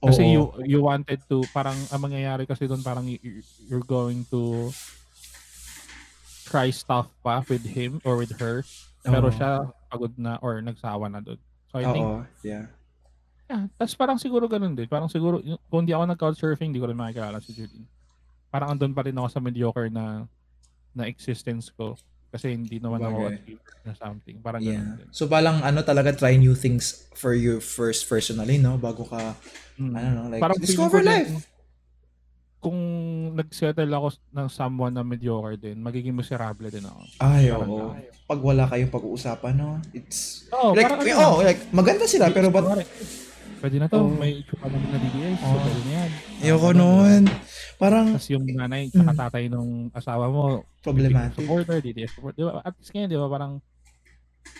Kasi 0.04 0.22
Oo. 0.28 0.32
you 0.32 0.41
you 0.78 0.80
wanted 0.84 1.20
to 1.32 1.41
parang 1.56 1.78
ang 1.89 2.02
mangyayari 2.02 2.43
kasi 2.43 2.68
doon 2.68 2.84
parang 2.84 3.08
you're 3.68 3.86
going 3.86 4.28
to 4.28 4.70
try 6.46 6.70
stuff 6.70 7.10
pa 7.26 7.41
with 7.50 7.66
him 7.66 7.98
or 8.06 8.20
with 8.20 8.32
her 8.38 8.62
pero 9.06 9.30
Oo. 9.30 9.34
siya 9.34 9.50
pagod 9.89 10.14
na 10.18 10.41
or 10.41 10.60
nagsawa 10.62 11.06
na 11.10 11.22
doon. 11.22 11.39
So 11.70 11.78
I 11.78 11.86
think 11.93 12.06
Oo, 12.06 12.22
yeah. 12.41 12.66
yeah, 13.46 13.70
tas 13.78 13.93
parang 13.93 14.18
siguro 14.18 14.50
ganun 14.50 14.74
din. 14.74 14.89
Parang 14.89 15.10
siguro 15.10 15.41
y- 15.46 15.60
kung 15.70 15.86
di 15.86 15.93
ako 15.93 16.10
nag-couchsurfing, 16.10 16.74
di 16.74 16.82
ko 16.82 16.89
rin 16.89 16.98
makikilala 16.98 17.38
si 17.38 17.54
Julie. 17.54 17.86
Parang 18.50 18.74
andun 18.74 18.98
pa 18.98 19.06
rin 19.06 19.14
ako 19.14 19.28
sa 19.30 19.41
mediocre 19.43 19.93
na 19.93 20.26
na 20.96 21.06
existence 21.06 21.70
ko 21.70 21.93
kasi 22.36 22.51
hindi 22.51 22.83
naman 22.83 22.99
ako 22.99 23.17
Bagay. 23.23 23.36
achieve 23.39 23.63
na 23.81 23.93
something. 23.95 24.36
Parang 24.43 24.59
Yeah. 24.59 24.83
ganun 24.83 24.99
din. 24.99 25.09
So 25.15 25.23
palang 25.25 25.63
ano 25.63 25.79
talaga 25.81 26.11
try 26.11 26.36
new 26.36 26.51
things 26.51 27.07
for 27.15 27.31
you 27.31 27.63
first 27.63 28.03
personally, 28.05 28.59
no? 28.59 28.75
Bago 28.75 29.07
ka 29.07 29.39
Mm. 29.75 29.93
ano 29.93 30.07
no, 30.11 30.23
like 30.27 30.43
Parang 30.43 30.59
discover 30.59 30.99
life. 30.99 31.31
din, 31.31 31.39
Kung 32.59 32.79
nag-settle 33.38 33.93
ako 33.93 34.07
ng 34.33 34.47
someone 34.49 34.89
na 34.89 35.05
mediocre 35.05 35.53
din, 35.53 35.77
magiging 35.77 36.17
miserable 36.17 36.65
din 36.65 36.81
ako. 36.81 36.97
Ay, 37.21 37.53
Parang 37.53 37.69
oo. 37.69 37.93
ganun. 37.93 38.25
Pag 38.25 38.39
wala 38.41 38.63
kayong 38.65 38.89
pag-uusapan, 38.89 39.53
no? 39.53 39.77
It's 39.93 40.49
Oo, 40.49 40.73
like 40.73 40.89
parang 40.89 41.05
ano 41.05 41.29
oh, 41.29 41.45
like 41.45 41.61
maganda 41.69 42.09
sila 42.09 42.33
pero 42.33 42.49
ba't 42.49 42.65
Pwede 43.61 43.77
na 43.77 43.86
to, 43.86 44.01
Oo. 44.01 44.17
may 44.17 44.41
itsura 44.41 44.65
na 44.67 44.97
DDS, 44.97 45.38
so 45.39 45.45
Oo. 45.47 45.61
pwede 45.61 45.79
na 45.79 45.91
yan. 45.93 46.09
ayoko 46.41 46.61
Parang 46.65 46.79
noon. 46.81 47.21
Parang 47.76 48.15
Tapos 48.15 48.30
yung 48.32 48.45
nanay 48.47 48.88
at 48.88 49.15
tatay 49.15 49.51
nung 49.51 49.91
asawa 49.91 50.32
mo, 50.32 50.63
problematic. 50.80 51.43
supporter, 51.43 51.78
DDS 51.84 52.15
support. 52.15 52.34
Di 52.36 52.43
ba? 52.47 52.63
At 52.63 52.76
least 52.80 52.91
ngayon, 52.95 53.09
di 53.11 53.19
ba, 53.19 53.28
parang 53.28 53.53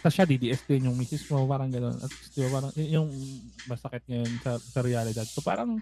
tapos 0.02 0.18
siya 0.18 0.26
DDS 0.26 0.66
din 0.66 0.90
yung 0.90 0.98
misis 0.98 1.26
mo, 1.30 1.46
parang 1.46 1.70
gano'n. 1.70 1.98
At 2.02 2.10
di 2.10 2.40
ba, 2.42 2.50
parang 2.58 2.72
yun 2.74 2.90
yung 3.02 3.10
masakit 3.70 4.02
ngayon 4.10 4.32
sa, 4.42 4.58
sa 4.58 4.80
realidad. 4.82 5.26
So 5.30 5.46
parang, 5.46 5.78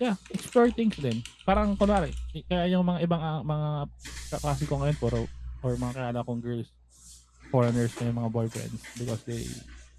yeah, 0.00 0.16
explore 0.32 0.72
things 0.72 0.96
din. 0.96 1.20
Parang, 1.44 1.76
kunwari, 1.76 2.16
kaya 2.48 2.72
yung 2.72 2.84
mga 2.84 3.04
ibang 3.04 3.20
ah, 3.20 3.40
mga 3.44 3.68
kaklase 4.32 4.64
ko 4.64 4.80
ngayon, 4.80 4.96
puro, 4.96 5.20
or 5.60 5.72
mga 5.76 5.94
kakala 5.94 6.26
kong 6.26 6.40
girls, 6.40 6.68
foreigners 7.52 7.92
na 8.00 8.08
yung 8.10 8.18
mga 8.24 8.30
boyfriends 8.32 8.80
because 8.98 9.22
they 9.28 9.44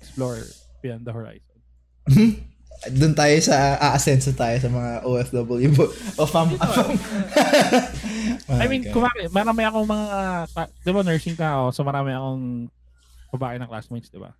explore 0.02 0.42
beyond 0.82 1.06
the 1.06 1.14
horizon. 1.14 1.58
Doon 2.88 3.12
tayo 3.12 3.34
sa 3.40 3.58
aasenso 3.76 4.32
tayo 4.32 4.54
sa 4.56 4.70
mga 4.70 5.02
OFW 5.02 5.70
o 6.14 6.24
fam. 6.24 6.54
fam. 6.54 6.94
I 8.62 8.66
mean, 8.66 8.86
Okay. 8.86 8.94
kumari, 8.94 9.26
marami 9.28 9.62
akong 9.62 9.84
mga, 9.84 10.08
di 10.80 10.92
ba, 10.92 11.02
nursing 11.02 11.34
ka 11.34 11.58
ako, 11.58 11.66
so 11.72 11.82
marami 11.82 12.12
akong 12.12 12.70
babae 13.30 13.58
na 13.58 13.66
classmates, 13.66 14.08
di 14.08 14.18
ba? 14.18 14.32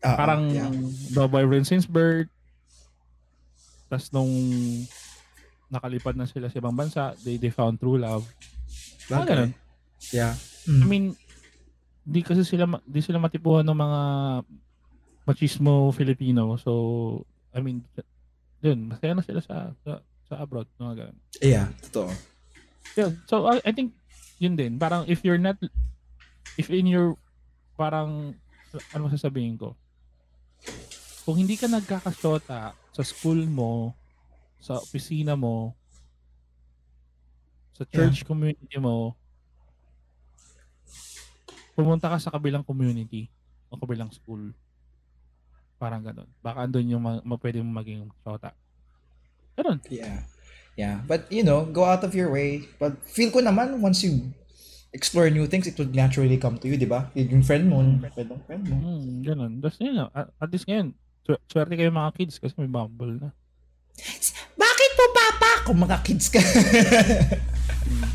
Ah, 0.00 0.16
Parang 0.16 0.48
yeah. 0.48 0.70
the 1.10 1.26
boyfriend 1.26 1.64
since 1.64 1.84
birth. 1.84 2.30
Tapos 3.86 4.08
nung 4.10 4.30
nakalipad 5.66 6.14
na 6.14 6.24
sila 6.24 6.46
sa 6.46 6.56
ibang 6.56 6.72
bansa, 6.72 7.12
they, 7.20 7.36
they 7.36 7.50
found 7.50 7.76
true 7.76 7.98
love. 7.98 8.24
Mga 9.06 9.10
Bagay. 9.12 9.28
ganun. 9.28 9.50
Yeah. 10.10 10.32
I 10.32 10.70
Mm. 10.70 10.86
mean, 10.86 11.04
di 12.02 12.20
kasi 12.20 12.40
sila, 12.42 12.64
di 12.82 13.00
sila 13.00 13.18
matipuhan 13.18 13.64
ng 13.64 13.74
mga 13.74 14.00
machismo 15.24 15.72
Filipino. 15.90 16.56
So, 16.56 16.72
I 17.50 17.58
mean, 17.58 17.82
yun, 18.62 18.92
masaya 18.92 19.16
na 19.16 19.24
sila 19.26 19.40
sa, 19.42 19.74
sa, 19.82 20.04
sa 20.28 20.34
abroad. 20.38 20.70
Ganun. 20.78 21.16
Yeah, 21.42 21.72
totoo. 21.90 22.12
Yun. 22.94 23.12
So, 23.26 23.46
I, 23.50 23.58
I 23.66 23.72
think, 23.74 23.94
yun 24.38 24.54
din. 24.54 24.78
Parang 24.78 25.04
if 25.10 25.24
you're 25.26 25.40
not, 25.40 25.58
if 26.56 26.70
in 26.70 26.86
your, 26.86 27.18
parang, 27.74 28.38
ano 28.94 29.10
masasabihin 29.10 29.58
ko? 29.58 29.74
Kung 31.26 31.36
hindi 31.40 31.58
ka 31.58 31.66
nagkakasyota 31.66 32.72
sa 32.74 33.02
school 33.02 33.42
mo, 33.50 33.94
sa 34.60 34.78
opisina 34.78 35.34
mo, 35.34 35.74
sa 37.74 37.88
church 37.88 38.28
community 38.28 38.76
mo, 38.76 39.16
pumunta 41.72 42.12
ka 42.12 42.20
sa 42.20 42.28
kabilang 42.28 42.60
community 42.60 43.32
o 43.72 43.80
kabilang 43.80 44.12
school. 44.12 44.52
Parang 45.80 46.04
ganun. 46.04 46.28
Baka 46.38 46.68
andun 46.68 46.86
yung 46.86 47.00
ma- 47.00 47.24
ma- 47.24 47.40
pwede 47.40 47.64
mo 47.64 47.72
maging 47.72 48.12
syota. 48.20 48.52
Ganun. 49.56 49.80
Yeah. 49.88 50.28
Yeah. 50.76 51.00
But, 51.08 51.24
you 51.32 51.40
know, 51.40 51.64
go 51.64 51.84
out 51.84 52.04
of 52.04 52.12
your 52.12 52.28
way. 52.28 52.68
But 52.76 53.00
feel 53.04 53.32
ko 53.32 53.40
naman, 53.40 53.80
once 53.80 54.04
you 54.04 54.28
explore 54.92 55.28
new 55.28 55.48
things, 55.48 55.64
it 55.64 55.76
would 55.76 55.96
naturally 55.96 56.36
come 56.36 56.60
to 56.60 56.68
you, 56.68 56.76
di 56.76 56.84
ba? 56.84 57.08
Yung 57.16 57.40
friend 57.40 57.64
mo, 57.66 57.80
yung 57.80 58.04
friend 58.12 58.28
mo, 58.28 58.36
friend 58.44 58.62
mo. 58.68 58.74
Hmm, 58.76 59.24
ganun. 59.24 59.52
Tapos 59.58 59.80
yun, 59.80 59.96
nga, 59.96 60.06
at, 60.12 60.28
at 60.36 60.48
least 60.52 60.68
ngayon, 60.68 60.92
swer- 61.24 61.42
swerte 61.48 61.74
kayo 61.74 61.88
mga 61.88 62.12
kids 62.12 62.36
kasi 62.36 62.52
may 62.56 62.68
Bumble 62.68 63.16
na. 63.16 63.28
Bakit 64.56 64.90
po, 64.94 65.04
Papa? 65.12 65.50
Kung 65.64 65.80
mga 65.80 65.96
kids 66.04 66.28
ka. 66.28 66.40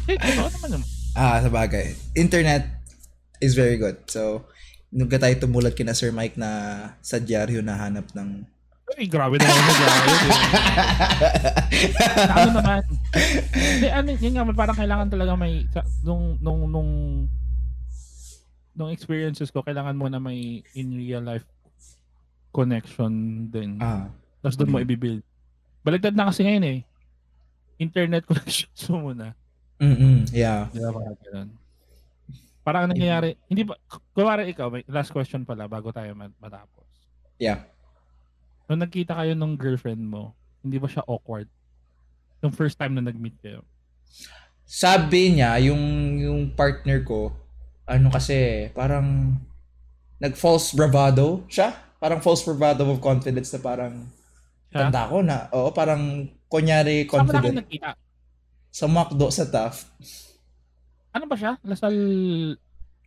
Eh, 0.05 0.21
totoo 0.21 0.49
naman 0.53 0.69
yun. 0.77 0.83
ah, 1.17 1.41
sa 1.41 1.49
bagay. 1.49 1.97
Internet 2.13 2.69
is 3.41 3.57
very 3.57 3.73
good. 3.75 3.97
So, 4.05 4.45
nung 4.95 5.11
ka 5.11 5.19
tayo 5.19 5.35
tumulat 5.35 5.75
kina 5.75 5.91
Sir 5.91 6.15
Mike 6.15 6.39
na 6.39 6.49
sa 7.03 7.19
dyaryo 7.19 7.59
nahanap 7.59 8.07
ng... 8.15 8.47
Ay, 8.95 9.11
grabe 9.11 9.35
na 9.35 9.43
yun. 9.43 9.63
Grabe. 9.75 10.09
ano 12.31 12.49
naman? 12.55 12.81
Hindi, 13.51 13.87
ano, 13.91 14.07
yun 14.15 14.33
nga, 14.39 14.47
parang 14.55 14.77
kailangan 14.79 15.11
talaga 15.11 15.35
may, 15.35 15.67
nung, 15.99 16.39
nung, 16.39 16.71
nung, 16.71 16.91
nung 18.71 18.89
experiences 18.95 19.51
ko, 19.51 19.67
kailangan 19.67 19.99
mo 19.99 20.07
na 20.07 20.21
may 20.23 20.63
in 20.79 20.95
real 20.95 21.19
life 21.27 21.43
connection 22.55 23.11
din. 23.51 23.75
ah, 23.83 24.07
Tapos 24.39 24.55
doon 24.55 24.71
mo 24.71 24.79
i-build. 24.79 25.19
Baligtad 25.83 26.15
na 26.15 26.31
kasi 26.31 26.47
ngayon 26.47 26.65
eh. 26.71 26.79
Internet 27.83 28.23
connections 28.31 28.79
mo 28.87 29.11
muna. 29.11 29.35
mm 29.83 30.31
yeah. 30.31 30.71
Di 30.71 30.79
ba 30.79 30.95
parang 30.95 31.19
ganun? 31.19 31.49
Parang 32.65 32.89
ang 32.89 32.97
nangyayari, 32.97 33.37
hindi 33.45 33.61
ba, 33.61 33.77
kumari 34.17 34.49
ikaw, 34.49 34.73
may 34.73 34.81
last 34.89 35.13
question 35.13 35.45
pala 35.45 35.69
bago 35.69 35.93
tayo 35.93 36.17
mat- 36.17 36.33
matapos. 36.41 36.89
Yeah. 37.37 37.69
Nung 38.65 38.81
nagkita 38.81 39.13
kayo 39.13 39.37
nung 39.37 39.53
girlfriend 39.53 40.01
mo, 40.01 40.33
hindi 40.65 40.81
ba 40.81 40.89
siya 40.89 41.05
awkward? 41.05 41.45
Yung 42.41 42.49
first 42.49 42.81
time 42.81 42.97
na 42.97 43.05
nag-meet 43.05 43.37
kayo. 43.37 43.61
sabi 44.65 45.37
niya, 45.37 45.61
yung, 45.61 45.77
yung 46.17 46.41
partner 46.57 47.05
ko, 47.05 47.29
ano 47.85 48.09
kasi, 48.09 48.73
parang, 48.73 49.37
nag-false 50.17 50.73
bravado 50.73 51.45
siya. 51.45 51.69
Parang 52.01 52.17
false 52.17 52.41
bravado 52.41 52.81
of 52.89 52.97
confidence 52.97 53.53
na 53.53 53.61
parang, 53.61 54.09
Siya? 54.73 54.89
tanda 54.89 55.05
ko 55.05 55.21
na, 55.21 55.53
oo, 55.53 55.69
parang, 55.69 56.25
kunyari 56.49 57.05
Saan 57.05 57.29
ba 57.29 57.29
na 57.29 57.45
kayo 57.45 57.53
confident. 57.53 57.57
nagkita? 57.61 57.89
Sa 58.73 58.85
McDo, 58.89 59.29
sa 59.29 59.45
Taft, 59.45 59.85
Ano 61.15 61.31
ba 61.31 61.35
siya? 61.39 61.55
Lasal... 61.63 61.95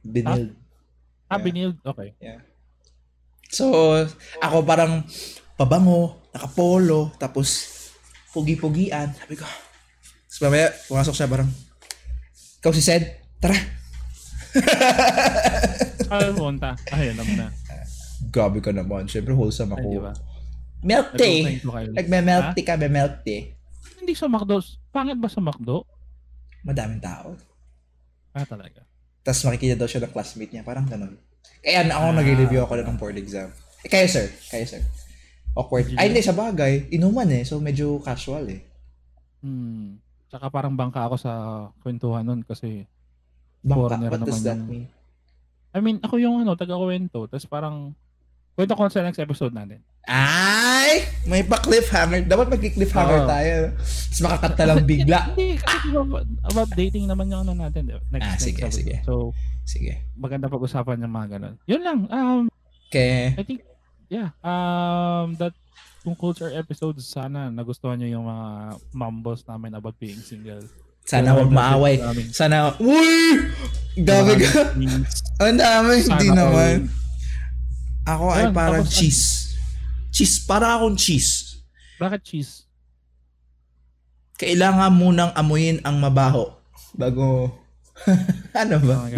binil. 0.01 0.57
Ah, 1.29 1.37
Yeah. 1.37 1.45
biniled? 1.45 1.77
Okay. 1.85 2.17
So, 3.53 3.69
ako 4.41 4.65
parang, 4.65 5.05
pabango, 5.61 6.25
nakapolo, 6.33 7.13
tapos, 7.21 7.49
pugi-pugian. 8.33 9.13
Sabi 9.13 9.37
ko, 9.37 9.45
tapos 9.45 10.41
mamaya, 10.41 10.73
pumasok 10.89 11.13
siya 11.13 11.29
parang, 11.29 11.49
ikaw 12.65 12.73
si 12.73 12.81
Sed, 12.81 13.05
tara. 13.37 13.57
Ay, 16.09 16.33
punta. 16.33 16.73
Ay, 16.89 17.13
alam 17.13 17.29
na. 17.37 17.53
Grabe 18.33 18.65
ka 18.65 18.73
naman. 18.73 19.05
Siyempre, 19.05 19.37
wholesome 19.37 19.77
Ay, 19.77 19.85
ako. 19.85 19.89
di 19.93 20.01
ba? 20.01 20.13
Milk 20.81 21.09
tea. 21.21 21.61
Nagme-milk 21.93 22.57
tea 22.57 22.65
ka, 22.65 22.81
may 22.81 22.89
milk 22.89 23.21
tea. 23.21 23.53
Hindi 24.01 24.17
sa 24.17 24.33
McDo. 24.33 24.65
Pangit 24.89 25.21
ba 25.21 25.29
sa 25.29 25.45
McDo? 25.45 25.85
Madaming 26.65 27.05
tao. 27.05 27.37
Ah, 28.39 28.47
talaga. 28.47 28.81
Tapos 29.21 29.43
makikita 29.43 29.75
daw 29.75 29.85
siya 29.85 30.01
ng 30.01 30.13
classmate 30.15 30.53
niya. 30.53 30.63
Parang 30.63 30.87
ganun. 30.87 31.19
Kaya 31.59 31.83
ako 31.85 32.07
Ah. 32.07 32.15
nag-review 32.15 32.61
ako 32.63 32.73
ng 32.79 32.97
board 32.97 33.19
exam. 33.19 33.51
Eh, 33.83 33.91
kayo 33.91 34.07
sir. 34.07 34.31
Kayo 34.49 34.65
sir. 34.65 34.83
Awkward. 35.53 35.91
Ay, 35.99 36.09
hindi. 36.09 36.23
Sa 36.23 36.31
bagay. 36.33 36.87
Inuman 36.89 37.27
eh. 37.29 37.43
So, 37.43 37.59
medyo 37.59 37.99
casual 37.99 38.47
eh. 38.49 38.63
Hmm. 39.43 39.99
Tsaka 40.29 40.47
parang 40.49 40.79
bangka 40.79 41.03
ako 41.03 41.17
sa 41.17 41.33
kwentuhan 41.81 42.23
nun 42.23 42.47
kasi 42.47 42.87
Bangka. 43.59 43.99
What 44.07 44.23
does 44.23 44.47
that 44.47 44.55
yung- 44.55 44.71
mean? 44.71 44.87
I 45.69 45.83
mean, 45.83 45.99
ako 45.99 46.15
yung 46.17 46.41
ano, 46.41 46.55
taga-kwento. 46.55 47.27
Tapos 47.27 47.45
parang 47.45 47.93
kwento 48.55 48.73
ko 48.73 48.87
sa 48.87 49.03
next 49.03 49.19
episode 49.19 49.51
natin. 49.51 49.83
Ay! 50.09 51.05
May 51.23 51.45
pa-cliffhanger. 51.45 52.25
Dapat 52.25 52.49
mag-cliffhanger 52.49 53.21
Oo. 53.23 53.29
tayo. 53.29 53.57
Tapos 53.77 54.21
makakanta 54.25 54.63
lang 54.65 54.83
bigla. 54.83 55.21
Hindi, 55.31 55.61
kasi 55.61 55.87
about 56.43 56.71
dating 56.73 57.05
naman 57.05 57.29
yung 57.29 57.45
ano 57.45 57.53
natin. 57.55 57.93
Next, 58.09 58.25
Ah, 58.25 58.33
next 58.33 58.43
sige, 58.43 58.61
episode. 58.65 58.79
sige. 58.81 58.95
So, 59.05 59.37
Sige. 59.63 60.09
maganda 60.17 60.49
pag-usapan 60.49 61.05
yung 61.05 61.13
mga 61.13 61.29
ganun. 61.31 61.55
Yun 61.65 61.83
lang. 61.83 61.99
Um, 62.09 62.43
Okay. 62.89 63.37
I 63.37 63.45
think, 63.45 63.61
yeah. 64.09 64.33
Um, 64.41 65.37
that 65.37 65.53
concludes 66.01 66.41
our 66.41 66.49
episodes. 66.51 67.05
Sana 67.05 67.53
nagustuhan 67.53 68.01
nyo 68.01 68.09
yung 68.09 68.25
mga 68.25 68.49
mambos 68.91 69.45
namin 69.45 69.77
about 69.77 69.93
being 69.99 70.17
single. 70.19 70.65
Sana 71.05 71.37
wag 71.37 71.49
maaway. 71.49 72.01
Sana, 72.33 72.73
uy! 72.81 73.45
Dami 73.95 74.41
ka. 74.41 74.73
Ang 75.39 75.57
dami. 75.57 76.01
Hindi 76.01 76.29
naman. 76.29 76.89
Ako 78.05 78.25
ay 78.31 78.45
parang 78.53 78.85
tapos- 78.85 78.93
cheese. 78.95 79.48
Cheese. 80.13 80.45
Para 80.49 80.77
akong 80.77 80.97
cheese. 80.97 81.63
Bakit 81.99 82.21
cheese? 82.25 82.53
Kailangan 84.39 84.95
munang 84.95 85.33
amuyin 85.35 85.83
ang 85.83 85.99
mabaho. 85.99 86.55
Bago... 86.95 87.53
ano 88.63 88.79
ba? 88.79 89.11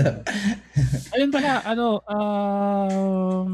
Ayun 1.13 1.29
pala, 1.29 1.61
ano, 1.69 2.01
um, 2.09 3.53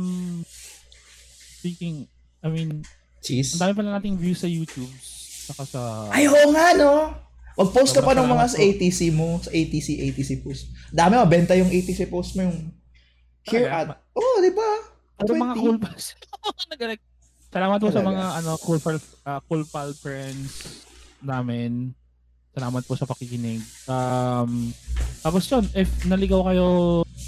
speaking, 1.59 2.07
I 2.39 2.47
mean, 2.47 2.87
cheese? 3.19 3.59
ang 3.59 3.67
dami 3.67 3.73
pala 3.75 3.99
nating 3.99 4.15
views 4.15 4.39
sa 4.39 4.47
YouTube, 4.47 4.95
saka 5.51 5.67
sa, 5.67 5.81
Ay, 6.15 6.31
oo 6.31 6.55
nga, 6.55 6.79
no? 6.79 7.11
Mag-post 7.57 7.97
ka 7.97 8.05
pa 8.05 8.13
ng 8.13 8.29
mga 8.29 8.47
sa 8.53 8.59
ATC 8.61 9.01
mo. 9.17 9.41
Sa 9.41 9.49
ATC, 9.49 9.97
ATC 9.97 10.45
post. 10.45 10.69
Dami, 10.93 11.17
mabenta 11.17 11.57
yung 11.57 11.73
ATC 11.73 12.05
post 12.13 12.37
mo 12.37 12.45
yung 12.45 12.69
here 13.49 13.73
at... 13.73 13.97
Oh, 14.13 14.37
di 14.45 14.53
ba? 14.53 14.71
Puro 15.17 15.33
mga 15.33 15.55
20. 15.57 15.63
cool 15.65 15.79
pals. 15.81 16.13
Nag-direct. 16.71 17.01
Salamat 17.57 17.81
po 17.81 17.89
sa 17.89 18.05
mga 18.05 18.25
ano 18.37 18.53
cool 18.61 18.77
pal 18.77 19.01
uh, 19.01 19.41
cool 19.49 19.65
pal 19.73 19.89
friends 19.97 20.85
namin. 21.25 21.97
Salamat 22.53 22.85
po 22.85 23.01
sa 23.01 23.09
pakikinig. 23.09 23.65
Um 23.89 24.77
tapos 25.25 25.49
yun, 25.49 25.65
if 25.73 25.89
naligaw 26.05 26.45
kayo 26.53 26.69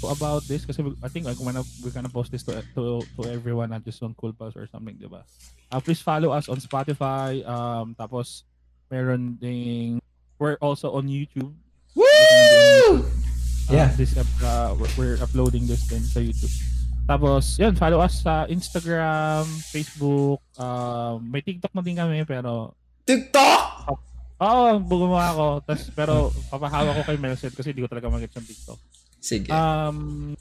about 0.05 0.45
this 0.45 0.69
kasi 0.69 0.85
I 1.01 1.09
think 1.09 1.25
I'm 1.25 1.33
gonna 1.33 1.65
we're 1.81 1.89
gonna 1.89 2.13
post 2.13 2.29
this 2.29 2.45
to 2.45 2.61
to, 2.77 3.01
to 3.01 3.21
everyone 3.25 3.73
not 3.73 3.81
just 3.81 4.05
on 4.05 4.13
cool 4.21 4.29
pals 4.37 4.53
or 4.53 4.69
something, 4.69 5.01
'di 5.01 5.09
ba? 5.09 5.25
Uh, 5.73 5.81
please 5.81 5.97
follow 5.97 6.29
us 6.29 6.45
on 6.45 6.61
Spotify. 6.61 7.41
Um 7.49 7.97
tapos 7.97 8.45
meron 8.93 9.33
ding 9.41 9.97
we're 10.37 10.61
also 10.61 10.93
on 10.93 11.09
YouTube. 11.09 11.57
Woo! 11.97 12.05
Uh, 12.05 13.01
Yeah. 13.73 13.89
This 13.97 14.13
uh, 14.17 14.77
we're, 14.77 14.93
we're 14.93 15.17
uploading 15.25 15.65
this 15.65 15.89
din 15.89 16.05
sa 16.05 16.21
YouTube. 16.21 16.53
Tapos, 17.09 17.57
yun, 17.57 17.73
follow 17.73 18.05
us 18.05 18.21
sa 18.21 18.45
Instagram, 18.45 19.41
Facebook, 19.73 20.45
um, 20.61 21.17
may 21.25 21.41
TikTok 21.41 21.73
na 21.73 21.81
din 21.81 21.97
kami, 21.97 22.21
pero, 22.21 22.77
TikTok! 23.01 23.89
oo, 24.37 24.65
gumawa 24.85 25.33
ako. 25.33 25.45
Tas, 25.65 25.89
pero, 25.89 26.29
papahawa 26.53 26.93
ko 26.93 27.01
kay 27.01 27.17
Melset 27.17 27.57
kasi 27.57 27.73
di 27.73 27.81
ko 27.81 27.89
talaga 27.89 28.13
mag 28.13 28.21
sa 28.29 28.37
TikTok. 28.37 28.79
Sige. 29.17 29.49
Um, 29.49 30.37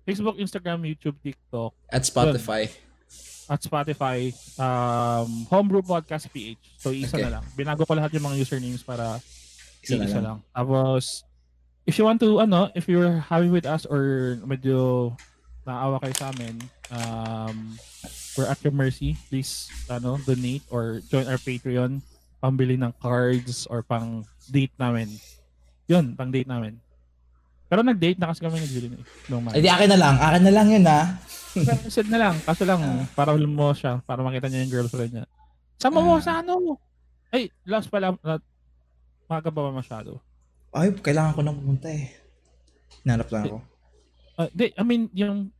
Facebook, 0.00 0.40
Instagram, 0.40 0.82
YouTube, 0.82 1.14
TikTok, 1.22 1.70
at 1.86 2.02
Spotify. 2.02 2.66
at 3.46 3.60
Spotify, 3.62 4.32
um, 4.58 5.46
Homebrew 5.46 5.82
Podcast 5.82 6.26
PH. 6.32 6.58
So, 6.80 6.90
isa 6.90 7.14
Okay. 7.14 7.30
na 7.30 7.38
lang. 7.38 7.44
Binago 7.54 7.86
ko 7.86 7.94
lahat 7.94 8.10
yung 8.16 8.26
mga 8.26 8.42
usernames 8.42 8.82
para 8.82 9.22
Isa 9.84 10.00
na 10.00 10.08
isa 10.08 10.18
lang. 10.18 10.24
lang. 10.24 10.38
Tapos, 10.50 11.22
if 11.90 11.98
you 11.98 12.06
want 12.06 12.22
to, 12.22 12.38
ano, 12.38 12.70
if 12.72 12.86
you're 12.86 13.18
happy 13.18 13.50
with 13.50 13.66
us 13.66 13.82
or 13.84 14.38
medyo 14.46 15.10
naawa 15.66 15.98
kayo 15.98 16.14
sa 16.14 16.30
amin, 16.30 16.62
um, 16.88 17.74
we're 18.38 18.46
at 18.46 18.62
your 18.62 18.70
mercy. 18.72 19.18
Please, 19.26 19.66
ano, 19.90 20.22
donate 20.22 20.62
or 20.70 21.02
join 21.10 21.26
our 21.26 21.36
Patreon. 21.36 21.98
Pambili 22.38 22.78
ng 22.78 22.94
cards 22.96 23.66
or 23.66 23.82
pang 23.82 24.22
date 24.48 24.72
namin. 24.78 25.10
Yun, 25.90 26.14
pang 26.14 26.30
date 26.30 26.48
namin. 26.48 26.78
Pero 27.66 27.82
nag-date 27.82 28.16
na 28.16 28.30
kasi 28.30 28.40
kami 28.40 28.58
ni 28.58 28.66
Julie. 28.66 28.90
eh, 28.90 29.02
Nung 29.28 29.44
Ay, 29.50 29.60
di 29.60 29.68
akin 29.68 29.90
na 29.90 29.98
lang. 30.00 30.14
Akin 30.16 30.42
na 30.42 30.52
lang 30.54 30.66
yun, 30.66 30.84
ha? 30.86 31.20
Said 31.86 32.08
na 32.08 32.18
lang. 32.18 32.34
Kaso 32.40 32.64
lang, 32.64 32.80
para 33.12 33.34
alam 33.34 33.50
mo 33.50 33.70
siya, 33.70 33.98
para 34.02 34.22
makita 34.22 34.46
niya 34.48 34.62
yung 34.64 34.72
girlfriend 34.72 35.12
niya. 35.12 35.26
Sama 35.76 36.00
mo 36.00 36.16
Ah. 36.16 36.22
sa 36.22 36.32
ano? 36.40 36.78
Ay, 37.30 37.50
last 37.62 37.86
pala, 37.86 38.10
uh, 38.16 38.40
maga 39.28 39.50
pa 39.50 39.60
ba 39.60 39.70
masyado? 39.70 40.18
Ay, 40.70 40.94
kailangan 40.94 41.34
ko 41.34 41.40
nang 41.42 41.58
pumunta 41.58 41.90
eh. 41.90 42.14
Nanap 43.02 43.28
lang 43.34 43.42
ako. 43.46 43.58
Uh, 44.38 44.48
di, 44.54 44.70
I 44.74 44.82
mean, 44.86 45.10
yung 45.12 45.50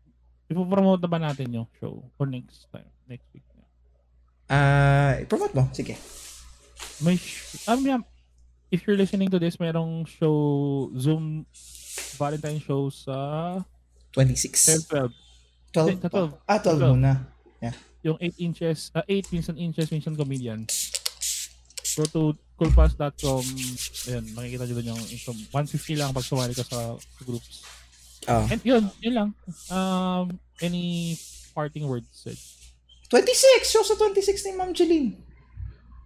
ipopromote 0.47 1.03
na 1.03 1.11
ba 1.11 1.19
natin 1.19 1.51
yung 1.51 1.69
show 1.79 2.03
or 2.19 2.27
next 2.27 2.71
time, 2.71 2.87
next 3.11 3.27
week? 3.35 3.45
Ah, 4.51 5.15
promote 5.31 5.55
mo. 5.55 5.71
Sige. 5.71 5.95
May, 6.99 7.15
sh- 7.15 7.71
um, 7.71 7.87
yeah, 7.87 8.03
if 8.75 8.83
you're 8.83 8.99
listening 8.99 9.31
to 9.31 9.39
this, 9.39 9.63
merong 9.63 10.03
show, 10.11 10.91
Zoom 10.99 11.47
Valentine 12.19 12.59
show 12.59 12.91
sa 12.91 13.15
26. 14.11 14.91
12, 14.91 15.15
12. 15.71 15.87
Hindi, 15.87 16.09
12. 16.11 16.51
Ah, 16.51 16.59
12 16.59 16.83
12. 16.83 16.95
muna. 16.99 17.13
yung 18.01 18.17
8 18.17 18.33
inches, 18.41 18.89
uh, 18.97 19.05
8 19.05 19.29
minsan 19.31 19.57
inches, 19.61 19.87
minsan 19.93 20.17
comedian. 20.17 20.65
Go 21.95 22.05
to 22.11 22.23
coolpass.com, 22.61 23.41
ayun, 24.07 24.25
makikita 24.37 24.69
nyo 24.69 24.75
doon 24.77 24.91
yung 24.93 25.03
info. 25.09 25.33
150 25.33 25.97
lang 25.97 26.13
pag 26.13 26.21
sumali 26.23 26.53
ka 26.53 26.61
sa, 26.61 26.93
sa 26.95 27.23
groups. 27.25 27.65
Oh. 28.29 28.45
And 28.47 28.61
yun, 28.61 28.85
yun 29.01 29.15
lang. 29.17 29.29
Um, 29.73 30.37
any 30.61 31.17
parting 31.57 31.89
words 31.89 32.05
said? 32.13 32.37
26! 33.09 33.65
Show 33.65 33.83
sa 33.83 33.97
26 33.97 34.21
ni 34.45 34.53
Ma'am 34.55 34.71
Jeline. 34.71 35.17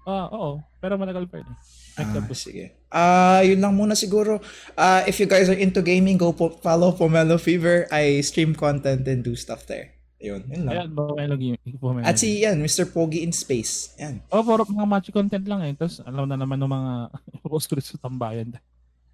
Ah, 0.06 0.31
oo. 0.31 0.62
Pero 0.78 0.94
matagal 0.94 1.26
pa 1.26 1.43
yun. 1.43 1.48
eh. 1.48 1.59
Next 1.94 2.10
Ah, 2.10 2.18
episode. 2.18 2.43
sige. 2.44 2.64
Ah, 2.90 3.40
yun 3.43 3.59
lang 3.59 3.74
muna 3.74 3.94
siguro. 3.94 4.39
Ah, 4.74 5.02
if 5.05 5.18
you 5.18 5.26
guys 5.26 5.47
are 5.47 5.59
into 5.59 5.78
gaming, 5.78 6.14
go 6.14 6.31
po 6.31 6.55
follow 6.59 6.90
Pomelo 6.90 7.35
Fever. 7.35 7.86
I 7.90 8.18
stream 8.20 8.55
content 8.55 9.02
and 9.06 9.22
do 9.22 9.35
stuff 9.35 9.66
there. 9.66 9.94
Yun, 10.25 10.41
yun 10.49 10.63
lang. 10.65 10.73
Ayan, 10.73 10.89
Pomelo 10.97 11.37
Gaming. 11.37 11.77
Pomelo 11.77 12.05
At 12.09 12.17
si 12.17 12.41
yan, 12.41 12.57
Mr. 12.57 12.89
Pogi 12.89 13.21
in 13.21 13.33
Space. 13.37 13.93
Yan. 14.01 14.25
Oh, 14.33 14.41
puro 14.41 14.65
mga 14.65 14.89
match 14.89 15.13
content 15.13 15.45
lang 15.45 15.61
eh. 15.69 15.77
Tapos 15.77 16.01
alam 16.01 16.25
na 16.25 16.41
naman 16.41 16.57
ng 16.57 16.73
mga 16.73 16.93
post 17.45 17.69
ko 17.69 17.77
sa 17.77 18.01
tambayan. 18.01 18.57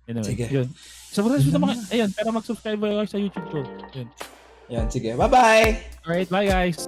Anyway, 0.06 0.30
Sige. 0.30 0.46
yun. 0.46 0.68
So, 1.10 1.26
so, 1.26 1.58
mga, 1.58 1.74
ayun, 1.90 2.10
pero 2.14 2.30
mag-subscribe 2.30 2.78
kayo 2.78 3.06
sa 3.10 3.18
YouTube 3.18 3.46
ko. 3.50 3.58
Yun. 3.94 4.08
Yan, 4.70 4.86
sige. 4.86 5.18
Bye-bye! 5.18 5.66
Alright, 6.06 6.30
bye 6.30 6.46
guys! 6.46 6.86